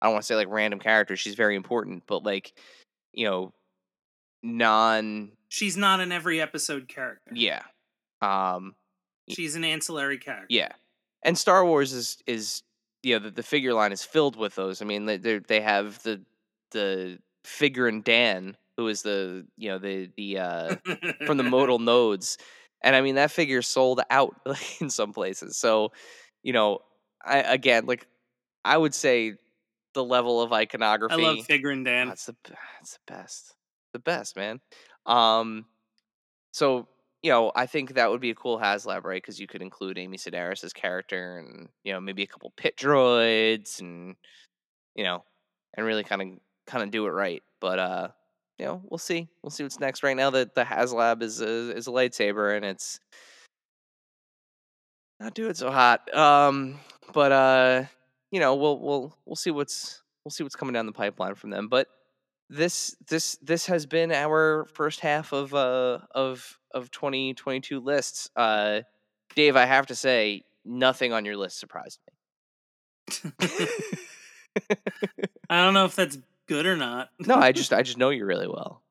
I 0.00 0.06
don't 0.06 0.14
want 0.14 0.22
to 0.22 0.26
say 0.26 0.36
like 0.36 0.48
random 0.50 0.78
characters. 0.78 1.20
She's 1.20 1.34
very 1.34 1.56
important, 1.56 2.04
but 2.06 2.24
like 2.24 2.52
you 3.12 3.26
know 3.26 3.52
non 4.42 5.32
She's 5.48 5.76
not 5.76 6.00
an 6.00 6.12
every 6.12 6.40
episode 6.40 6.88
character. 6.88 7.32
yeah 7.34 7.62
um 8.20 8.74
She's 9.28 9.56
an 9.56 9.64
ancillary 9.64 10.18
character. 10.18 10.46
yeah 10.50 10.72
and 11.22 11.36
Star 11.36 11.64
Wars 11.64 11.92
is 11.92 12.18
is 12.26 12.62
you 13.02 13.14
know 13.14 13.24
the, 13.24 13.30
the 13.30 13.42
figure 13.42 13.74
line 13.74 13.92
is 13.92 14.04
filled 14.04 14.36
with 14.36 14.54
those. 14.54 14.82
I 14.82 14.84
mean 14.84 15.06
they 15.06 15.16
they 15.16 15.38
they 15.38 15.60
have 15.60 16.02
the 16.02 16.20
the 16.72 17.18
Figrin 17.44 18.02
D'an 18.02 18.56
who 18.76 18.88
is 18.88 19.02
the 19.02 19.46
you 19.56 19.68
know 19.68 19.78
the 19.78 20.10
the 20.16 20.38
uh 20.38 20.76
from 21.26 21.36
the 21.36 21.42
modal 21.50 21.78
nodes 21.78 22.38
and 22.82 22.94
i 22.94 23.00
mean 23.00 23.14
that 23.14 23.30
figure 23.30 23.62
sold 23.62 24.00
out 24.10 24.34
like, 24.46 24.80
in 24.80 24.90
some 24.90 25.12
places 25.12 25.56
so 25.56 25.92
you 26.42 26.52
know 26.52 26.80
i 27.24 27.38
again 27.38 27.86
like 27.86 28.06
i 28.66 28.76
would 28.76 28.94
say 28.94 29.34
the 29.94 30.04
level 30.04 30.42
of 30.42 30.52
iconography 30.52 31.14
I 31.14 31.16
love 31.16 31.46
Figrin 31.46 31.84
D'an. 31.84 32.08
that's 32.08 32.26
the 32.26 32.36
that's 32.44 32.92
the 32.92 33.12
best 33.12 33.54
the 33.92 33.98
best 33.98 34.36
man 34.36 34.60
um 35.06 35.64
so 36.52 36.86
you 37.22 37.30
know 37.30 37.52
i 37.56 37.66
think 37.66 37.94
that 37.94 38.10
would 38.10 38.20
be 38.20 38.30
a 38.30 38.34
cool 38.34 38.58
haslab 38.58 39.04
right 39.04 39.22
because 39.22 39.40
you 39.40 39.46
could 39.46 39.62
include 39.62 39.98
amy 39.98 40.18
sedaris's 40.18 40.72
character 40.72 41.38
and 41.38 41.68
you 41.84 41.92
know 41.92 42.00
maybe 42.00 42.22
a 42.22 42.26
couple 42.26 42.52
pit 42.56 42.76
droids 42.76 43.80
and 43.80 44.16
you 44.94 45.04
know 45.04 45.24
and 45.74 45.86
really 45.86 46.04
kind 46.04 46.22
of 46.22 46.28
kind 46.66 46.84
of 46.84 46.90
do 46.90 47.06
it 47.06 47.10
right 47.10 47.42
but 47.60 47.78
uh 47.78 48.08
you 48.58 48.64
know, 48.64 48.82
we'll 48.88 48.98
see. 48.98 49.28
We'll 49.42 49.50
see 49.50 49.62
what's 49.62 49.80
next. 49.80 50.02
Right 50.02 50.16
now, 50.16 50.30
the 50.30 50.50
the 50.54 50.64
HasLab 50.64 51.22
is 51.22 51.40
a 51.40 51.76
is 51.76 51.86
a 51.86 51.90
lightsaber, 51.90 52.56
and 52.56 52.64
it's 52.64 53.00
not 55.20 55.34
doing 55.34 55.54
so 55.54 55.70
hot. 55.70 56.12
Um, 56.14 56.78
but 57.12 57.32
uh, 57.32 57.84
you 58.36 58.40
know, 58.40 58.54
we'll 58.54 58.78
we'll 58.78 59.16
we'll 59.24 59.34
see 59.34 59.50
what's 59.50 60.02
we'll 60.22 60.30
see 60.30 60.42
what's 60.42 60.56
coming 60.56 60.74
down 60.74 60.84
the 60.84 60.92
pipeline 60.92 61.36
from 61.36 61.48
them. 61.48 61.68
But 61.68 61.88
this 62.50 62.94
this 63.08 63.38
this 63.40 63.64
has 63.64 63.86
been 63.86 64.12
our 64.12 64.66
first 64.74 65.00
half 65.00 65.32
of 65.32 65.54
uh 65.54 66.00
of 66.14 66.58
of 66.74 66.90
2022 66.90 67.80
lists. 67.80 68.28
Uh, 68.36 68.82
Dave, 69.34 69.56
I 69.56 69.64
have 69.64 69.86
to 69.86 69.94
say, 69.94 70.42
nothing 70.66 71.14
on 71.14 71.24
your 71.24 71.38
list 71.38 71.58
surprised 71.58 71.98
me. 73.24 73.32
I 75.48 75.64
don't 75.64 75.72
know 75.72 75.86
if 75.86 75.96
that's 75.96 76.18
good 76.46 76.66
or 76.66 76.76
not. 76.76 77.08
no, 77.18 77.36
I 77.36 77.52
just 77.60 77.72
I 77.72 77.80
just 77.80 77.96
know 77.96 78.10
you 78.10 78.26
really 78.26 78.48
well. 78.48 78.82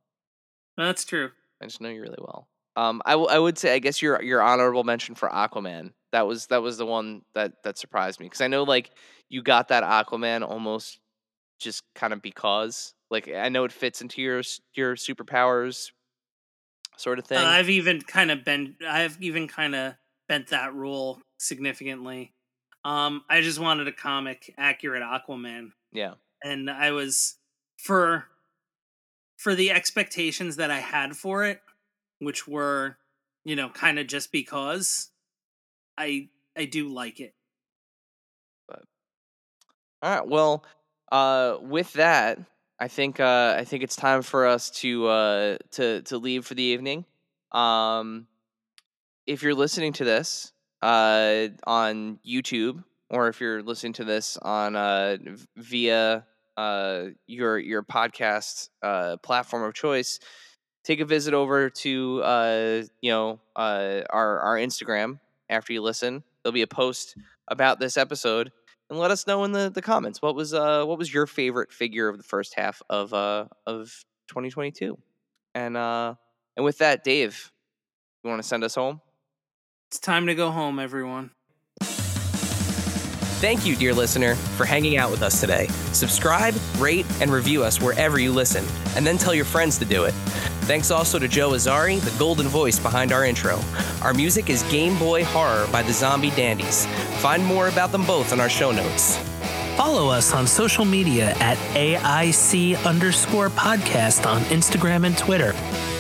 That's 0.76 1.06
true. 1.06 1.30
I 1.62 1.66
just 1.66 1.82
know 1.82 1.90
you 1.90 2.02
really 2.02 2.18
well. 2.20 2.48
Um, 2.76 3.02
I, 3.06 3.12
w- 3.12 3.30
I 3.30 3.40
would 3.40 3.58
say 3.58 3.74
I 3.74 3.80
guess 3.80 4.02
your 4.02 4.22
your 4.22 4.42
honorable 4.42 4.84
mention 4.84 5.16
for 5.16 5.30
Aquaman. 5.30 5.92
That 6.12 6.28
was 6.28 6.48
that 6.48 6.62
was 6.62 6.78
the 6.78 6.86
one 6.86 7.22
that 7.34 7.64
that 7.64 7.78
surprised 7.78 8.20
me 8.20 8.26
because 8.26 8.42
I 8.42 8.48
know 8.48 8.64
like 8.64 8.92
you 9.30 9.42
got 9.42 9.70
that 9.70 9.84
Aquaman 9.84 10.48
almost 10.48 11.00
just 11.60 11.84
kind 11.94 12.14
of 12.14 12.22
because 12.22 12.94
like 13.10 13.30
I 13.30 13.50
know 13.50 13.64
it 13.64 13.72
fits 13.72 14.02
into 14.02 14.22
your 14.22 14.42
your 14.74 14.96
superpowers 14.96 15.92
sort 16.98 17.20
of 17.20 17.26
thing. 17.26 17.38
Uh, 17.38 17.46
I've 17.46 17.70
even 17.70 18.02
kind 18.02 18.32
of 18.32 18.44
been. 18.44 18.76
I've 18.88 19.18
even 19.22 19.48
kind 19.48 19.76
of 19.76 19.94
bent 20.28 20.48
that 20.50 20.74
rule 20.74 21.22
significantly. 21.38 22.34
Um, 22.84 23.24
I 23.30 23.42
just 23.42 23.60
wanted 23.60 23.88
a 23.88 23.92
comic 23.92 24.54
accurate 24.58 25.02
Aquaman, 25.02 25.72
yeah, 25.92 26.14
and 26.44 26.70
I 26.70 26.92
was 26.92 27.38
for 27.78 28.26
for 29.38 29.56
the 29.56 29.72
expectations 29.72 30.56
that 30.58 30.72
I 30.72 30.80
had 30.80 31.16
for 31.16 31.46
it, 31.46 31.62
which 32.26 32.48
were, 32.48 32.98
you 33.46 33.56
know, 33.56 33.70
kind 33.70 33.98
of 34.00 34.08
just 34.08 34.32
because. 34.34 35.12
I 35.98 36.28
I 36.58 36.66
do 36.66 36.90
like 36.90 37.20
it. 37.20 37.34
But 38.68 38.84
all 40.02 40.16
right. 40.16 40.28
Well, 40.28 40.66
uh, 41.12 41.58
with 41.62 41.94
that, 41.94 42.40
I 42.80 42.88
think 42.88 43.20
uh, 43.20 43.56
I 43.58 43.64
think 43.64 43.84
it's 43.84 43.96
time 43.96 44.22
for 44.22 44.46
us 44.46 44.70
to 44.82 45.08
uh, 45.08 45.58
to 45.72 46.02
to 46.04 46.18
leave 46.18 46.46
for 46.46 46.54
the 46.54 46.64
evening. 46.64 47.06
Um, 47.52 48.28
if 49.26 49.42
you're 49.42 49.56
listening 49.56 49.94
to 49.94 50.04
this 50.04 50.52
uh, 50.82 51.48
on 51.66 52.20
YouTube, 52.28 52.84
or 53.10 53.30
if 53.30 53.40
you're 53.40 53.64
listening 53.64 53.94
to 53.94 54.04
this 54.04 54.38
on 54.38 54.76
uh, 54.76 55.18
via 55.56 56.26
uh, 56.58 57.06
your 57.28 57.58
your 57.58 57.84
podcast 57.84 58.70
uh, 58.84 59.18
platform 59.18 59.64
of 59.64 59.74
choice, 59.74 60.20
take 60.86 61.00
a 61.00 61.06
visit 61.06 61.34
over 61.34 61.70
to 61.70 62.22
uh, 62.24 62.84
you 63.02 63.12
know 63.12 63.40
uh, 63.56 64.02
our 64.10 64.40
our 64.40 64.56
Instagram 64.56 65.20
after 65.50 65.74
you 65.74 65.82
listen. 65.82 66.24
There'll 66.44 66.54
be 66.54 66.62
a 66.62 66.68
post 66.68 67.18
about 67.48 67.80
this 67.80 67.98
episode, 67.98 68.52
and 68.90 68.98
let 68.98 69.12
us 69.12 69.28
know 69.28 69.44
in 69.44 69.52
the, 69.52 69.70
the 69.70 69.82
comments 69.82 70.22
what 70.22 70.36
was 70.36 70.54
uh 70.54 70.86
what 70.86 70.98
was 70.98 71.14
your 71.14 71.28
favorite 71.28 71.72
figure 71.72 72.08
of 72.08 72.18
the 72.18 72.24
first 72.24 72.54
half 72.56 72.82
of 72.90 73.14
uh 73.14 73.46
of 73.66 74.06
2022. 74.30 74.98
And 75.54 75.76
uh 75.76 76.16
and 76.56 76.64
with 76.64 76.78
that, 76.78 77.04
Dave, 77.04 77.52
you 78.24 78.30
want 78.30 78.42
to 78.42 78.48
send 78.48 78.64
us 78.64 78.76
home? 78.76 79.02
It's 79.90 80.00
time 80.00 80.28
to 80.28 80.36
go 80.36 80.52
home, 80.52 80.80
everyone. 80.80 81.32
Thank 83.42 83.66
you, 83.66 83.76
dear 83.76 83.94
listener, 83.94 84.36
for 84.36 84.66
hanging 84.66 84.98
out 84.98 85.12
with 85.12 85.22
us 85.22 85.40
today. 85.42 85.68
Subscribe, 85.92 86.56
rate, 86.78 87.06
and 87.22 87.30
review 87.32 87.64
us 87.64 87.82
wherever 87.82 88.18
you 88.18 88.32
listen, 88.32 88.66
and 88.96 89.06
then 89.06 89.18
tell 89.18 89.36
your 89.36 89.46
friends 89.46 89.78
to 89.80 89.86
do 89.86 90.06
it. 90.06 90.14
Thanks 90.66 90.90
also 90.90 91.20
to 91.20 91.28
Joe 91.28 91.52
Azzari, 91.52 92.00
the 92.02 92.18
golden 92.18 92.48
voice 92.48 92.80
behind 92.80 93.12
our 93.12 93.24
intro. 93.24 93.60
Our 94.02 94.16
music 94.16 94.50
is 94.50 94.64
Game 94.64 94.98
Boy 94.98 95.24
Horror 95.24 95.68
by 95.72 95.84
the 95.84 95.94
Zombie 95.94 96.32
Dandies. 96.32 96.88
Find 97.22 97.46
more 97.46 97.68
about 97.68 97.92
them 97.92 98.04
both 98.04 98.34
in 98.34 98.40
our 98.40 98.50
show 98.50 98.72
notes. 98.72 99.18
Follow 99.78 100.10
us 100.10 100.34
on 100.34 100.48
social 100.48 100.84
media 100.84 101.36
at 101.40 101.58
AIC 101.76 102.84
underscore 102.84 103.52
podcast 103.52 104.26
on 104.26 104.42
Instagram 104.46 105.06
and 105.06 105.16
Twitter. 105.16 105.54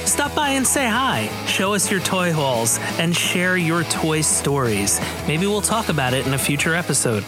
Stop 0.07 0.33
by 0.33 0.49
and 0.51 0.65
say 0.65 0.87
hi, 0.87 1.29
show 1.45 1.75
us 1.75 1.91
your 1.91 1.99
toy 1.99 2.33
hauls, 2.33 2.79
and 2.97 3.15
share 3.15 3.57
your 3.57 3.83
toy 3.83 4.21
stories. 4.21 4.99
Maybe 5.27 5.45
we'll 5.45 5.61
talk 5.61 5.89
about 5.89 6.15
it 6.15 6.25
in 6.25 6.33
a 6.33 6.39
future 6.39 6.73
episode. 6.73 7.23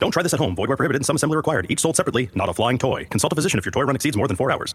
Don't 0.00 0.10
try 0.10 0.24
this 0.24 0.34
at 0.34 0.40
home. 0.40 0.56
Void 0.56 0.68
where 0.68 0.76
prohibited 0.76 0.98
and 0.98 1.06
some 1.06 1.14
assembly 1.14 1.36
required. 1.36 1.66
Each 1.68 1.80
sold 1.80 1.94
separately, 1.94 2.28
not 2.34 2.48
a 2.48 2.52
flying 2.52 2.78
toy. 2.78 3.04
Consult 3.04 3.32
a 3.32 3.36
physician 3.36 3.60
if 3.60 3.64
your 3.64 3.72
toy 3.72 3.82
run 3.82 3.94
exceeds 3.94 4.16
more 4.16 4.26
than 4.26 4.36
four 4.36 4.50
hours. 4.50 4.74